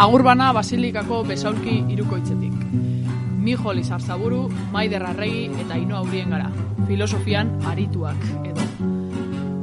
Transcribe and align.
Agurbana 0.00 0.46
Basilikako 0.56 1.18
besaulki 1.28 1.74
irukoitzetik. 1.92 2.54
Mijoli 3.44 3.82
Zarzaburu, 3.84 4.46
Maider 4.72 5.02
Arregi 5.04 5.50
eta 5.60 5.76
Ino 5.76 5.98
Aurien 5.98 6.32
gara. 6.32 6.46
Filosofian 6.88 7.50
arituak 7.68 8.24
edo. 8.48 8.64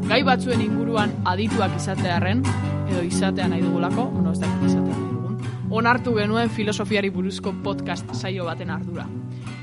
Gai 0.05 0.21
batzuen 0.27 0.61
inguruan 0.61 1.15
adituak 1.25 1.73
izatearren, 1.79 2.45
edo 2.85 3.01
izatea 3.09 3.49
nahi 3.49 3.65
dugulako, 3.65 4.11
no 4.21 4.35
ez 4.35 4.37
dakit 4.43 4.69
izatea 4.69 4.93
nahi 4.93 5.09
dugun, 5.15 5.41
onartu 5.81 6.13
genuen 6.19 6.53
filosofiari 6.53 7.09
buruzko 7.09 7.55
podcast 7.65 8.13
saio 8.13 8.45
baten 8.45 8.69
ardura. 8.69 9.09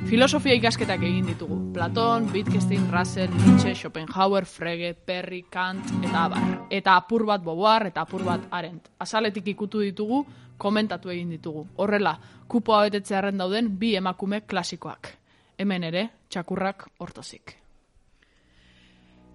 Filosofia 0.04 0.52
ikasketak 0.58 1.00
egin 1.06 1.24
ditugu. 1.30 1.56
Platon, 1.72 2.26
Wittgenstein, 2.34 2.82
Russell, 2.92 3.30
Nietzsche, 3.38 3.72
Schopenhauer, 3.74 4.44
Frege, 4.44 4.92
Perry, 4.94 5.44
Kant 5.50 5.86
eta 6.02 6.26
abar. 6.26 6.50
Eta 6.70 6.98
apur 7.00 7.24
bat 7.24 7.42
Boboar 7.42 7.86
eta 7.88 8.04
apur 8.04 8.22
bat 8.26 8.44
Arendt. 8.50 8.90
Azaletik 9.00 9.48
ikutu 9.54 9.80
ditugu, 9.80 10.26
komentatu 10.58 11.10
egin 11.10 11.30
ditugu. 11.30 11.66
Horrela, 11.76 12.16
kupoa 12.48 12.84
betetzearen 12.86 13.38
dauden 13.38 13.74
bi 13.78 13.94
emakume 13.96 14.40
klasikoak. 14.40 15.12
Hemen 15.58 15.84
ere, 15.84 16.08
txakurrak 16.28 16.88
hortozik. 16.98 17.56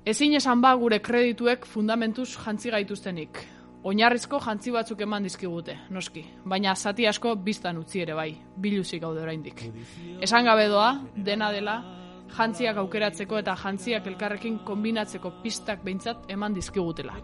Ezin 0.06 0.34
esan 0.34 0.62
ba 0.62 0.74
gure 0.80 1.00
kredituek 1.04 1.66
fundamentuz 1.66 2.32
jantzi 2.38 2.72
gaituztenik. 2.72 3.40
Oinarrizko 3.84 4.40
jantzi 4.44 4.72
batzuk 4.76 5.02
eman 5.06 5.24
dizkigute, 5.24 5.76
noski, 5.96 6.26
baina 6.46 6.74
zati 6.76 7.06
asko 7.08 7.36
biztan 7.46 7.78
utzi 7.80 8.02
ere 8.04 8.16
bai, 8.16 8.34
biluzik 8.58 9.02
gaude 9.02 9.22
oraindik. 9.22 9.64
Esan 10.20 10.50
gabe 10.50 10.66
doa, 10.68 10.90
dena 11.16 11.52
dela, 11.56 11.78
jantziak 12.36 12.78
aukeratzeko 12.82 13.40
eta 13.40 13.56
jantziak 13.56 14.08
elkarrekin 14.08 14.60
kombinatzeko 14.68 15.32
pistak 15.44 15.84
behintzat 15.84 16.28
eman 16.36 16.58
dizkigutela. 16.58 17.16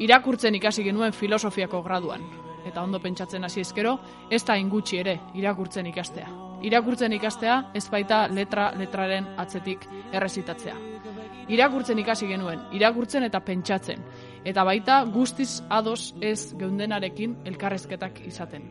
Irakurtzen 0.00 0.54
ikasi 0.56 0.84
genuen 0.86 1.12
filosofiako 1.12 1.82
graduan, 1.84 2.24
eta 2.66 2.82
ondo 2.82 3.00
pentsatzen 3.00 3.44
hasi 3.44 3.60
ezkero, 3.60 3.98
ez 4.30 4.44
da 4.44 4.56
ingutxi 4.56 5.00
ere 5.00 5.18
irakurtzen 5.34 5.86
ikastea. 5.86 6.28
Irakurtzen 6.62 7.12
ikastea 7.16 7.56
ez 7.74 7.86
baita 7.90 8.26
letra 8.28 8.70
letraren 8.76 9.28
atzetik 9.40 9.86
errezitatzea. 10.12 10.76
Irakurtzen 11.50 11.98
ikasi 11.98 12.28
genuen, 12.30 12.60
irakurtzen 12.76 13.24
eta 13.26 13.40
pentsatzen, 13.42 14.04
eta 14.44 14.64
baita 14.64 15.00
guztiz 15.10 15.62
ados 15.68 16.14
ez 16.20 16.52
geundenarekin 16.58 17.40
elkarrezketak 17.50 18.20
izaten. 18.28 18.68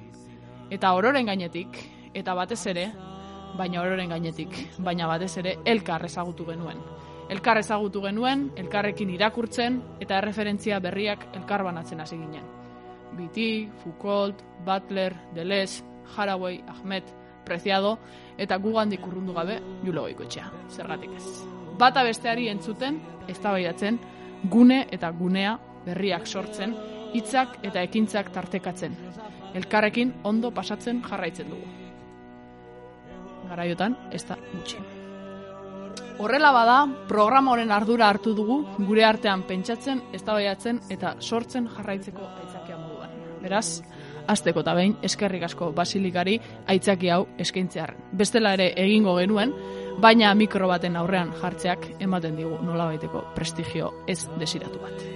Eta 0.69 0.93
ororen 0.93 1.25
gainetik, 1.25 1.81
eta 2.13 2.35
batez 2.37 2.61
ere, 2.71 2.85
baina 3.57 3.81
ororen 3.81 4.13
gainetik, 4.13 4.55
baina 4.85 5.09
batez 5.09 5.35
ere 5.41 5.57
elkar 5.65 6.05
ezagutu 6.05 6.45
genuen. 6.45 6.79
Elkar 7.29 7.59
ezagutu 7.61 8.01
genuen, 8.05 8.47
elkarrekin 8.57 9.09
irakurtzen 9.13 9.81
eta 9.99 10.17
erreferentzia 10.17 10.79
berriak 10.79 11.27
elkar 11.35 11.65
banatzen 11.67 11.99
hasi 12.01 12.17
ginen. 12.17 12.58
Biti, 13.19 13.69
Foucault, 13.83 14.35
Butler, 14.65 15.15
Deleuze, 15.35 15.83
Haraway, 16.15 16.63
Ahmed, 16.67 17.03
Preciado 17.45 17.97
eta 18.37 18.57
gugandik 18.57 19.05
urrundu 19.07 19.33
gabe 19.33 19.59
Julo 19.83 20.05
Goikoetxea. 20.05 20.51
Zergatik 20.69 21.15
ez. 21.17 21.25
Bata 21.79 22.03
besteari 22.03 22.47
entzuten, 22.51 22.99
eztabaidatzen, 23.27 23.99
gune 24.51 24.85
eta 24.91 25.09
gunea 25.11 25.57
berriak 25.85 26.27
sortzen, 26.27 26.75
hitzak 27.13 27.59
eta 27.65 27.81
ekintzak 27.83 28.31
tartekatzen. 28.35 28.95
Elkarrekin 29.55 30.13
ondo 30.23 30.51
pasatzen 30.53 31.01
jarraitzen 31.03 31.49
dugu. 31.49 31.67
Garaiotan, 33.49 33.97
ez 34.13 34.23
da 34.29 34.37
gutxi. 34.53 34.77
Horrela 36.19 36.51
bada, 36.51 36.77
programa 37.07 37.53
honen 37.55 37.71
ardura 37.71 38.09
hartu 38.11 38.35
dugu, 38.35 38.59
gure 38.83 39.05
artean 39.07 39.45
pentsatzen, 39.47 40.03
eztabaidatzen 40.13 40.83
eta 40.91 41.15
sortzen 41.19 41.69
jarraitzeko. 41.77 42.27
Beraz, 43.41 43.81
azteko 44.27 44.63
eta 44.65 44.73
behin 44.77 44.97
eskerrik 45.03 45.43
asko 45.47 45.71
basilikari 45.75 46.39
aitzaki 46.67 47.09
hau 47.09 47.25
eskaintzearen. 47.37 48.09
Bestela 48.11 48.53
ere 48.57 48.71
egingo 48.77 49.15
genuen, 49.17 49.53
baina 50.01 50.33
mikro 50.35 50.67
baten 50.67 50.95
aurrean 50.95 51.31
jartzeak 51.41 51.87
ematen 51.99 52.37
digu 52.39 52.59
nolabaiteko 52.63 53.29
prestigio 53.35 53.93
ez 54.07 54.21
desiratu 54.39 54.79
bat. 54.83 55.07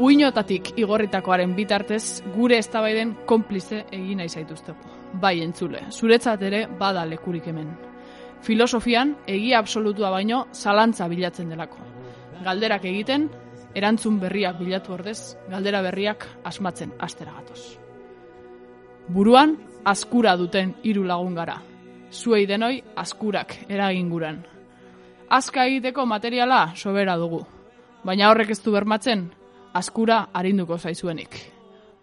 Uinotatik 0.00 0.72
igorritakoaren 0.80 1.52
bitartez 1.56 2.22
gure 2.36 2.56
eztabaiden 2.62 3.16
konplize 3.28 3.84
egin 3.92 4.22
nahi 4.22 4.28
zaituzteko. 4.28 4.96
Bai 5.20 5.40
entzule, 5.42 5.82
zuretzat 5.90 6.42
ere 6.46 6.66
bada 6.78 7.02
lekurik 7.04 7.48
hemen. 7.50 7.68
Filosofian 8.40 9.16
egia 9.28 9.58
absolutua 9.58 10.10
baino 10.14 10.46
zalantza 10.54 11.08
bilatzen 11.08 11.50
delako. 11.52 11.82
Galderak 12.44 12.86
egiten, 12.88 13.28
erantzun 13.74 14.18
berriak 14.20 14.58
bilatu 14.58 14.94
ordez, 14.94 15.36
galdera 15.50 15.82
berriak 15.82 16.26
asmatzen 16.44 16.92
astera 16.98 17.32
gatoz. 17.38 17.78
Buruan, 19.08 19.56
askura 19.84 20.36
duten 20.36 20.74
hiru 20.82 21.04
lagun 21.04 21.34
gara. 21.34 21.60
Zuei 22.10 22.46
denoi 22.46 22.82
askurak 22.96 23.56
eraginguran. 23.68 24.42
Azka 25.30 25.64
egiteko 25.66 26.06
materiala 26.06 26.72
sobera 26.74 27.16
dugu. 27.16 27.44
Baina 28.04 28.30
horrek 28.30 28.50
ez 28.50 28.60
du 28.64 28.72
bermatzen, 28.74 29.28
askura 29.72 30.28
arinduko 30.34 30.78
zaizuenik. 30.78 31.36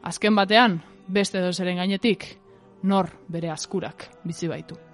Azken 0.04 0.36
batean, 0.36 0.82
beste 1.08 1.42
dozeren 1.44 1.82
gainetik, 1.82 2.28
nor 2.84 3.10
bere 3.28 3.52
askurak 3.52 4.08
bizi 4.24 4.48
baitu. 4.48 4.87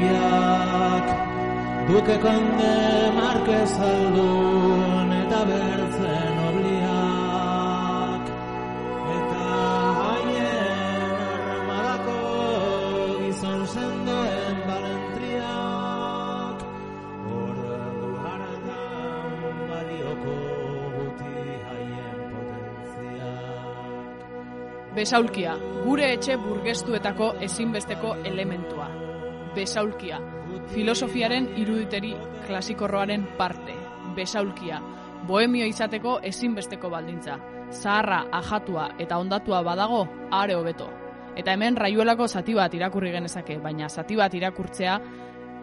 Jaun 0.00 0.18
erregiak 0.18 1.06
Duke 1.88 2.16
konde 2.20 2.74
marquez 3.16 3.72
aldun 3.80 5.12
eta 5.22 5.40
bertzen 5.50 6.36
obliak 6.48 8.24
Eta 9.16 9.46
haien 10.02 11.16
armadako 11.38 12.18
gizon 13.22 13.62
sendoen 13.72 14.56
balentriak. 14.68 16.58
Ordu 17.40 18.12
hartan 18.26 19.56
balioko 19.72 20.36
guti 20.98 21.34
haien 21.70 22.20
potentziak. 22.36 24.16
Besaulkia, 25.00 25.52
gure 25.88 26.06
etxe 26.18 26.34
burgestuetako 26.44 27.26
ezinbesteko 27.48 28.16
elementua. 28.24 28.97
Besaulkia, 29.58 30.20
filosofiaren 30.70 31.48
iruditeri 31.58 32.12
klasikorroaren 32.46 33.24
parte. 33.38 33.74
Besaulkia, 34.14 34.78
bohemio 35.26 35.66
izateko 35.66 36.20
ezinbesteko 36.22 36.90
baldintza. 36.92 37.34
Zaharra, 37.74 38.20
ajatua 38.38 38.92
eta 39.02 39.18
ondatua 39.18 39.64
badago, 39.66 40.04
are 40.30 40.54
hobeto. 40.54 40.86
Eta 41.36 41.56
hemen 41.56 41.76
raiuelako 41.76 42.28
zati 42.28 42.54
bat 42.54 42.74
irakurri 42.74 43.10
genezake, 43.16 43.58
baina 43.62 43.88
zati 43.88 44.16
bat 44.16 44.34
irakurtzea 44.34 44.98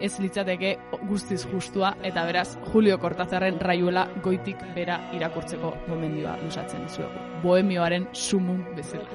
ez 0.00 0.12
litzateke 0.20 0.76
guztiz 1.08 1.46
justua 1.48 1.94
eta 2.04 2.24
beraz 2.28 2.50
Julio 2.68 2.98
Cortazarren 3.00 3.56
raiuela 3.60 4.06
goitik 4.22 4.60
bera 4.74 5.00
irakurtzeko 5.16 5.72
gomendioa 5.88 6.36
lusatzen 6.44 6.84
dizuegu. 6.84 7.28
Bohemioaren 7.42 8.10
sumun 8.12 8.60
bezala. 8.76 9.08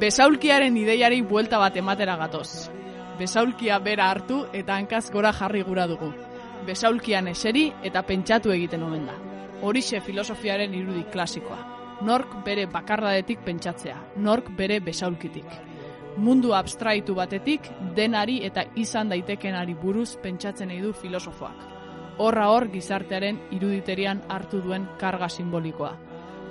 Besaulkiaren 0.00 0.76
ideiari 0.76 1.20
buelta 1.20 1.60
bat 1.60 1.76
ematera 1.76 2.16
gatoz. 2.16 2.70
Besaulkia 3.22 3.76
bera 3.78 4.08
hartu 4.10 4.40
eta 4.52 4.74
hankaz 4.74 5.04
gora 5.14 5.30
jarri 5.32 5.60
gura 5.62 5.84
dugu. 5.86 6.08
Besaulkian 6.66 7.28
eseri 7.30 7.68
eta 7.86 8.00
pentsatu 8.02 8.50
egiten 8.50 8.82
omen 8.82 9.04
da. 9.06 9.14
Horixe 9.62 10.00
filosofiaren 10.02 10.72
irudi 10.74 11.04
klasikoa. 11.12 11.58
Nork 12.02 12.40
bere 12.44 12.64
bakardadetik 12.66 13.44
pentsatzea, 13.46 14.00
nork 14.16 14.48
bere 14.58 14.80
besaulkitik 14.80 15.60
mundu 16.16 16.50
abstraitu 16.52 17.14
batetik 17.14 17.68
denari 17.96 18.40
eta 18.44 18.64
izan 18.76 19.08
daitekenari 19.08 19.74
buruz 19.74 20.16
pentsatzen 20.22 20.68
nahi 20.68 20.80
du 20.82 20.92
filosofoak. 20.92 21.62
Horra 22.18 22.48
hor 22.52 22.66
gizartearen 22.72 23.38
iruditerian 23.56 24.20
hartu 24.28 24.60
duen 24.64 24.88
karga 24.98 25.28
simbolikoa. 25.28 25.92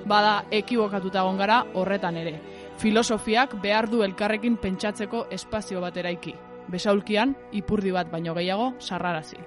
Bada 0.07 0.45
ekibokatuta 0.51 1.23
gara 1.37 1.65
horretan 1.73 2.17
ere. 2.17 2.39
Filosofiak 2.77 3.59
behar 3.61 3.89
du 3.89 4.01
elkarrekin 4.03 4.57
pentsatzeko 4.57 5.27
espazio 5.29 5.81
bat 5.81 5.97
eraiki. 5.97 6.33
Besaulkian 6.69 7.35
ipurdi 7.51 7.91
bat 7.91 8.11
baino 8.11 8.33
gehiago 8.35 8.73
sarrarazi. 8.79 9.37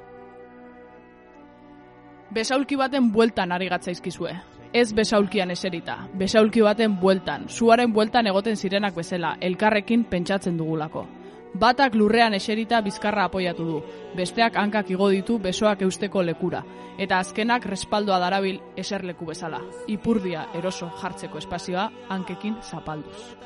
Besaulki 2.35 2.77
baten 2.77 3.13
bueltan 3.13 3.53
ari 3.53 3.69
gatzaizkizue. 3.69 4.35
ez 4.75 4.93
besaulkian 4.93 5.53
eserita, 5.55 6.09
besaulki 6.19 6.61
baten 6.61 6.97
bueltan, 6.99 7.45
zuaren 7.49 7.93
bueltan 7.93 8.27
egoten 8.27 8.57
zirenak 8.57 8.95
bezala, 8.95 9.37
elkarrekin 9.41 10.05
pentsatzen 10.05 10.57
dugulako. 10.59 11.07
Batak 11.55 11.95
lurrean 11.95 12.35
eserita 12.35 12.81
bizkarra 12.83 13.29
apoiatu 13.29 13.65
du, 13.65 13.83
besteak 14.19 14.57
hankak 14.59 14.91
igo 14.91 15.09
ditu 15.13 15.39
besoak 15.39 15.83
eusteko 15.87 16.25
lekura, 16.27 16.65
eta 16.99 17.21
azkenak 17.23 17.67
respaldoa 17.71 18.19
darabil 18.19 18.59
eserleku 18.77 19.31
bezala, 19.31 19.61
ipurdia 19.87 20.49
eroso 20.55 20.91
jartzeko 21.01 21.39
espazioa 21.39 21.91
hankekin 22.09 22.57
zapalduz. 22.63 23.37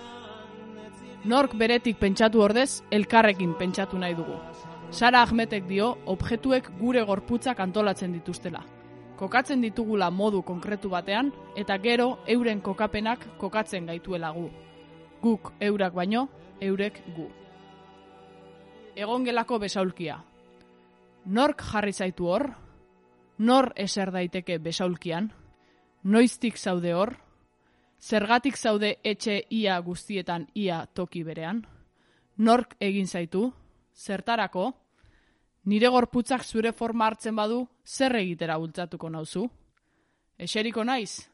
Nork 1.25 1.57
beretik 1.59 1.97
pentsatu 1.99 2.39
ordez, 2.45 2.85
elkarrekin 2.95 3.57
pentsatu 3.59 3.99
nahi 3.99 4.15
dugu. 4.15 4.37
Sara 4.91 5.23
Ahmetek 5.27 5.67
dio, 5.67 5.97
objektuek 6.07 6.71
gure 6.79 7.03
gorputzak 7.03 7.59
antolatzen 7.61 8.13
dituztela. 8.15 8.63
Kokatzen 9.19 9.61
ditugula 9.61 10.13
modu 10.15 10.45
konkretu 10.47 10.89
batean, 10.89 11.33
eta 11.57 11.77
gero 11.83 12.21
euren 12.27 12.61
kokapenak 12.63 13.27
kokatzen 13.39 13.91
gaituela 13.91 14.31
gu. 14.31 14.47
Guk 15.21 15.53
eurak 15.61 15.93
baino, 15.93 16.29
eurek 16.61 17.03
gu. 17.17 17.27
Egongelako 18.95 19.59
besaulkia. 19.59 20.23
Nork 21.27 21.63
jarri 21.73 21.93
zaitu 21.93 22.31
hor? 22.31 22.53
Nor 23.39 23.73
eser 23.77 24.13
daiteke 24.15 24.59
besaulkian? 24.59 25.33
Noiztik 26.05 26.57
zaude 26.57 26.95
hor? 26.95 27.17
Zergatik 27.99 28.57
zaude 28.57 28.99
etxe 29.03 29.41
ia 29.51 29.79
guztietan 29.81 30.47
ia 30.55 30.87
toki 30.87 31.25
berean? 31.27 31.65
Nork 32.39 32.77
egin 32.81 33.07
zaitu? 33.07 33.49
Zertarako? 33.95 34.71
Nire 35.65 35.89
gorputzak 35.91 36.45
zure 36.45 36.73
forma 36.73 37.07
hartzen 37.07 37.35
badu, 37.37 37.67
zer 37.85 38.15
egitera 38.17 38.57
bultzatuko 38.59 39.11
nauzu? 39.11 39.49
Eseriko 40.39 40.85
naiz? 40.85 41.27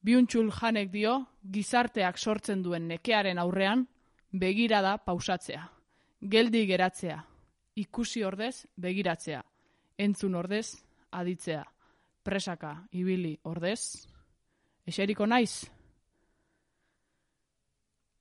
Biuntxul 0.00 0.50
janek 0.54 0.90
dio, 0.90 1.18
gizarteak 1.52 2.18
sortzen 2.18 2.62
duen 2.62 2.88
nekearen 2.88 3.38
aurrean, 3.42 3.84
begirada 4.32 4.96
pausatzea, 5.04 5.64
geldi 6.22 6.64
geratzea, 6.66 7.20
ikusi 7.76 8.22
ordez 8.24 8.66
begiratzea, 8.76 9.42
entzun 9.98 10.34
ordez 10.38 10.66
aditzea, 11.10 11.64
presaka 12.26 12.74
ibili 12.92 13.36
ordez, 13.46 14.08
eseriko 14.86 15.26
naiz? 15.26 15.64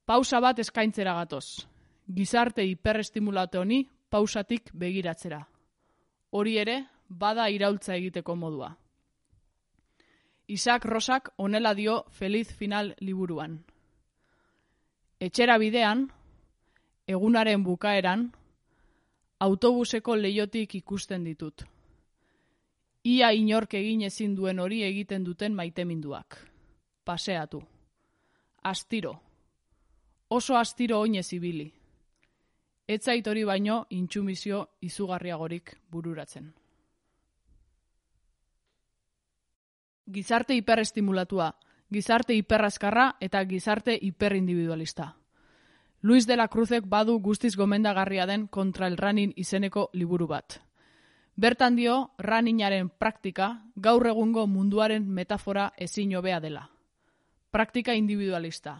Pausa 0.06 0.40
bat 0.40 0.62
eskaintzera 0.62 1.16
gatoz, 1.18 1.66
gizarte 2.06 2.62
hiperestimulate 2.70 3.58
honi 3.58 3.82
pausatik 4.14 4.70
begiratzera. 4.78 5.42
Hori 6.38 6.58
ere, 6.62 6.78
bada 7.10 7.50
iraultza 7.50 7.96
egiteko 7.96 8.36
modua. 8.38 8.70
Isaac 10.48 10.86
Rosak 10.86 11.32
onela 11.42 11.74
dio 11.74 12.04
Feliz 12.10 12.54
Final 12.54 12.94
liburuan. 13.02 13.58
Etxera 15.20 15.58
bidean, 15.58 16.06
egunaren 17.08 17.64
bukaeran, 17.64 18.28
autobuseko 19.40 20.16
leiotik 20.16 20.76
ikusten 20.76 21.24
ditut. 21.26 21.66
Ia 23.06 23.30
inork 23.38 23.76
egin 23.78 24.02
ezin 24.08 24.34
duen 24.34 24.60
hori 24.60 24.82
egiten 24.84 25.24
duten 25.24 25.54
maiteminduak. 25.54 26.40
Paseatu. 27.06 27.62
Astiro. 28.64 29.14
Oso 30.30 30.58
astiro 30.58 31.00
oinez 31.00 31.28
ibili. 31.38 31.68
Etzait 32.88 33.28
hori 33.28 33.44
baino 33.46 33.86
intsumisio 33.90 34.64
izugarriagorik 34.82 35.76
bururatzen. 35.92 36.50
Gizarte 40.12 40.58
hiperestimulatua, 40.58 41.52
gizarte 41.94 42.34
hiperrazkarra 42.34 43.16
eta 43.22 43.46
gizarte 43.46 44.00
hiperindividualista. 44.02 45.16
Luis 46.02 46.26
de 46.28 46.38
la 46.38 46.48
Cruzek 46.48 46.86
badu 46.90 47.20
guztiz 47.20 47.56
gomendagarria 47.56 48.26
den 48.26 48.48
kontra 48.48 48.88
el 48.88 48.98
ranin 48.98 49.34
izeneko 49.36 49.90
liburu 49.94 50.28
bat. 50.28 50.65
Bertan 51.36 51.76
dio, 51.76 52.12
raninaren 52.18 52.88
praktika 52.90 53.50
gaur 53.76 54.08
egungo 54.08 54.46
munduaren 54.48 55.08
metafora 55.12 55.74
ezin 55.78 56.14
hobea 56.16 56.40
dela. 56.40 56.70
Praktika 57.52 57.94
individualista, 57.94 58.78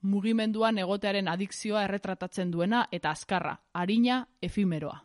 mugimenduan 0.00 0.78
egotearen 0.78 1.28
adikzioa 1.28 1.84
erretratatzen 1.84 2.50
duena 2.50 2.86
eta 2.92 3.10
azkarra, 3.10 3.58
harina, 3.74 4.22
efimeroa. 4.40 5.02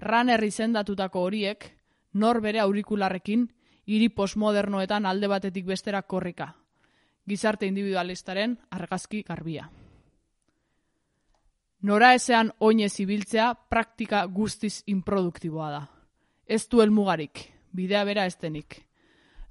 Runner 0.00 0.42
izendatutako 0.44 1.22
horiek, 1.22 1.68
nor 2.14 2.40
bere 2.40 2.60
aurikularrekin, 2.60 3.46
hiri 3.86 4.08
postmodernoetan 4.08 5.06
alde 5.06 5.28
batetik 5.28 5.66
bestera 5.66 6.02
korrika. 6.02 6.54
Gizarte 7.28 7.66
individualistaren 7.66 8.58
argazki 8.70 9.22
garbia. 9.22 9.70
Nora 11.82 12.12
ezean 12.14 12.50
oinez 12.60 12.92
ibiltzea 13.00 13.54
praktika 13.72 14.26
guztiz 14.28 14.82
improduktiboa 14.86 15.70
da. 15.70 15.80
Ez 16.46 16.66
du 16.68 16.82
helmugarik, 16.82 17.40
bidea 17.72 18.04
bera 18.04 18.26
ez 18.28 18.36
denik. 18.36 18.82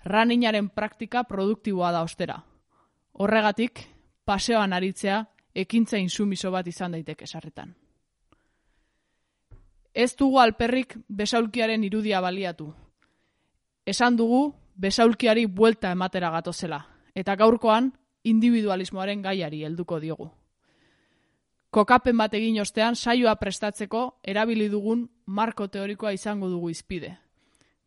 Raninaren 0.06 0.70
praktika 0.70 1.24
produktiboa 1.24 1.92
da 1.92 2.04
ostera. 2.06 2.38
Horregatik, 3.14 3.82
paseoan 4.26 4.74
aritzea 4.74 5.24
ekintza 5.56 5.98
insumiso 5.98 6.52
bat 6.52 6.68
izan 6.68 6.92
daiteke 6.92 7.26
sarretan. 7.28 7.74
Ez 9.94 10.16
dugu 10.16 10.38
alperrik 10.40 11.00
besaulkiaren 11.10 11.84
irudia 11.84 12.22
baliatu. 12.22 12.70
Esan 13.86 14.16
dugu 14.16 14.54
besaulkiari 14.78 15.48
buelta 15.48 15.92
ematera 15.92 16.30
gatozela, 16.30 16.86
eta 17.16 17.36
gaurkoan 17.36 17.90
individualismoaren 18.24 19.22
gaiari 19.26 19.64
helduko 19.66 20.00
diogu. 20.00 20.30
Kokapen 21.70 22.18
bat 22.18 22.34
egin 22.34 22.56
ostean 22.62 22.96
saioa 22.96 23.36
prestatzeko 23.38 24.20
erabili 24.26 24.70
dugun 24.70 25.04
marko 25.26 25.68
teorikoa 25.68 26.12
izango 26.18 26.50
dugu 26.50 26.72
izpide. 26.74 27.12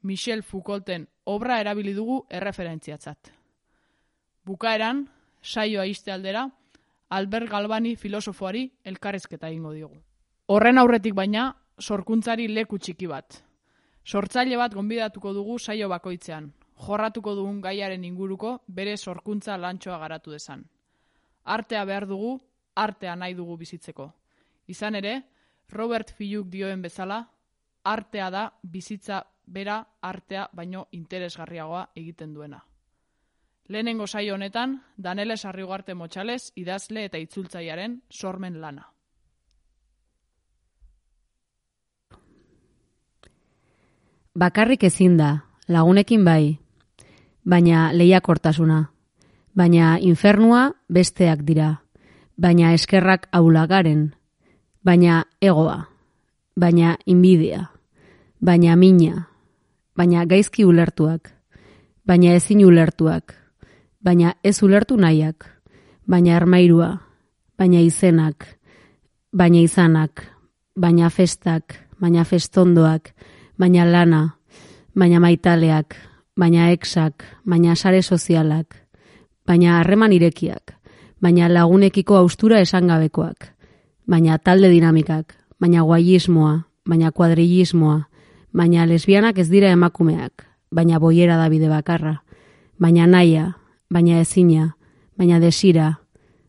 Michel 0.03 0.43
Foucaulten 0.43 1.09
obra 1.25 1.59
erabili 1.61 1.95
dugu 1.95 2.21
erreferentziatzat. 2.31 3.33
Bukaeran, 4.47 5.09
saioa 5.43 5.87
iste 5.87 6.13
aldera, 6.13 6.49
Albert 7.11 7.51
Galbani 7.51 7.97
filosofoari 7.97 8.69
elkarrezketa 8.85 9.51
egingo 9.51 9.73
diogu. 9.73 9.99
Horren 10.47 10.79
aurretik 10.79 11.15
baina, 11.15 11.51
sorkuntzari 11.79 12.47
leku 12.49 12.79
txiki 12.79 13.07
bat. 13.11 13.43
Sortzaile 14.05 14.57
bat 14.57 14.75
gonbidatuko 14.75 15.33
dugu 15.35 15.59
saio 15.59 15.89
bakoitzean, 15.91 16.53
jorratuko 16.87 17.35
dugun 17.35 17.61
gaiaren 17.61 18.05
inguruko 18.05 18.61
bere 18.67 18.97
sorkuntza 18.97 19.59
lantxoa 19.59 19.99
garatu 19.99 20.31
desan. 20.31 20.65
Artea 21.45 21.85
behar 21.85 22.07
dugu, 22.07 22.39
artea 22.75 23.17
nahi 23.17 23.35
dugu 23.35 23.57
bizitzeko. 23.57 24.13
Izan 24.67 24.95
ere, 24.95 25.23
Robert 25.73 26.13
Filuk 26.17 26.49
dioen 26.49 26.83
bezala, 26.83 27.23
artea 27.85 28.31
da 28.31 28.53
bizitza 28.63 29.23
bera 29.47 29.83
artea 30.01 30.49
baino 30.53 30.87
interesgarriagoa 30.93 31.89
egiten 31.97 32.35
duena. 32.35 32.63
Lehenengo 33.69 34.07
saio 34.07 34.35
honetan, 34.35 34.83
Danele 34.97 35.37
Sarrigarte 35.37 35.95
Motxales 35.95 36.53
idazle 36.57 37.05
eta 37.05 37.19
itzultzaiaren 37.19 38.03
sormen 38.11 38.61
lana. 38.61 38.89
Bakarrik 44.35 44.85
ezin 44.85 45.17
da, 45.17 45.45
lagunekin 45.69 46.25
bai, 46.25 46.59
baina 47.45 47.93
lehiakortasuna, 47.93 48.91
baina 49.55 49.99
infernua 50.01 50.71
besteak 50.89 51.43
dira, 51.45 51.82
baina 52.43 52.73
eskerrak 52.75 53.29
aulagaren, 53.33 54.15
baina 54.83 55.23
egoa, 55.41 55.85
baina 56.59 56.97
inbidia, 57.07 57.69
baina 58.43 58.75
mina, 58.77 59.29
baina 59.97 60.27
gaizki 60.27 60.65
ulertuak, 60.67 61.31
baina 62.07 62.35
ezin 62.35 62.65
ulertuak, 62.67 63.37
baina 64.03 64.35
ez 64.43 64.59
ulertu 64.63 64.99
nahiak, 64.99 65.47
baina 66.09 66.37
armairua, 66.37 66.91
baina 67.59 67.81
izenak, 67.81 68.49
baina 69.31 69.63
izanak, 69.63 70.27
baina 70.75 71.11
festak, 71.11 71.79
baina 72.01 72.25
festondoak, 72.25 73.13
baina 73.59 73.87
lana, 73.87 74.23
baina 74.99 75.21
maitaleak, 75.23 75.95
baina 76.37 76.73
exak, 76.75 77.23
baina 77.47 77.77
sare 77.77 78.03
sozialak, 78.03 78.75
baina 79.47 79.79
harreman 79.79 80.13
irekiak, 80.13 80.75
baina 81.23 81.49
lagunekiko 81.49 82.17
austura 82.19 82.61
esangabekoak, 82.61 83.53
baina 84.07 84.39
talde 84.39 84.69
dinamikak, 84.69 85.37
baina 85.61 85.85
guaiismoa, 85.87 86.65
baina 86.89 87.13
kuadrillismoa, 87.13 88.09
baina 88.53 88.87
lesbianak 88.87 89.39
ez 89.39 89.49
dira 89.51 89.71
emakumeak, 89.71 90.47
baina 90.75 90.99
boiera 90.99 91.37
da 91.39 91.49
bide 91.49 91.69
bakarra, 91.71 92.23
baina 92.79 93.07
naia, 93.07 93.53
baina 93.91 94.19
ezina, 94.21 94.73
baina 95.17 95.39
desira, 95.41 95.99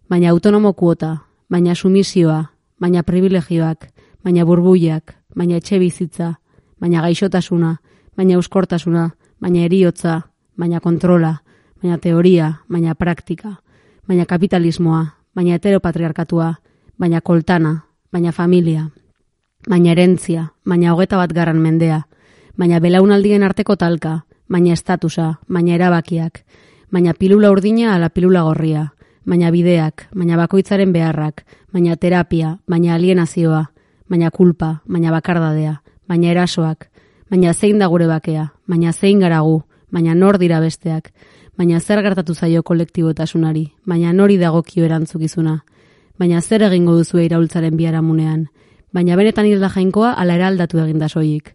baina 0.09 0.29
autonomo 0.33 0.73
kuota, 0.73 1.17
baina 1.49 1.75
sumisioa, 1.75 2.49
baina 2.79 3.03
privilegioak, 3.03 3.89
baina 4.23 4.45
burbuiak, 4.45 5.13
baina 5.35 5.59
etxe 5.61 5.79
bizitza, 5.79 6.33
baina 6.81 7.01
gaixotasuna, 7.05 7.77
baina 8.17 8.39
euskortasuna, 8.39 9.11
baina 9.41 9.65
eriotza, 9.67 10.21
baina 10.57 10.79
kontrola, 10.79 11.37
baina 11.81 11.97
teoria, 11.97 12.55
baina 12.69 12.95
praktika, 12.95 13.57
baina 14.07 14.25
kapitalismoa, 14.25 15.05
baina 15.35 15.53
heteropatriarkatua, 15.53 16.53
baina 16.99 17.21
koltana, 17.21 17.85
baina 18.11 18.31
familia, 18.31 18.89
baina 19.69 19.91
erentzia, 19.91 20.47
baina 20.65 20.93
hogeta 20.93 21.17
bat 21.17 21.33
garran 21.33 21.61
mendea, 21.61 22.03
baina 22.57 22.79
belaunaldien 22.79 23.43
arteko 23.43 23.75
talka, 23.75 24.19
baina 24.49 24.73
estatusa, 24.73 25.39
baina 25.47 25.75
erabakiak, 25.75 26.43
baina 26.91 27.13
pilula 27.13 27.51
urdina 27.51 27.95
ala 27.95 28.09
pilula 28.09 28.43
gorria, 28.43 28.87
baina 29.25 29.51
bideak, 29.51 30.07
baina 30.13 30.37
bakoitzaren 30.37 30.93
beharrak, 30.93 31.45
baina 31.73 31.95
terapia, 31.95 32.57
baina 32.67 32.95
alienazioa, 32.95 33.65
baina 34.09 34.31
kulpa, 34.31 34.81
baina 34.85 35.11
bakardadea, 35.11 35.79
baina 36.07 36.31
erasoak, 36.31 36.89
baina 37.31 37.53
zein 37.53 37.79
da 37.79 37.87
gure 37.87 38.07
bakea, 38.07 38.51
baina 38.67 38.93
zein 38.93 39.19
garagu, 39.19 39.63
baina 39.91 40.13
nor 40.15 40.37
dira 40.37 40.59
besteak, 40.59 41.11
baina 41.57 41.79
zer 41.79 42.01
gertatu 42.01 42.33
zaio 42.33 42.63
kolektibotasunari, 42.63 43.67
baina 43.85 44.13
nori 44.13 44.37
dagokio 44.37 44.85
erantzukizuna, 44.85 45.59
baina 46.19 46.41
zer 46.41 46.63
egingo 46.69 46.95
duzu 46.97 47.19
iraultzaren 47.21 47.77
biaramunean, 47.77 48.47
baina 48.93 49.15
benetan 49.15 49.45
hilda 49.45 49.69
jainkoa 49.69 50.13
ala 50.17 50.35
eraldatu 50.39 50.79
eginda 50.83 51.09
soilik, 51.09 51.53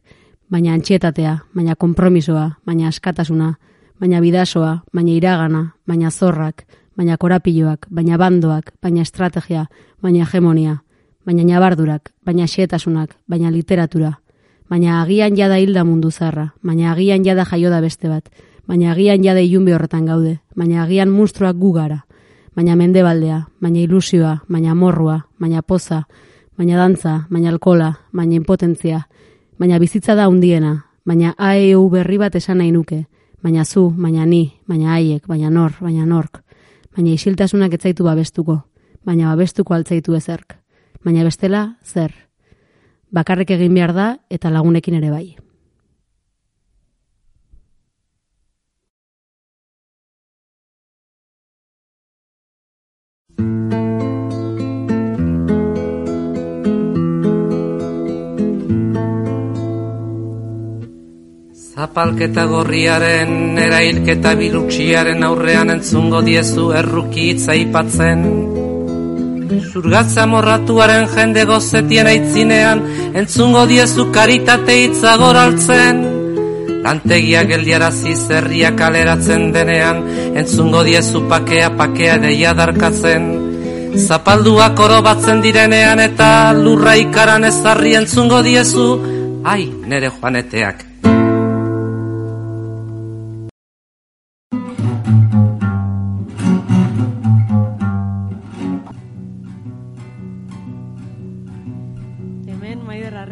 baina 0.50 0.73
antxietatea, 0.75 1.38
baina 1.55 1.75
konpromisoa, 1.75 2.59
baina 2.67 2.88
askatasuna, 2.88 3.55
baina 4.00 4.21
bidasoa, 4.21 4.83
baina 4.95 5.14
iragana, 5.14 5.62
baina 5.87 6.11
zorrak, 6.11 6.64
baina 6.97 7.17
korapiloak, 7.17 7.87
baina 7.90 8.19
bandoak, 8.19 8.73
baina 8.83 9.02
estrategia, 9.02 9.67
baina 10.02 10.25
hegemonia, 10.25 10.81
baina 11.26 11.45
nabardurak, 11.45 12.12
baina 12.25 12.47
xietasunak, 12.47 13.14
baina 13.28 13.50
literatura, 13.50 14.19
baina 14.71 15.02
agian 15.02 15.37
jada 15.37 15.59
hilda 15.59 15.85
mundu 15.85 16.11
zarra, 16.11 16.52
baina 16.62 16.93
agian 16.93 17.25
jada 17.25 17.45
jaio 17.45 17.71
da 17.71 17.81
beste 17.81 18.09
bat, 18.09 18.28
baina 18.69 18.93
agian 18.93 19.25
jada 19.25 19.41
ilunbi 19.41 19.73
horretan 19.73 20.05
gaude, 20.07 20.39
baina 20.55 20.83
agian 20.85 21.11
monstruak 21.11 21.57
gu 21.57 21.73
gara, 21.73 22.03
baina 22.55 22.77
mendebaldea, 22.77 23.47
baina 23.61 23.81
ilusioa, 23.81 24.43
baina 24.49 24.75
morrua, 24.75 25.23
baina 25.41 25.63
poza, 25.63 26.03
baina 26.59 26.77
dantza, 26.77 27.27
baina 27.31 27.49
alkola, 27.49 27.95
baina 28.13 28.37
impotentzia, 28.37 29.07
baina 29.59 29.79
bizitza 29.79 30.15
da 30.15 30.29
undiena, 30.29 30.75
baina 31.07 31.35
AEU 31.39 31.89
berri 31.91 32.19
bat 32.19 32.37
esan 32.37 32.59
nahi 32.59 32.73
nuke, 32.73 33.07
baina 33.43 33.65
zu, 33.65 33.89
baina 33.97 34.27
ni, 34.27 34.53
baina 34.69 34.93
haiek, 34.99 35.27
baina 35.27 35.51
nor, 35.51 35.79
baina 35.81 36.05
nork, 36.07 36.43
baina 36.95 37.15
isiltasunak 37.15 37.75
etzaitu 37.79 38.05
babestuko, 38.05 38.61
baina 39.07 39.33
babestuko 39.33 39.75
altzaitu 39.75 40.15
ezerk, 40.19 40.59
baina 41.05 41.25
bestela, 41.25 41.79
zer, 41.83 42.13
bakarrik 43.11 43.51
egin 43.57 43.75
behar 43.75 43.95
da 43.97 44.09
eta 44.29 44.51
lagunekin 44.53 45.01
ere 45.01 45.11
bai. 45.15 45.39
Zapalketa 61.79 62.43
gorriaren, 62.51 63.55
erailketa 63.63 64.33
bilutsiaren 64.35 65.23
aurrean 65.23 65.69
entzungo 65.71 66.25
diezu 66.27 66.65
erruki 66.75 67.29
itzaipatzen. 67.37 68.25
Zurgatza 69.71 70.25
morratuaren 70.27 71.07
jende 71.13 71.45
gozetien 71.47 72.11
aitzinean, 72.11 72.83
entzungo 73.23 73.63
diezu 73.71 74.09
karitate 74.17 74.75
itzagoraltzen. 74.89 76.03
Lantegia 76.89 77.45
geldiarazi 77.53 78.17
zerria 78.27 78.75
kaleratzen 78.83 79.47
denean, 79.55 80.03
entzungo 80.35 80.83
diezu 80.91 81.23
pakea 81.31 81.71
pakea 81.79 82.19
deia 82.27 82.57
darkatzen. 82.59 83.31
Zapalduak 84.03 84.83
oro 84.89 84.99
batzen 85.07 85.47
direnean 85.47 86.03
eta 86.09 86.51
lurra 86.59 86.99
ikaran 87.07 87.47
ezarri 87.53 87.95
entzungo 88.03 88.43
diezu, 88.51 88.91
ai, 89.47 89.63
nere 89.87 90.11
joaneteak. 90.19 90.88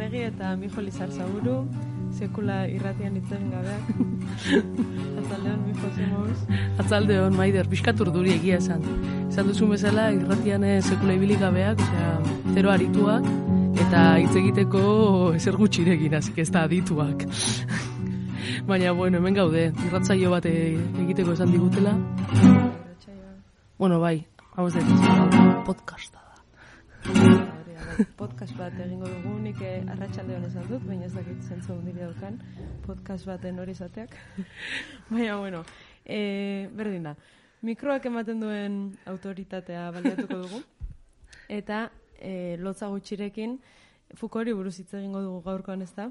Arregi 0.07 0.23
eta 0.23 0.53
Mijo 0.55 0.81
Lizar 0.81 1.11
Zaburu, 1.11 1.65
sekula 2.15 2.61
irratian 2.71 3.17
itzen 3.19 3.49
gabeak. 3.51 3.89
Atzaldeon, 5.19 5.65
Mijo, 5.67 5.89
zemoz. 5.97 6.37
Atzalde 6.79 7.17
hon, 7.25 7.35
maider, 7.35 7.67
pixkatur 7.67 8.13
duri 8.15 8.37
egia 8.37 8.61
esan. 8.63 8.85
Esan 9.25 9.51
duzu 9.51 9.67
bezala, 9.73 10.05
irratian 10.15 10.63
eh, 10.63 10.77
sekula 10.79 11.17
ibili 11.19 11.35
gabeak, 11.41 11.83
osea, 11.83 12.13
zero 12.53 12.71
arituak, 12.71 13.27
eta 13.83 14.05
hitz 14.23 14.31
egiteko 14.45 14.85
ezer 15.41 15.59
gutxirekin, 15.59 16.15
hasik 16.21 16.39
ez 16.45 16.47
da 16.55 16.63
adituak. 16.71 17.27
Baina, 18.71 18.95
bueno, 18.95 19.19
hemen 19.19 19.41
gaude, 19.43 19.67
irratzaio 19.89 20.31
bat 20.37 20.47
eh, 20.47 20.79
egiteko 21.09 21.35
esan 21.35 21.51
digutela. 21.51 21.99
Bueno, 23.75 23.99
bai, 23.99 24.21
hau 24.55 24.71
ez 24.71 24.87
podcasta 25.67 26.23
da. 26.23 27.56
Podcast 27.97 28.53
bat 28.59 28.75
egingo 28.85 29.09
dugu, 29.09 29.31
nik 29.41 29.61
eh, 29.65 29.79
arratsaldean 29.89 30.45
esan 30.45 30.67
dut, 30.69 30.83
baina 30.85 31.07
ez 31.07 31.15
dakit 31.15 31.39
zentzu 31.41 31.73
handiri 31.73 32.03
daukan 32.03 32.35
podcast 32.85 33.25
baten 33.25 33.57
hori 33.63 33.73
izateak. 33.73 34.13
baina, 35.13 35.39
bueno, 35.41 35.63
e, 36.05 36.69
berdin 36.77 37.09
da. 37.09 37.15
Mikroak 37.65 38.05
ematen 38.11 38.43
duen 38.45 38.77
autoritatea 39.09 39.87
baliatuko 39.95 40.43
dugu. 40.43 40.61
Eta 41.49 41.87
e, 42.21 42.57
lotza 42.61 42.91
gutxirekin 42.93 43.57
Fukori 44.15 44.53
buruz 44.55 44.77
hitz 44.79 44.93
egingo 44.95 45.23
dugu 45.23 45.41
gaurkoan 45.47 45.81
ez 45.83 45.91
da? 45.97 46.11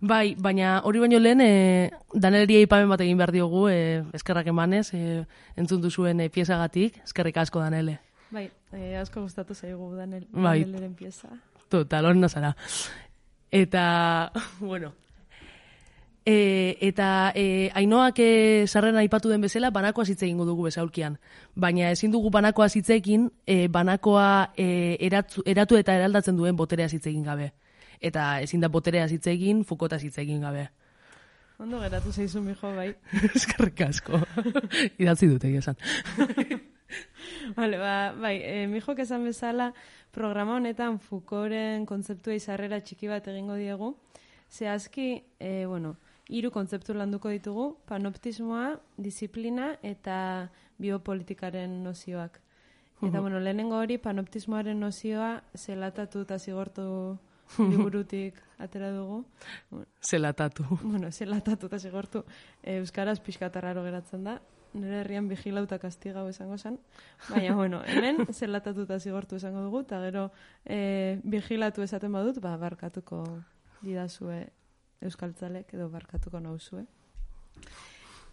Bai, 0.00 0.34
baina 0.34 0.78
hori 0.88 1.02
baino 1.02 1.20
lehen, 1.20 1.44
e, 1.44 1.90
Daneleri 2.14 2.62
aipamen 2.62 2.88
bat 2.90 3.04
egin 3.04 3.20
behar 3.20 3.34
diogu, 3.36 3.66
e, 3.68 4.00
eskerrak 4.16 4.48
emanez, 4.50 4.88
e, 4.96 5.26
entzun 5.60 5.84
duzuen 5.84 6.24
e, 6.24 6.30
piezagatik, 6.32 7.02
eskerrik 7.04 7.38
asko 7.44 7.60
Danele. 7.60 8.00
Bai, 8.32 8.48
e, 8.72 8.96
asko 8.96 9.22
gustatu 9.22 9.54
zaigu 9.54 9.92
Danel, 9.94 10.26
Bai. 10.32 10.62
Daneleren 10.64 10.94
pieza. 10.94 11.28
Total, 11.68 12.06
hori 12.06 12.18
nazara. 12.18 12.56
Eta, 13.52 14.32
bueno, 14.60 14.94
e, 16.24 16.78
eta 16.80 17.32
e, 17.34 17.70
ainoak 17.74 18.18
e, 18.18 18.66
sarren 18.66 18.96
aipatu 18.96 19.28
den 19.28 19.42
bezala, 19.42 19.70
banakoa 19.70 20.06
hitz 20.08 20.22
egingo 20.22 20.46
dugu 20.46 20.68
bezaulkian. 20.68 21.18
Baina 21.54 21.90
ezin 21.90 22.12
dugu 22.12 22.30
banakoa 22.30 22.68
hitzekin, 22.72 23.30
e, 23.46 23.68
banakoa 23.68 24.52
e, 24.56 24.96
eratu, 25.00 25.42
eratu 25.46 25.76
eta 25.76 25.96
eraldatzen 25.98 26.36
duen 26.36 26.56
boterea 26.56 26.88
hitz 26.88 27.06
egin 27.06 27.24
gabe. 27.24 27.52
Eta 28.00 28.40
ezin 28.40 28.60
da 28.60 28.68
boterea 28.68 29.06
hitz 29.08 29.26
egin, 29.26 29.64
fukota 29.64 29.98
hitz 30.00 30.16
egin 30.18 30.40
gabe. 30.40 30.70
Ondo 31.58 31.78
geratu 31.80 32.12
zaizu, 32.12 32.40
mijo, 32.42 32.74
bai. 32.74 32.94
Eskerrik 33.36 33.80
asko. 33.86 34.22
Idatzi 34.98 35.28
dute, 35.28 35.48
egia 35.48 35.62
esan. 35.62 35.76
Vale, 37.58 37.78
ba, 37.78 38.12
bai, 38.18 38.36
e, 38.42 38.66
mijok 38.70 39.02
esan 39.04 39.24
bezala, 39.24 39.72
programa 40.12 40.56
honetan 40.58 40.98
Foucaulten 41.00 41.86
kontzeptua 41.86 42.36
izarrera 42.36 42.80
txiki 42.80 43.10
bat 43.10 43.26
egingo 43.32 43.56
diegu. 43.60 43.94
Zehazki, 44.52 45.08
e, 45.40 45.64
bueno, 45.66 45.96
hiru 46.28 46.52
kontzeptu 46.52 46.94
landuko 46.94 47.32
ditugu, 47.32 47.66
panoptismoa, 47.88 48.76
disiplina 48.96 49.72
eta 49.82 50.48
biopolitikaren 50.82 51.82
nozioak. 51.84 52.40
Eta, 53.02 53.18
bueno, 53.18 53.40
lehenengo 53.42 53.80
hori, 53.82 53.96
panoptismoaren 53.98 54.78
nozioa 54.78 55.40
zelatatu 55.58 56.22
eta 56.22 56.38
zigortu 56.38 56.84
liburutik 57.58 58.38
atera 58.62 58.92
dugu. 58.94 59.24
Zelatatu. 60.00 60.64
bueno, 60.82 61.10
zelatatu 61.10 61.66
eta 61.66 61.78
zigortu 61.78 62.22
e, 62.62 62.78
Euskaraz 62.78 63.18
pixkatarraro 63.20 63.82
geratzen 63.84 64.24
da. 64.24 64.38
Nire 64.72 65.02
herrian 65.02 65.28
vigilauta 65.28 65.78
kastigau 65.78 66.24
esango 66.30 66.56
zen. 66.58 66.78
Baina, 67.28 67.54
bueno, 67.54 67.82
hemen 67.86 68.26
zelatatu 68.32 68.86
eta 68.86 68.98
zigortu 68.98 69.36
esango 69.36 69.60
dugu, 69.66 69.82
eta 69.84 70.00
gero 70.00 70.30
e, 70.64 71.20
vigilatu 71.24 71.84
esaten 71.84 72.12
badut, 72.12 72.40
ba, 72.40 72.56
barkatuko 72.56 73.22
didazue 73.82 74.46
euskaltzalek 75.02 75.74
edo 75.74 75.90
barkatuko 75.92 76.40
nauzue. 76.40 76.86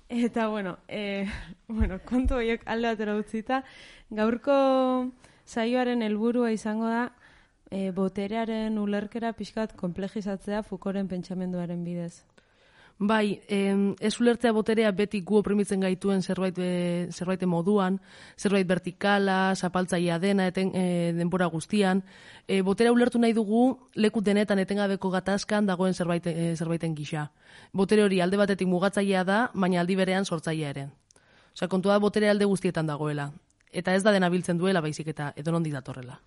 Eta, 0.10 0.48
bueno, 0.48 0.78
e, 0.88 1.28
bueno, 1.68 2.00
kontu 2.06 2.40
horiek 2.40 2.64
alde 2.66 2.94
batera 2.94 3.18
utzita, 3.20 3.64
gaurko 4.10 4.56
saioaren 5.46 6.02
helburua 6.02 6.54
izango 6.56 6.88
da 6.90 7.10
e, 7.70 7.92
boterearen 7.92 8.80
ulerkera 8.82 9.34
pixkat 9.38 9.76
komplejizatzea 9.78 10.64
Foucaulten 10.64 11.10
pentsamenduaren 11.12 11.84
bidez. 11.86 12.24
Bai, 13.02 13.40
em, 13.48 13.96
ez 14.04 14.20
ulertzea 14.20 14.52
boterea 14.52 14.90
beti 14.92 15.22
gu 15.24 15.38
oprimitzen 15.40 15.80
gaituen 15.80 16.20
zerbait, 16.22 16.58
e, 16.60 17.08
zerbait 17.16 17.46
moduan, 17.48 18.02
zerbait 18.36 18.68
vertikala, 18.68 19.56
zapaltzaia 19.56 20.18
dena, 20.20 20.48
eten, 20.52 20.74
e, 20.76 21.14
denbora 21.16 21.48
guztian. 21.48 22.04
E, 22.46 22.60
boterea 22.62 22.92
ulertu 22.92 23.18
nahi 23.18 23.32
dugu 23.32 23.88
leku 23.96 24.20
denetan 24.20 24.60
etengabeko 24.60 25.14
gatazkan 25.16 25.66
dagoen 25.66 25.94
zerbait, 25.94 26.28
e, 26.28 26.58
zerbaiten 26.58 26.94
gisa. 26.94 27.32
Botere 27.72 28.04
hori 28.04 28.20
alde 28.20 28.36
batetik 28.36 28.68
mugatzailea 28.68 29.24
da, 29.24 29.40
baina 29.54 29.80
aldi 29.80 29.96
berean 29.96 30.26
sortzailea 30.26 30.70
ere. 30.70 30.90
Osea, 31.56 31.70
kontua 31.70 31.94
da 31.94 32.04
botere 32.04 32.30
alde 32.30 32.52
guztietan 32.52 32.86
dagoela. 32.86 33.32
Eta 33.72 33.96
ez 33.96 34.04
da 34.04 34.12
dena 34.12 34.28
biltzen 34.28 34.58
duela 34.58 34.82
baizik 34.82 35.08
eta 35.08 35.32
edo 35.38 35.56
nondi 35.56 35.72
datorrela. 35.72 36.20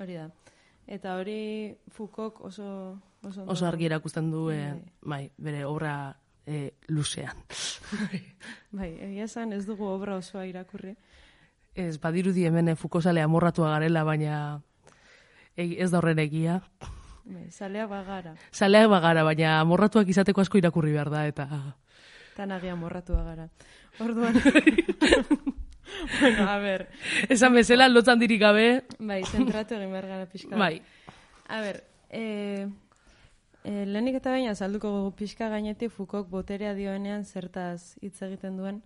Hori 0.00 0.14
da. 0.14 0.30
Eta 0.86 1.16
hori 1.18 1.74
Foucault 1.90 2.40
oso... 2.46 2.98
Oso, 3.26 3.40
ondo- 3.42 3.52
Oso 3.52 3.66
argi 3.66 3.86
erakusten 3.88 4.30
du, 4.30 4.50
e, 4.54 4.60
Bai. 4.70 4.82
bai, 5.02 5.30
bere 5.36 5.64
obra 5.66 6.14
e, 6.46 6.74
luzean. 6.88 7.34
Bai, 8.70 8.92
egia 9.02 9.24
esan 9.26 9.52
ez 9.56 9.64
dugu 9.66 9.84
obra 9.90 10.14
osoa 10.20 10.44
irakurri. 10.46 10.92
Ez, 11.74 11.96
badirudi 12.00 12.44
hemen 12.46 12.76
fukosale 12.76 13.20
amorratua 13.22 13.72
garela, 13.74 14.04
baina 14.06 14.60
ez 15.56 15.90
da 15.90 15.98
horren 15.98 16.20
egia. 16.22 16.60
Bai, 17.26 17.48
zalea 17.50 17.88
bagara. 17.90 18.36
Zaleak 18.54 18.86
bagara, 18.92 19.24
baina 19.26 19.56
amorratuak 19.60 20.06
izateko 20.08 20.40
asko 20.44 20.58
irakurri 20.62 20.92
behar 20.94 21.10
da, 21.10 21.26
eta... 21.26 21.48
Tan 22.36 22.52
agia 22.54 22.76
morratua 22.78 23.24
gara. 23.26 23.48
Orduan... 23.98 24.38
bueno, 26.20 26.48
a 26.48 26.58
ber, 26.58 26.88
Esan 27.28 27.54
bezala, 27.54 27.88
lotzan 27.88 28.18
dirik 28.18 28.40
gabe, 28.40 28.66
bai, 28.98 29.22
zentratu 29.24 29.76
egin 29.76 29.92
behar 29.94 30.06
gara 30.06 30.26
pixka. 30.26 30.56
bai. 30.56 30.80
A 31.48 31.60
ber, 31.60 31.82
e, 32.10 32.66
e, 33.64 33.84
lehenik 33.86 34.20
eta 34.20 34.34
baina 34.34 34.52
azalduko 34.54 34.90
gogu 34.90 35.14
pixka 35.18 35.48
gainetik 35.52 35.92
Foucault 35.94 36.28
boterea 36.30 36.74
dioenean 36.74 37.24
zertaz 37.24 37.96
hitz 38.02 38.20
egiten 38.22 38.56
duen. 38.60 38.82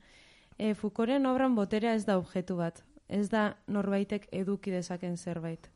E, 0.58 0.74
Foucaulten 0.74 1.26
obran 1.26 1.54
boterea 1.54 1.94
ez 1.94 2.04
da 2.08 2.18
objektu 2.18 2.56
bat. 2.56 2.82
Ez 3.08 3.28
da 3.28 3.56
norbaitek 3.66 4.28
eduki 4.32 4.70
dezaken 4.70 5.16
zerbait. 5.16 5.70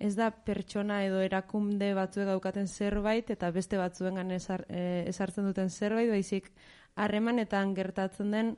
Ez 0.00 0.14
da 0.16 0.30
pertsona 0.30 1.02
edo 1.04 1.20
erakunde 1.20 1.90
batzuek 1.94 2.28
daukaten 2.28 2.68
zerbait 2.68 3.30
eta 3.30 3.50
beste 3.52 3.76
batzuengan 3.76 4.30
ezar, 4.32 4.64
e, 4.68 5.04
ezartzen 5.10 5.44
duten 5.44 5.68
zerbait, 5.68 6.08
baizik 6.08 6.48
harremanetan 6.96 7.74
gertatzen 7.74 8.30
den 8.32 8.54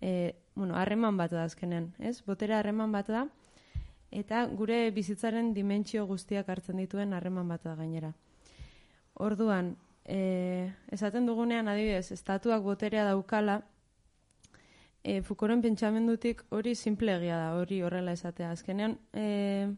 e, 0.00 0.32
bueno, 0.56 0.74
harreman 0.74 1.16
bat 1.16 1.30
da 1.30 1.44
azkenean, 1.44 1.92
ez? 2.00 2.22
Boterea 2.26 2.58
harreman 2.58 2.90
bat 2.92 3.10
da, 3.12 3.26
eta 4.10 4.46
gure 4.48 4.90
bizitzaren 4.96 5.52
dimentsio 5.54 6.06
guztiak 6.08 6.48
hartzen 6.48 6.80
dituen 6.80 7.12
harreman 7.12 7.48
bat 7.52 7.62
da 7.62 7.76
gainera. 7.76 8.14
Orduan, 9.14 9.74
e, 10.04 10.72
esaten 10.92 11.28
dugunean 11.28 11.68
adibidez, 11.68 12.10
estatuak 12.16 12.64
boterea 12.64 13.04
daukala, 13.10 13.60
e, 15.04 15.20
Foucaulten 15.22 15.62
pentsamendutik 15.62 16.42
hori 16.50 16.74
simple 16.74 17.14
egia 17.20 17.38
da, 17.38 17.52
hori 17.60 17.82
horrela 17.84 18.16
esatea. 18.16 18.50
Azkenean, 18.56 18.98
e, 19.12 19.68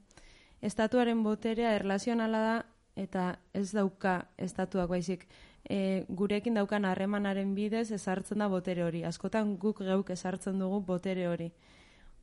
estatuaren 0.63 1.23
boterea 1.27 1.75
erlazionala 1.77 2.41
da, 2.47 2.57
eta 2.99 3.29
ez 3.55 3.71
dauka 3.75 4.21
estatuak 4.39 4.89
baizik. 4.91 5.27
E, 5.69 6.05
gurekin 6.09 6.55
daukan 6.57 6.87
harremanaren 6.89 7.55
bidez 7.55 7.91
ezartzen 7.93 8.41
da 8.41 8.49
botere 8.49 8.85
hori. 8.85 9.05
Askotan 9.05 9.57
guk 9.61 9.83
geuk 9.85 10.11
ezartzen 10.11 10.59
dugu 10.59 10.81
botere 10.81 11.27
hori. 11.29 11.51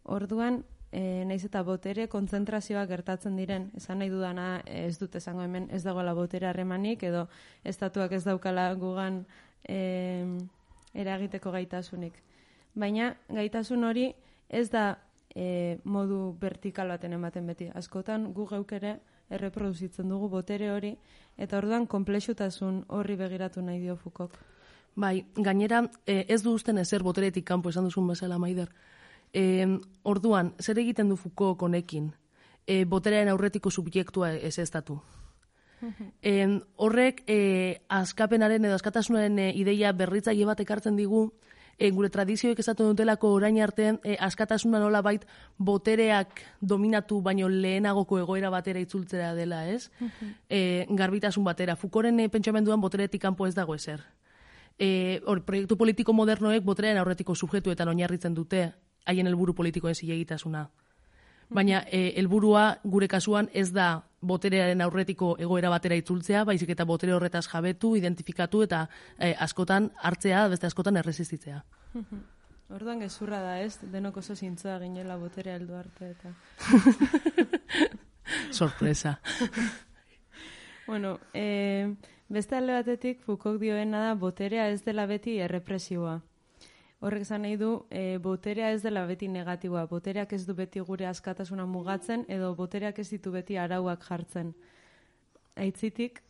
Orduan, 0.05 0.63
e, 0.91 1.23
naiz 1.27 1.43
eta 1.45 1.61
botere 1.67 2.07
kontzentrazioa 2.11 2.85
gertatzen 2.89 3.37
diren, 3.37 3.69
esan 3.77 3.99
nahi 4.01 4.11
dudana 4.13 4.47
ez 4.65 4.97
dut 5.01 5.15
esango 5.19 5.43
hemen 5.43 5.67
ez 5.73 5.83
dagoela 5.83 6.13
botere 6.17 6.47
harremanik 6.49 7.03
edo 7.03 7.27
estatuak 7.63 8.15
ez 8.15 8.23
daukala 8.25 8.69
gugan 8.79 9.23
e, 9.67 9.79
eragiteko 10.93 11.51
gaitasunik. 11.51 12.21
Baina 12.75 13.15
gaitasun 13.29 13.83
hori 13.83 14.07
ez 14.49 14.69
da 14.71 14.85
e, 15.35 15.77
modu 15.83 16.35
vertikal 16.41 16.89
baten 16.93 17.13
ematen 17.13 17.47
beti. 17.47 17.69
Askotan 17.75 18.31
gu 18.33 18.47
geuk 18.47 18.71
ere 18.79 18.97
erreproduzitzen 19.29 20.09
dugu 20.09 20.29
botere 20.29 20.71
hori 20.71 20.95
eta 21.37 21.57
orduan 21.57 21.87
konplexutasun 21.87 22.83
horri 22.87 23.15
begiratu 23.15 23.61
nahi 23.61 23.79
dio 23.79 23.95
Foucault. 23.95 24.35
Bai, 24.95 25.25
gainera, 25.35 25.83
eh, 26.05 26.25
ez 26.29 26.41
du 26.43 26.53
usten 26.53 26.77
ezer 26.77 27.03
boteretik 27.03 27.45
kanpo 27.45 27.69
esan 27.69 27.83
duzun 27.83 28.07
bezala, 28.07 28.37
Maider. 28.39 28.69
E, 29.33 29.65
orduan, 30.03 30.53
zer 30.59 30.79
egiten 30.79 31.09
du 31.09 31.17
Foucault 31.19 31.57
konekin? 31.59 32.13
E, 32.65 32.85
boterearen 32.85 33.33
aurretiko 33.33 33.69
subjektua 33.69 34.31
ez 34.33 34.57
ez 34.59 34.69
datu. 34.71 35.01
E, 36.21 36.61
horrek, 36.77 37.23
e, 37.27 37.81
askapenaren 37.89 38.63
edo 38.65 38.77
askatasunaren 38.77 39.37
e, 39.39 39.49
ideia 39.59 39.91
berritzaile 39.91 40.47
bat 40.47 40.63
ekartzen 40.63 40.95
digu, 40.95 41.27
e, 41.77 41.89
gure 41.91 42.09
tradizioek 42.09 42.59
esaten 42.59 42.87
dutelako 42.91 43.33
orain 43.35 43.59
arte, 43.61 43.95
e, 44.03 44.15
askatasuna 44.19 44.79
nola 44.79 45.01
bait 45.01 45.25
botereak 45.57 46.41
dominatu 46.61 47.21
baino 47.21 47.49
lehenagoko 47.49 48.19
egoera 48.19 48.49
batera 48.49 48.79
itzultzera 48.79 49.33
dela, 49.35 49.65
ez? 49.69 49.91
e, 50.49 50.85
garbitasun 50.89 51.43
batera. 51.43 51.75
Foucaulten 51.75 52.19
e, 52.19 52.29
pentsamenduan 52.29 52.81
boteretik 52.81 53.21
kanpo 53.21 53.47
ez 53.47 53.55
dago 53.55 53.75
ezer. 53.75 54.03
E, 54.79 55.21
hor, 55.25 55.43
proiektu 55.47 55.77
politiko 55.77 56.13
modernoek 56.13 56.63
boterean 56.63 56.97
aurretiko 56.99 57.35
subjektuetan 57.35 57.91
oinarritzen 57.93 58.33
dute 58.35 58.71
haien 59.05 59.27
helburu 59.27 59.53
politikoen 59.55 59.95
zilegitasuna. 59.95 60.69
Baina 61.49 61.83
e, 61.91 62.13
helburua 62.19 62.77
gure 62.83 63.07
kasuan 63.07 63.49
ez 63.53 63.71
da 63.73 64.03
boterearen 64.25 64.81
aurretiko 64.81 65.35
egoera 65.39 65.69
batera 65.69 65.95
itzultzea, 65.99 66.43
baizik 66.43 66.69
eta 66.73 66.85
botere 66.85 67.13
horretaz 67.13 67.45
jabetu, 67.47 67.95
identifikatu 67.95 68.63
eta 68.65 68.87
e, 69.19 69.35
askotan 69.39 69.91
hartzea, 70.01 70.47
beste 70.49 70.67
askotan 70.67 70.97
erresistitzea. 70.97 71.61
Orduan 72.73 73.03
gezurra 73.05 73.39
da 73.43 73.59
ez, 73.61 73.77
denok 73.93 74.17
oso 74.23 74.35
zintzoa 74.35 74.79
ginela 74.81 75.19
boterea 75.21 75.59
heldu 75.59 75.77
arte 75.77 76.15
eta... 76.15 76.33
Sorpresa. 78.51 79.19
Bueno, 80.85 81.19
e, 81.33 81.95
beste 82.29 82.55
alde 82.55 82.75
batetik 82.75 83.23
Foucault 83.25 83.57
dioena 83.57 84.03
da 84.03 84.11
boterea 84.13 84.67
ez 84.69 84.83
dela 84.85 85.07
beti 85.09 85.39
errepresiboa. 85.41 86.19
Horrek 87.05 87.21
esan 87.21 87.43
nahi 87.45 87.53
du, 87.61 87.85
e, 87.93 88.17
boterea 88.17 88.71
ez 88.73 88.79
dela 88.81 89.03
beti 89.05 89.27
negatiboa. 89.29 89.83
Botereak 89.85 90.31
ez 90.33 90.41
du 90.47 90.55
beti 90.57 90.81
gure 90.87 91.05
askatasuna 91.05 91.67
mugatzen 91.69 92.23
edo 92.33 92.47
botereak 92.57 92.97
ez 93.03 93.05
ditu 93.11 93.29
beti 93.35 93.59
arauak 93.61 94.01
jartzen. 94.07 94.55
Aitzitik, 95.55 96.23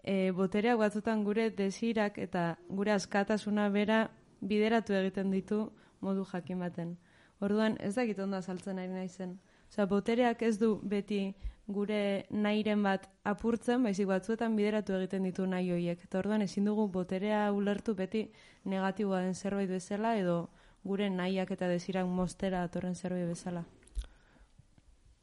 e, 0.00 0.30
botereak 0.32 0.78
batzutan 0.80 1.26
gure 1.26 1.50
desirak 1.50 2.16
eta 2.16 2.46
gure 2.70 2.94
askatasuna 2.94 3.68
bera 3.76 4.06
bideratu 4.40 4.96
egiten 4.96 5.30
ditu 5.36 5.66
modu 6.00 6.24
jakin 6.32 6.64
baten. 6.64 6.96
Orduan, 7.44 7.76
ez 7.80 7.94
dakit 8.00 8.18
ondo 8.24 8.40
azaltzen 8.40 8.80
ari 8.80 8.88
naizen. 8.88 9.36
Osea, 9.68 9.84
botereak 9.84 10.42
ez 10.48 10.56
du 10.58 10.78
beti 10.82 11.34
gure 11.68 12.26
nahiren 12.30 12.82
bat 12.82 13.08
apurtzen, 13.24 13.82
baizik 13.82 14.08
batzuetan 14.10 14.56
bideratu 14.56 14.96
egiten 14.98 15.22
ditu 15.28 15.46
nahi 15.46 15.70
hoiek. 15.70 16.04
Eta 16.04 16.18
orduan 16.18 16.42
ezin 16.42 16.64
dugu 16.64 16.88
boterea 16.88 17.50
ulertu 17.52 17.94
beti 17.94 18.26
negatiboa 18.64 19.20
den 19.22 19.34
zerbait 19.34 19.70
bezala 19.70 20.16
edo 20.18 20.48
gure 20.84 21.10
nahiak 21.10 21.50
eta 21.50 21.68
desirak 21.68 22.06
mostera 22.06 22.64
atorren 22.64 22.94
zerbait 22.94 23.28
bezala. 23.28 23.64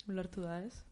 Ulertu 0.08 0.42
da, 0.42 0.62
ez? 0.64 0.89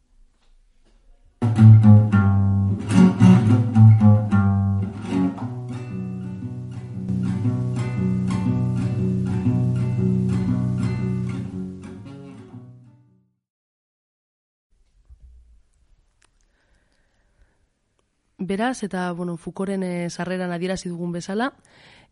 Beraz, 18.48 18.84
eta 18.84 19.12
bueno, 19.12 19.36
Foucaulten 19.36 19.84
e, 19.84 20.10
sarreran 20.10 20.54
adierazi 20.56 20.88
dugun 20.88 21.12
bezala, 21.12 21.50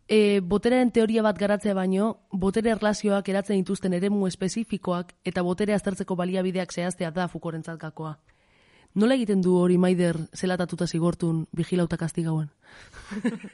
e, 0.06 0.40
botereen 0.44 0.90
teoria 0.92 1.22
bat 1.24 1.38
garatzea 1.40 1.72
baino, 1.74 2.08
botere 2.30 2.74
erlazioak 2.74 3.30
eratzen 3.32 3.56
dituzten 3.62 3.96
eremu 3.96 4.26
espezifikoak 4.28 5.14
eta 5.24 5.44
botere 5.46 5.72
aztertzeko 5.72 6.16
baliabideak 6.20 6.74
zehaztea 6.76 7.10
da 7.10 7.28
Foucaulten 7.32 7.64
gakoa. 7.80 8.18
Nola 8.94 9.16
egiten 9.16 9.40
du 9.40 9.56
hori 9.56 9.78
maider 9.78 10.18
zelatatuta 10.34 10.86
zigortun 10.86 11.46
vigilauta 11.52 11.96
kastigauen? 11.96 12.50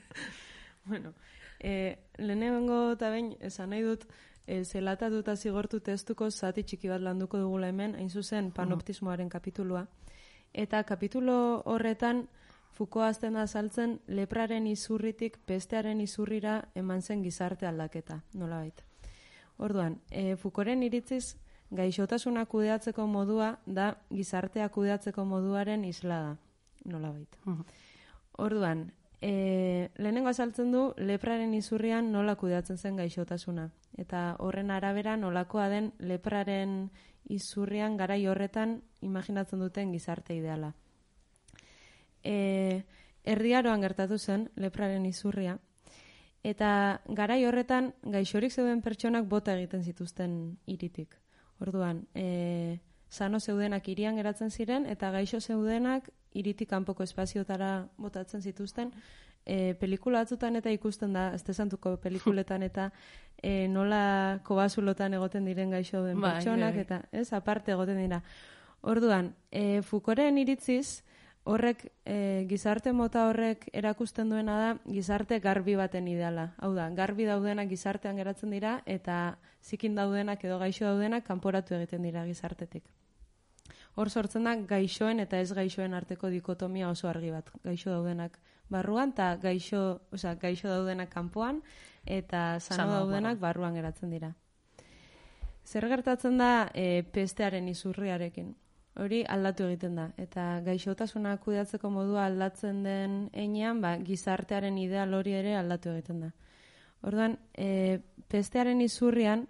Bueno, 0.84 1.12
e, 1.60 2.02
lehenengo 2.18 2.76
eta 2.96 3.12
behin 3.14 3.36
esan 3.38 3.70
nahi 3.70 3.84
dut 3.86 4.08
e, 4.50 4.64
zelatatuta 4.64 5.36
zigortu 5.36 5.78
testuko 5.78 6.26
zati 6.30 6.64
txiki 6.66 6.90
bat 6.90 7.00
landuko 7.00 7.38
dugula 7.38 7.68
hemen, 7.70 7.94
hain 7.94 8.10
zuzen 8.10 8.50
panoptismoaren 8.50 9.28
kapitulua. 9.30 9.84
Eta 10.52 10.82
kapitulo 10.82 11.62
horretan 11.70 12.24
Foucault 12.72 13.06
azten 13.06 13.36
da 13.36 13.46
saltzen 13.46 13.98
lepraren 14.06 14.66
izurritik 14.66 15.38
bestearen 15.48 16.00
izurrira 16.00 16.62
eman 16.74 17.02
zen 17.02 17.22
gizarte 17.22 17.66
aldaketa, 17.68 18.22
nolabait. 18.34 18.82
Orduan, 19.58 19.98
e, 20.10 20.36
Foucaulten 20.36 20.82
iritziz 20.82 21.36
gaixotasuna 21.70 22.46
kudeatzeko 22.46 23.06
modua 23.06 23.58
da 23.66 23.92
gizartea 24.10 24.68
kudeatzeko 24.68 25.24
moduaren 25.24 25.84
islada, 25.84 26.36
nolabait. 26.84 27.38
Orduan, 28.38 28.90
E, 29.22 29.90
lehenengo 30.02 30.32
azaltzen 30.32 30.72
du 30.74 30.80
lepraren 30.98 31.52
izurrian 31.54 32.08
nola 32.10 32.34
kudeatzen 32.40 32.76
zen 32.76 32.96
gaixotasuna. 32.98 33.68
Eta 33.94 34.22
horren 34.42 34.72
arabera 34.74 35.14
nolakoa 35.16 35.68
den 35.70 35.92
lepraren 36.02 36.72
izurrian 37.30 37.96
garai 38.00 38.24
horretan 38.26 38.80
imaginatzen 39.00 39.62
duten 39.62 39.92
gizarte 39.94 40.34
ideala. 40.34 40.72
E, 42.22 42.82
erdiaroan 43.24 43.80
gertatu 43.80 44.18
zen 44.18 44.48
lepraren 44.56 45.06
izurria. 45.06 45.58
Eta 46.42 47.00
garai 47.06 47.44
horretan 47.46 47.92
gaixorik 48.02 48.52
zeuden 48.52 48.82
pertsonak 48.82 49.28
bota 49.30 49.54
egiten 49.54 49.84
zituzten 49.84 50.58
iritik. 50.66 51.14
Orduan, 51.62 52.06
e, 52.14 52.80
sano 53.08 53.38
zeudenak 53.40 53.86
irian 53.92 54.16
geratzen 54.16 54.50
ziren 54.50 54.86
eta 54.86 55.10
gaixo 55.14 55.38
zeudenak 55.40 56.08
iritik 56.34 56.70
kanpoko 56.70 57.04
espaziotara 57.04 57.86
botatzen 57.96 58.42
zituzten. 58.42 58.90
E, 59.44 59.74
pelikula 59.74 60.22
batzutan 60.22 60.56
eta 60.56 60.70
ikusten 60.70 61.12
da, 61.12 61.28
desantuko 61.46 61.96
pelikuletan 62.02 62.62
eta 62.62 62.90
e, 63.42 63.68
nola 63.68 64.40
kobazulotan 64.46 65.14
egoten 65.18 65.44
diren 65.44 65.70
gaixo 65.74 66.04
den 66.06 66.20
Bai, 66.20 66.36
pertsonak 66.36 66.74
bai. 66.74 66.84
eta 66.86 67.00
ez 67.12 67.32
aparte 67.32 67.74
egoten 67.74 67.98
dira. 67.98 68.22
Orduan, 68.82 69.34
e, 69.50 69.82
Foucaulten 69.82 70.38
iritziz, 70.38 71.02
horrek 71.44 71.88
e, 72.06 72.46
gizarte 72.48 72.92
mota 72.92 73.26
horrek 73.28 73.66
erakusten 73.74 74.30
duena 74.30 74.58
da 74.58 74.70
gizarte 74.86 75.40
garbi 75.40 75.74
baten 75.76 76.06
ideala. 76.08 76.52
Hau 76.58 76.72
da, 76.74 76.88
garbi 76.94 77.26
daudenak 77.26 77.68
gizartean 77.68 78.16
geratzen 78.16 78.54
dira 78.54 78.80
eta 78.86 79.38
zikin 79.62 79.96
daudenak 79.98 80.44
edo 80.44 80.58
gaixo 80.62 80.86
daudenak 80.86 81.26
kanporatu 81.26 81.74
egiten 81.74 82.06
dira 82.06 82.24
gizartetik. 82.26 82.84
Hor 83.94 84.08
sortzen 84.08 84.46
da 84.48 84.54
gaixoen 84.56 85.20
eta 85.20 85.40
ez 85.40 85.52
gaixoen 85.52 85.94
arteko 85.94 86.30
dikotomia 86.32 86.88
oso 86.88 87.08
argi 87.08 87.30
bat. 87.30 87.50
Gaixo 87.64 87.90
daudenak 87.90 88.38
barruan 88.70 89.12
eta 89.12 89.34
gaixo, 89.36 90.00
osea, 90.12 90.36
gaixo 90.40 90.70
daudenak 90.70 91.10
kanpoan 91.10 91.60
eta 92.06 92.60
sano 92.60 92.92
daudenak 92.92 93.38
barruan 93.38 93.74
geratzen 93.74 94.10
dira. 94.10 94.32
Zer 95.66 95.86
gertatzen 95.90 96.38
da 96.38 96.70
e, 96.74 97.02
pestearen 97.12 97.68
izurriarekin? 97.68 98.54
Hori 99.00 99.22
aldatu 99.24 99.64
egiten 99.70 99.96
da. 99.96 100.10
Eta 100.20 100.60
gaixotasuna 100.66 101.36
kudeatzeko 101.40 101.88
modua 101.90 102.26
aldatzen 102.28 102.82
den 102.84 103.14
einean, 103.32 103.80
ba, 103.80 103.94
gizartearen 104.04 104.76
ideal 104.78 105.14
hori 105.16 105.32
ere 105.38 105.54
aldatu 105.56 105.94
egiten 105.94 106.26
da. 106.26 106.30
Orduan, 107.08 107.38
e, 107.56 108.00
pestearen 108.28 108.80
izurrian 108.84 109.46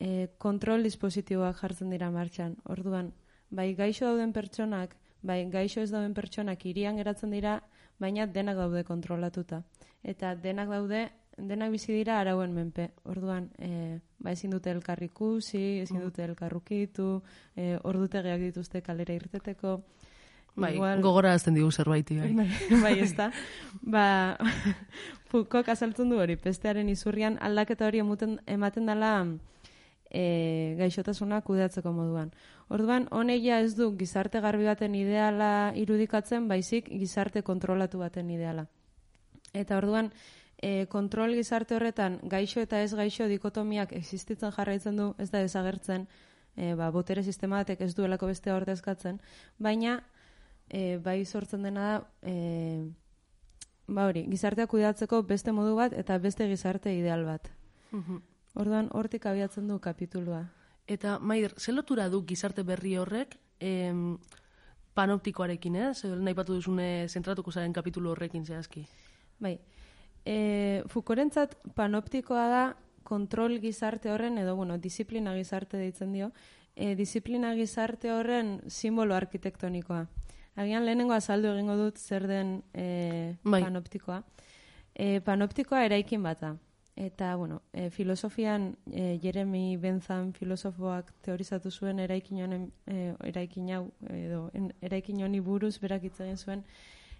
e, 0.00 0.28
kontrol 0.38 0.82
dispositiboak 0.88 1.60
jartzen 1.60 1.92
dira 1.92 2.08
martxan. 2.10 2.56
Orduan, 2.72 3.12
bai 3.50 3.74
gaixo 3.74 4.08
dauden 4.08 4.32
pertsonak, 4.32 4.96
bai 5.22 5.44
gaixo 5.52 5.84
ez 5.84 5.90
dauden 5.92 6.14
pertsonak 6.14 6.64
irian 6.66 6.96
geratzen 6.96 7.36
dira, 7.36 7.60
baina 8.00 8.26
denak 8.26 8.56
daude 8.56 8.82
kontrolatuta. 8.84 9.62
Eta 10.02 10.34
denak 10.34 10.72
daude, 10.72 11.06
denak 11.36 11.70
bizi 11.70 11.92
dira 11.92 12.20
arauen 12.20 12.52
menpe. 12.54 12.90
Orduan, 13.04 13.50
e, 13.58 14.00
ba 14.18 14.32
ezin 14.32 14.50
dute 14.50 14.70
elkar 14.70 15.02
ikusi, 15.02 15.80
ezin 15.82 16.00
dute 16.00 16.24
elkarrukitu, 16.24 17.22
e, 17.56 17.76
ordutegiak 17.84 18.40
dituzte 18.40 18.82
kalera 18.82 19.14
irteteko. 19.14 19.80
Bai, 20.56 20.72
Igual- 20.74 21.02
gogora 21.04 21.34
azten 21.34 21.54
digu 21.54 21.70
zerbaiti, 21.70 22.16
bai. 22.16 22.32
Bai, 22.32 22.48
bai, 22.84 22.98
ez 23.00 23.12
da. 23.14 23.30
Ba, 23.82 24.38
Foucault 25.30 25.68
azaltzen 25.68 26.08
du 26.08 26.18
hori, 26.18 26.36
pestearen 26.36 26.88
izurrian 26.88 27.36
aldaketa 27.40 27.86
hori 27.86 28.00
emuten, 28.00 28.38
ematen 28.46 28.86
dela 28.86 29.26
e, 30.10 30.74
gaixotasuna 30.78 31.42
kudeatzeko 31.44 31.92
moduan. 31.92 32.32
Orduan, 32.72 33.06
honeia 33.10 33.60
ez 33.60 33.74
du 33.76 33.90
gizarte 33.98 34.40
garbi 34.40 34.64
baten 34.64 34.94
ideala 34.94 35.72
irudikatzen, 35.76 36.48
baizik 36.48 36.88
gizarte 36.88 37.42
kontrolatu 37.42 38.00
baten 38.00 38.30
ideala. 38.30 38.66
Eta 39.52 39.76
orduan, 39.76 40.10
e, 40.58 40.86
kontrol 40.88 41.34
gizarte 41.34 41.76
horretan 41.76 42.18
gaixo 42.22 42.60
eta 42.60 42.82
ez 42.82 42.94
gaixo 42.94 43.28
dikotomiak 43.28 43.92
existitzen 43.92 44.52
jarraitzen 44.52 44.96
du, 44.96 45.14
ez 45.18 45.30
da 45.30 45.42
desagertzen, 45.44 46.06
e, 46.56 46.74
ba, 46.74 46.90
botere 46.90 47.22
sistema 47.22 47.62
batek 47.62 47.82
ez 47.84 47.94
duelako 47.94 48.30
beste 48.32 48.52
ordezkatzen, 48.52 49.20
baina 49.58 50.00
e, 50.68 50.98
bai 51.02 51.24
sortzen 51.24 51.62
dena 51.62 51.88
da, 51.90 51.98
e, 52.22 52.86
ba 53.86 54.06
hori, 54.08 54.24
gizartea 54.30 54.66
kudeatzeko 54.66 55.22
beste 55.22 55.52
modu 55.52 55.76
bat 55.76 55.92
eta 55.92 56.18
beste 56.18 56.48
gizarte 56.48 56.94
ideal 56.94 57.24
bat. 57.24 57.50
Mhm. 57.92 58.22
Orduan, 58.56 58.88
hortik 58.96 59.26
abiatzen 59.26 59.68
du 59.68 59.78
kapitulua. 59.80 60.46
Eta, 60.86 61.18
Maider, 61.18 61.52
ze 61.58 61.72
lotura 61.72 62.08
du 62.08 62.24
gizarte 62.24 62.62
berri 62.62 62.96
horrek 62.96 63.36
em, 63.60 64.18
panoptikoarekin, 64.94 65.76
ez? 65.76 66.04
Eh? 66.04 66.08
Nahi 66.08 66.34
batu 66.34 66.54
duzune 66.54 67.08
zentratuko 67.08 67.52
zaren 67.52 67.72
kapitulu 67.72 68.10
horrekin 68.14 68.46
zehazki. 68.46 68.86
Bai, 69.38 69.58
e, 70.26 70.82
Foucaultentzat 70.90 71.54
panoptikoa 71.78 72.48
da 72.50 72.64
kontrol 73.06 73.60
gizarte 73.62 74.10
horren, 74.10 74.38
edo, 74.42 74.56
bueno, 74.58 74.76
disiplina 74.82 75.32
gizarte 75.38 75.78
deitzen 75.78 76.12
dio, 76.12 76.32
e, 76.74 76.94
disiplina 76.98 77.54
gizarte 77.54 78.10
horren 78.12 78.60
simbolo 78.66 79.14
arkitektonikoa. 79.14 80.04
Agian 80.56 80.86
lehenengo 80.88 81.14
azaldu 81.14 81.52
egingo 81.52 81.76
dut 81.78 81.98
zer 82.00 82.26
den 82.26 82.62
e, 82.74 83.36
Bai. 83.44 83.62
panoptikoa. 83.62 84.22
E, 84.94 85.20
panoptikoa 85.20 85.84
eraikin 85.86 86.22
bata. 86.24 86.56
Eta, 86.96 87.34
bueno, 87.36 87.60
e, 87.74 87.90
filosofian 87.90 88.70
e, 88.90 89.18
Jeremy 89.20 89.76
Bentham 89.76 90.32
filosofoak 90.32 91.12
teorizatu 91.22 91.70
zuen 91.70 92.00
eraikin 92.00 92.40
honen, 92.42 92.70
e, 92.88 93.12
eraikin 93.28 93.68
hau, 93.76 93.82
edo 94.08 94.46
en, 94.56 94.70
eraikin 94.80 95.20
honi 95.22 95.42
buruz 95.44 95.76
berak 95.82 96.08
hitz 96.08 96.18
egin 96.24 96.40
zuen. 96.40 96.64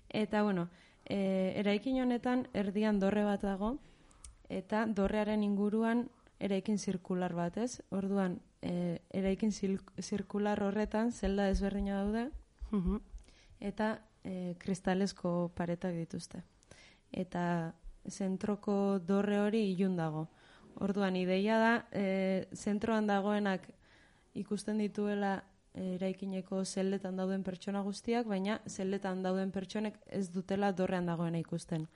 Eta, 0.08 0.42
bueno, 0.42 0.70
e, 1.08 1.52
eraikin 1.60 2.00
honetan 2.02 2.46
erdian 2.54 2.98
dorre 3.00 3.24
bat 3.24 3.42
dago, 3.42 3.76
eta 4.48 4.84
dorrearen 4.86 5.42
inguruan 5.42 6.06
eraikin 6.40 6.78
zirkular 6.78 7.34
bat, 7.34 7.56
ez? 7.56 7.80
Orduan, 7.90 8.40
e, 8.62 8.98
eraikin 9.14 9.52
zirkular 9.52 10.62
horretan 10.62 11.12
zelda 11.12 11.48
ezberdina 11.50 12.02
daude, 12.02 12.26
eta 13.60 13.96
e, 14.24 14.54
kristalesko 14.58 15.52
paretak 15.56 15.94
dituzte. 15.96 16.42
Eta 17.12 17.72
zentroko 18.06 18.98
dorre 18.98 19.40
hori 19.40 19.62
ilun 19.72 19.96
dago. 19.96 20.26
Orduan, 20.82 21.16
ideia 21.16 21.58
da, 21.58 21.74
e, 21.90 22.46
zentroan 22.52 23.06
dagoenak 23.08 23.70
ikusten 24.36 24.78
dituela 24.82 25.38
eraikineko 25.76 26.62
zelletan 26.64 27.16
dauden 27.20 27.42
pertsona 27.44 27.82
guztiak, 27.84 28.26
baina 28.26 28.58
zelletan 28.66 29.22
dauden 29.22 29.52
pertsonek 29.52 29.98
ez 30.06 30.28
dutela 30.32 30.72
dorrean 30.72 31.06
dagoena 31.06 31.38
ikusten. 31.38 31.86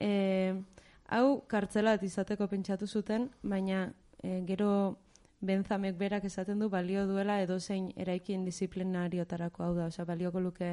E, 0.00 0.54
hau 1.14 1.40
kartzela 1.50 1.96
bat 1.96 2.06
izateko 2.06 2.46
pentsatu 2.46 2.86
zuten, 2.86 3.28
baina 3.42 3.88
e, 4.22 4.40
gero 4.46 4.70
benzamek 5.40 5.98
berak 5.98 6.24
esaten 6.24 6.58
du 6.58 6.68
balio 6.68 7.06
duela 7.06 7.40
edozein 7.42 7.92
eraikin 7.96 8.44
disiplinariotarako 8.46 9.64
hau 9.64 9.74
da, 9.76 9.86
osea 9.86 10.06
balioko 10.06 10.40
luke 10.40 10.72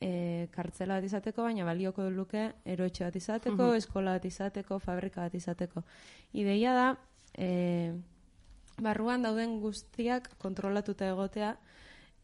e, 0.00 0.48
kartzela 0.54 0.98
bat 0.98 1.06
izateko, 1.06 1.42
baina 1.42 1.66
balioko 1.66 2.08
luke 2.10 2.44
eroetxe 2.64 3.08
bat 3.08 3.16
izateko, 3.16 3.72
eskola 3.78 4.18
bat 4.18 4.24
izateko, 4.24 4.78
fabrika 4.78 5.26
bat 5.26 5.34
izateko. 5.34 5.82
Ideia 6.32 6.74
da, 6.74 6.86
e, 7.34 7.48
barruan 8.82 9.26
dauden 9.26 9.58
guztiak 9.62 10.30
kontrolatuta 10.38 11.08
egotea 11.10 11.56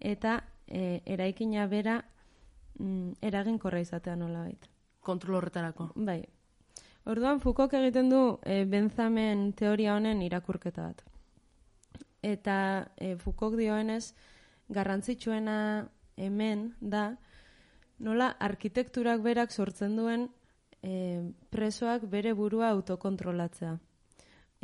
eta 0.05 0.37
e, 0.69 1.01
eraikina 1.07 1.67
bera 1.67 1.99
mm, 2.79 3.17
eraginkorra 3.25 3.81
izatea 3.81 4.17
nolabait. 4.21 4.69
Kontrol 5.01 5.41
horretarako. 5.41 5.91
Bai. 5.97 6.21
Orduan 7.09 7.41
Foucault 7.41 7.73
egiten 7.77 8.09
du 8.13 8.21
e, 8.45 8.65
Benzamen 8.69 9.51
teoria 9.57 9.97
honen 9.97 10.23
irakurketa 10.25 10.87
bat. 10.87 11.03
Eta 12.25 12.57
e, 12.97 13.17
Foucault 13.21 13.59
dioenez 13.61 14.15
garrantzitsuena 14.73 15.57
hemen 16.17 16.71
da 16.81 17.11
nola 17.99 18.31
arkitekturak 18.41 19.21
berak 19.25 19.53
sortzen 19.53 19.97
duen 19.97 20.29
e, 20.83 21.21
presoak 21.51 22.09
bere 22.11 22.33
burua 22.33 22.71
autokontrolatzea. 22.77 23.77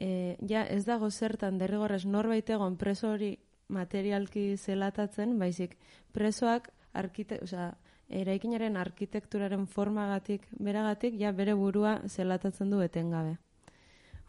E, 0.00 0.36
ja, 0.48 0.64
ez 0.64 0.86
dago 0.88 1.10
zertan 1.10 1.58
derrigorrez 1.60 2.06
norbait 2.06 2.48
egon 2.48 2.76
preso 2.80 3.12
hori 3.12 3.34
materialki 3.70 4.56
zelatatzen, 4.56 5.38
baizik 5.38 5.76
presoak 6.12 6.68
arkite, 6.92 7.38
osea, 7.42 7.70
eraikinaren 8.10 8.76
arkitekturaren 8.76 9.66
formagatik, 9.70 10.46
beragatik, 10.58 11.14
ja 11.20 11.32
bere 11.32 11.54
burua 11.54 12.00
zelatatzen 12.08 12.70
du 12.70 12.80
etengabe. 12.82 13.36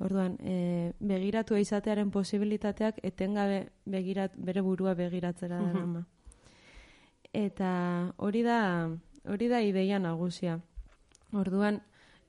Orduan, 0.01 0.38
e, 0.41 0.93
begiratu 0.99 1.58
izatearen 1.62 2.10
posibilitateak 2.13 3.01
etengabe 3.06 3.67
begirat, 3.86 4.34
bere 4.38 4.62
burua 4.65 4.95
begiratzera 4.97 5.60
darama. 5.62 6.06
Eta 7.34 7.71
hori 8.17 8.41
da, 8.43 8.89
hori 9.30 9.47
da 9.49 9.62
ideia 9.62 9.99
nagusia. 10.01 10.58
Orduan, 11.38 11.82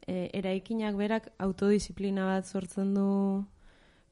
e, 0.07 0.29
eraikinak 0.37 0.99
berak 1.01 1.31
autodisiplina 1.39 2.27
bat 2.29 2.47
sortzen 2.47 2.93
du 2.95 3.09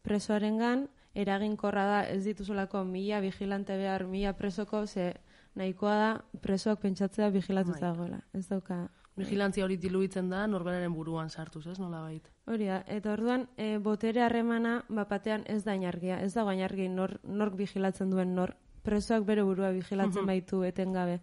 presoarengan, 0.03 0.89
eraginkorra 1.15 1.85
da 1.87 2.01
ez 2.09 2.25
dituzulako 2.25 2.85
mila 2.85 3.21
vigilante 3.21 3.77
behar, 3.77 4.07
mila 4.07 4.33
presoko, 4.33 4.87
ze 4.87 5.15
nahikoa 5.55 5.95
da 5.95 6.11
presoak 6.41 6.81
pentsatzea 6.81 7.31
vigilatuta 7.31 7.81
Bai. 7.81 7.91
dagoela. 7.91 8.21
Ez 8.33 8.47
dauka 8.49 8.89
Vigilantzia 9.21 9.65
hori 9.67 9.77
diluitzen 9.77 10.31
da 10.31 10.47
norberaren 10.49 10.93
buruan 10.95 11.29
sartuz, 11.29 11.67
ez 11.67 11.79
nola 11.81 12.01
bait. 12.01 12.29
Hori 12.47 12.69
da, 12.71 12.81
eta 12.89 13.13
orduan, 13.13 13.49
e, 13.59 13.77
botere 13.83 14.23
harremana, 14.25 14.85
bapatean 14.89 15.45
ez 15.51 15.63
da 15.67 15.75
inargia, 15.77 16.21
ez 16.23 16.33
da 16.35 16.45
inargi 16.55 16.89
nor, 16.89 17.19
nork 17.25 17.57
vigilatzen 17.59 18.11
duen 18.11 18.35
nor, 18.35 18.55
presoak 18.87 19.27
bere 19.29 19.43
burua 19.45 19.73
vigilatzen 19.77 20.27
baitu 20.27 20.63
etengabe. 20.65 21.21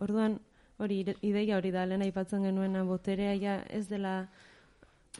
Orduan, 0.00 0.38
hori 0.78 1.02
ideia 1.20 1.58
hori 1.58 1.72
da, 1.74 1.84
lehen 1.86 2.04
aipatzen 2.06 2.46
genuena 2.46 2.84
boterea 2.84 3.34
ja 3.40 3.58
ez 3.68 3.86
dela 3.88 4.28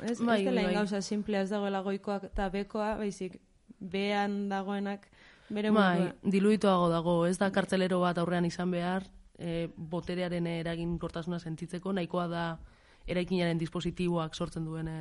ez, 0.03 0.21
Bai, 0.21 0.41
ez 0.41 0.45
dela 0.47 0.63
bai, 0.63 0.65
bai. 0.65 0.75
gauza 0.75 1.01
simplea, 1.03 1.43
ez 1.43 1.51
dagoela 1.51 1.83
goikoak 1.83 2.31
eta 2.31 2.49
bekoa, 2.53 2.95
baizik 3.01 3.41
behan 3.81 4.49
dagoenak 4.49 5.09
bere 5.49 5.71
Bai, 5.71 5.99
burua. 5.99 6.15
diluituago 6.23 6.89
dago, 6.91 7.27
ez 7.27 7.39
da 7.39 7.51
kartzelero 7.53 8.01
bat 8.01 8.19
aurrean 8.19 8.45
izan 8.45 8.71
behar, 8.71 9.07
e, 9.39 9.69
boterearen 9.77 10.47
eragin 10.47 10.99
kortasuna 10.99 11.39
sentitzeko, 11.39 11.93
nahikoa 11.93 12.27
da 12.29 12.45
eraikinaren 13.07 13.59
dispositiboak 13.59 14.35
sortzen 14.35 14.65
duen 14.65 14.89
e, 14.89 15.01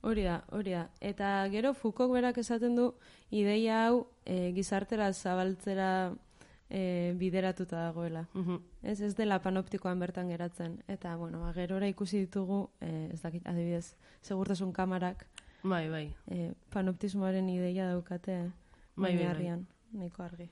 Hori 0.00 0.22
da, 0.24 0.38
hori 0.56 0.72
da. 0.72 0.86
Eta 1.04 1.46
gero 1.52 1.74
Foucault 1.76 2.12
berak 2.14 2.38
esaten 2.40 2.74
du 2.76 2.94
ideia 3.30 3.82
hau 3.86 4.06
e, 4.24 4.52
gizartera 4.56 5.12
zabaltzera 5.12 6.14
e, 6.70 7.12
bideratuta 7.18 7.82
dagoela. 7.90 8.26
mhm. 8.32 8.62
Ez, 8.82 9.00
ez 9.02 9.14
dela 9.16 9.42
panoptikoan 9.42 10.00
bertan 10.00 10.28
geratzen. 10.32 10.78
Eta, 10.88 11.16
bueno, 11.16 11.40
ba, 11.40 11.52
gerora 11.52 11.86
ikusi 11.88 12.22
ditugu, 12.24 12.70
e, 12.80 13.10
ez 13.12 13.20
dakit, 13.20 13.46
adibidez, 13.46 13.96
segurtasun 14.22 14.72
kamarak 14.72 15.26
Bai, 15.62 15.88
bai. 15.88 16.14
e, 16.30 16.52
panoptismoaren 16.70 17.48
ideia 17.48 17.90
daukate 17.90 18.50
Bai, 18.96 19.16
bai, 19.16 19.34
bai. 19.34 19.66
nahiko 19.92 20.22
argi. 20.22 20.50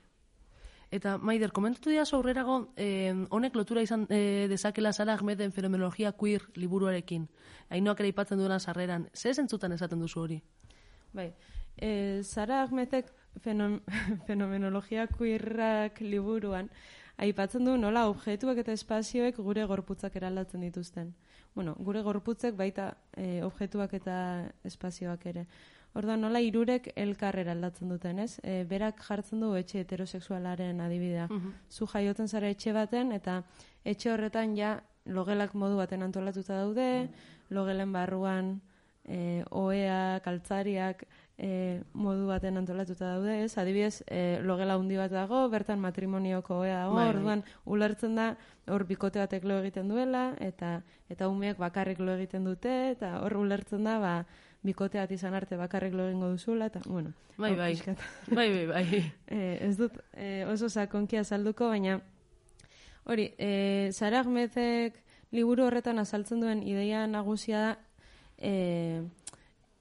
Eta, 0.91 1.17
Maider, 1.19 1.51
komentatu 1.51 1.91
dira 1.91 2.03
aurrerago, 2.11 2.73
eh, 2.75 3.13
honek 3.29 3.55
lotura 3.55 3.81
izan 3.81 4.07
eh, 4.09 4.47
dezakela 4.49 4.91
Sara 4.91 5.13
Ahmeden 5.13 5.51
fenomenologia 5.51 6.11
queer 6.13 6.47
liburuarekin. 6.55 7.27
Ainoak 7.69 7.99
ere 7.99 8.09
aipatzen 8.09 8.39
duena 8.39 8.59
sarreran. 8.59 9.07
Ze 9.13 9.33
zentzutan 9.33 9.71
esaten 9.71 9.99
duzu 9.99 10.21
hori? 10.21 10.41
Bai, 11.13 11.33
e, 11.77 12.23
Sara 12.23 12.63
Ahmetek 12.63 13.13
fenom, 13.37 13.81
fenomenologia 14.27 15.05
queerrak 15.07 16.01
liburuan 16.01 16.71
aipatzen 17.19 17.65
du 17.67 17.75
nola 17.77 18.07
objektuak 18.09 18.61
eta 18.61 18.73
espazioek 18.73 19.37
gure 19.43 19.65
gorputzak 19.67 20.15
eraldatzen 20.15 20.61
dituzten. 20.63 21.13
Bueno, 21.59 21.73
gure 21.83 21.99
gorputzek 21.99 22.55
baita 22.55 22.85
e, 23.19 23.41
objektuak 23.43 23.91
eta 23.97 24.13
espazioak 24.63 25.25
ere. 25.27 25.41
Orduan 25.99 26.21
nola 26.23 26.39
irurek 26.39 26.85
elkar 26.95 27.35
eraldatzen 27.41 27.91
duten, 27.91 28.21
ez? 28.23 28.37
E, 28.47 28.61
berak 28.69 29.01
jartzen 29.03 29.43
du 29.43 29.49
etxe 29.59 29.81
heterosexualaren 29.81 30.79
adibidea. 30.79 31.25
Zu 31.67 31.89
jaiotzen 31.91 32.31
zara 32.31 32.47
etxe 32.55 32.71
baten 32.71 33.11
eta 33.11 33.41
etxe 33.83 34.13
horretan 34.13 34.55
ja 34.55 34.77
logelak 35.03 35.51
modu 35.51 35.75
baten 35.81 36.07
antolatuta 36.07 36.61
daude, 36.61 37.09
logelen 37.51 37.91
barruan 37.91 38.53
e, 39.03 39.43
oeak, 39.51 40.31
altzariak 40.31 41.03
e, 41.39 41.81
modu 41.95 42.25
baten 42.27 42.57
antolatuta 42.59 43.13
daude, 43.15 43.45
ez? 43.45 43.53
Adibidez, 43.57 44.03
e, 44.11 44.41
logela 44.43 44.75
handi 44.75 44.97
bat 44.99 45.11
dago, 45.11 45.45
bertan 45.49 45.79
matrimonioko 45.79 46.57
oea 46.65 46.81
dago, 46.83 46.95
Bai, 46.97 47.05
bai. 47.07 47.15
orduan 47.15 47.43
ulertzen 47.65 48.15
da 48.19 48.33
hor 48.67 48.83
bikote 48.85 49.19
batek 49.23 49.45
lo 49.47 49.61
egiten 49.63 49.87
duela 49.87 50.33
eta 50.43 50.81
eta 51.09 51.29
umeek 51.31 51.57
bakarrik 51.57 51.99
lo 52.03 52.13
egiten 52.19 52.43
dute 52.45 52.91
eta 52.91 53.15
hor 53.23 53.37
ulertzen 53.39 53.83
da 53.87 53.97
ba 54.03 54.13
bikote 54.61 54.99
bat 54.99 55.11
izan 55.15 55.33
arte 55.33 55.55
bakarrik 55.55 55.93
lo 55.95 56.09
egingo 56.09 56.27
duzula 56.35 56.67
eta 56.67 56.81
bueno, 56.85 57.13
Bai, 57.37 57.55
bai. 57.55 57.71
pixkat. 57.73 57.97
bai, 58.37 58.49
bai, 58.51 58.65
bai. 58.67 59.03
Eh, 59.31 59.57
ez 59.69 59.77
dut 59.79 59.95
eh, 60.13 60.43
oso 60.51 60.67
sakonki 60.69 61.17
azalduko, 61.17 61.69
baina 61.71 62.01
hori, 63.05 63.31
eh, 63.39 63.89
Sara 63.93 64.19
Ahmedek 64.19 64.99
liburu 65.31 65.65
horretan 65.65 65.99
azaltzen 65.99 66.41
duen 66.41 66.61
ideia 66.67 67.07
nagusia 67.07 67.59
da 67.63 67.71
eh, 68.37 69.01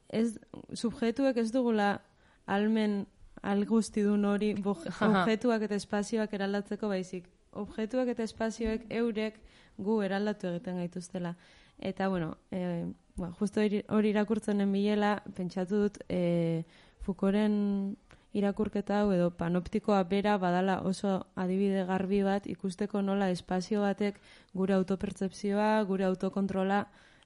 ez, 0.09 0.39
subjetuek 0.73 1.37
ez 1.37 1.51
dugula 1.53 2.01
almen 2.47 3.07
algustidun 3.43 4.25
hori 4.25 4.55
bo- 4.55 4.79
objektuak 5.01 5.63
eta 5.69 5.77
espazioak 5.77 6.33
eraldatzeko 6.35 6.89
baizik. 6.89 7.29
Objektuak 7.53 8.09
eta 8.09 8.23
espazioek 8.23 8.87
eurek 8.91 9.39
gu 9.79 10.01
eraldatu 10.03 10.49
egiten 10.49 10.81
gaituztela. 10.83 11.37
Eta, 11.79 12.09
bueno, 12.09 12.37
e, 12.51 12.87
ba, 13.17 13.31
justo 13.39 13.61
hori 13.61 13.85
hori 13.89 14.11
irakurtzenen 14.11 14.73
bilela, 14.73 15.23
pentsatu 15.37 15.85
dut, 15.85 15.99
e, 16.09 16.65
Foucaulten 17.07 17.97
irakurketa 18.37 19.01
hau 19.01 19.13
edo 19.15 19.31
panoptikoa 19.39 20.03
bera 20.11 20.37
badala 20.39 20.81
oso 20.85 21.15
adibide 21.37 21.87
garbi 21.89 22.21
bat 22.27 22.47
ikusteko 22.47 23.01
nola 23.03 23.31
espazio 23.31 23.81
batek 23.87 24.19
gure 24.53 24.75
autopertzepzioa, 24.75 25.71
gure 25.89 26.05
autokontrola 26.05 26.83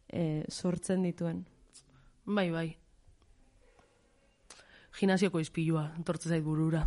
e, 0.08 0.44
sortzen 0.48 1.02
dituen. 1.02 1.42
Bai, 2.24 2.50
bai. 2.50 2.68
Gimnasioko 4.98 5.40
izpilua, 5.42 5.88
entortze 5.98 6.28
zait 6.30 6.44
burura. 6.44 6.84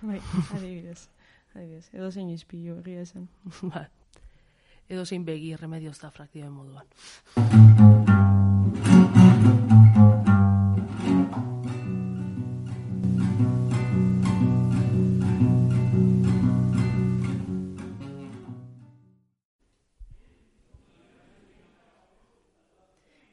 Bai, 0.00 0.20
adibidez. 0.56 1.08
Adibidez, 1.54 1.88
edo 1.92 2.10
zein 2.10 2.30
izpilu 2.32 2.78
egia 2.80 3.04
esan. 3.04 3.28
Ba. 3.72 3.86
Edo 4.88 5.04
zein 5.06 5.24
begi 5.28 5.54
remedios 5.56 5.98
da 6.00 6.10
fraktioen 6.10 6.52
moduan. 6.52 7.91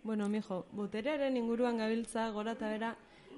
Bueno, 0.09 0.27
mijo, 0.27 0.65
boterearen 0.71 1.37
inguruan 1.37 1.77
gabiltza 1.77 2.31
gora 2.33 2.55
eta 2.55 2.65
bera, 2.71 2.87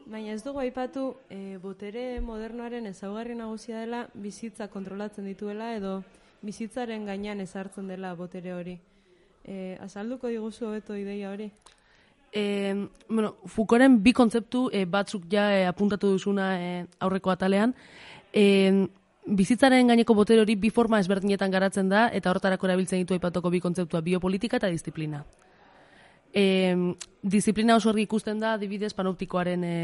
baina 0.07 0.31
ez 0.31 0.43
dugu 0.45 0.61
aipatu 0.61 1.01
e, 1.27 1.57
botere 1.59 2.21
modernoaren 2.23 2.87
ezaugarri 2.87 3.35
nagusia 3.35 3.81
dela 3.81 4.05
bizitza 4.13 4.69
kontrolatzen 4.71 5.27
dituela 5.27 5.73
edo 5.75 5.97
bizitzaren 6.39 7.03
gainean 7.09 7.43
ezartzen 7.43 7.91
dela 7.91 8.13
botere 8.15 8.55
hori. 8.55 8.77
E, 9.43 9.75
azalduko 9.83 10.31
diguzu 10.31 10.69
hobeto 10.69 10.95
ideia 10.95 11.33
hori? 11.33 11.49
E, 12.31 12.45
bueno, 13.09 13.33
Foucaulten 13.43 13.99
bi 13.99 14.15
kontzeptu 14.15 14.69
e, 14.71 14.85
batzuk 14.85 15.27
ja 15.27 15.49
e, 15.51 15.67
apuntatu 15.67 16.15
duzuna 16.15 16.49
e, 16.55 16.73
aurreko 17.03 17.35
atalean. 17.35 17.75
E, 18.31 18.87
bizitzaren 19.27 19.91
gaineko 19.91 20.15
botere 20.15 20.47
hori 20.47 20.55
bi 20.55 20.71
forma 20.71 21.03
ezberdinetan 21.03 21.51
garatzen 21.51 21.91
da, 21.91 22.07
eta 22.15 22.31
horretarako 22.31 22.71
erabiltzen 22.71 23.03
ditu 23.03 23.19
aipatuko 23.19 23.51
bi 23.51 23.59
kontzeptua 23.59 24.07
biopolitika 24.07 24.63
eta 24.63 24.71
disiplina. 24.71 25.25
E, 26.33 26.95
disiplina 27.21 27.75
oso 27.75 27.89
argi 27.91 28.05
ikusten 28.07 28.39
da 28.39 28.53
adibidez 28.53 28.93
panoptikoaren 28.93 29.63
e, 29.63 29.75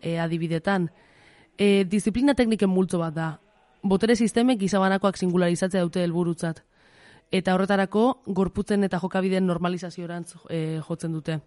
e, 0.00 0.18
adibidetan. 0.22 0.90
E, 1.58 1.84
disiplina 1.88 2.34
tekniken 2.34 2.70
multzo 2.70 3.00
bat 3.02 3.14
da. 3.14 3.28
Botere 3.82 4.16
sistemek 4.16 4.60
gizabanakoak 4.60 5.18
singularizatzea 5.18 5.82
dute 5.82 6.04
helburutzat. 6.04 6.62
Eta 7.34 7.54
horretarako 7.54 8.22
gorputzen 8.26 8.86
eta 8.86 9.00
jokabideen 9.02 9.46
normalizaziorantz 9.46 10.36
e, 10.48 10.80
jotzen 10.86 11.12
dute. 11.12 11.40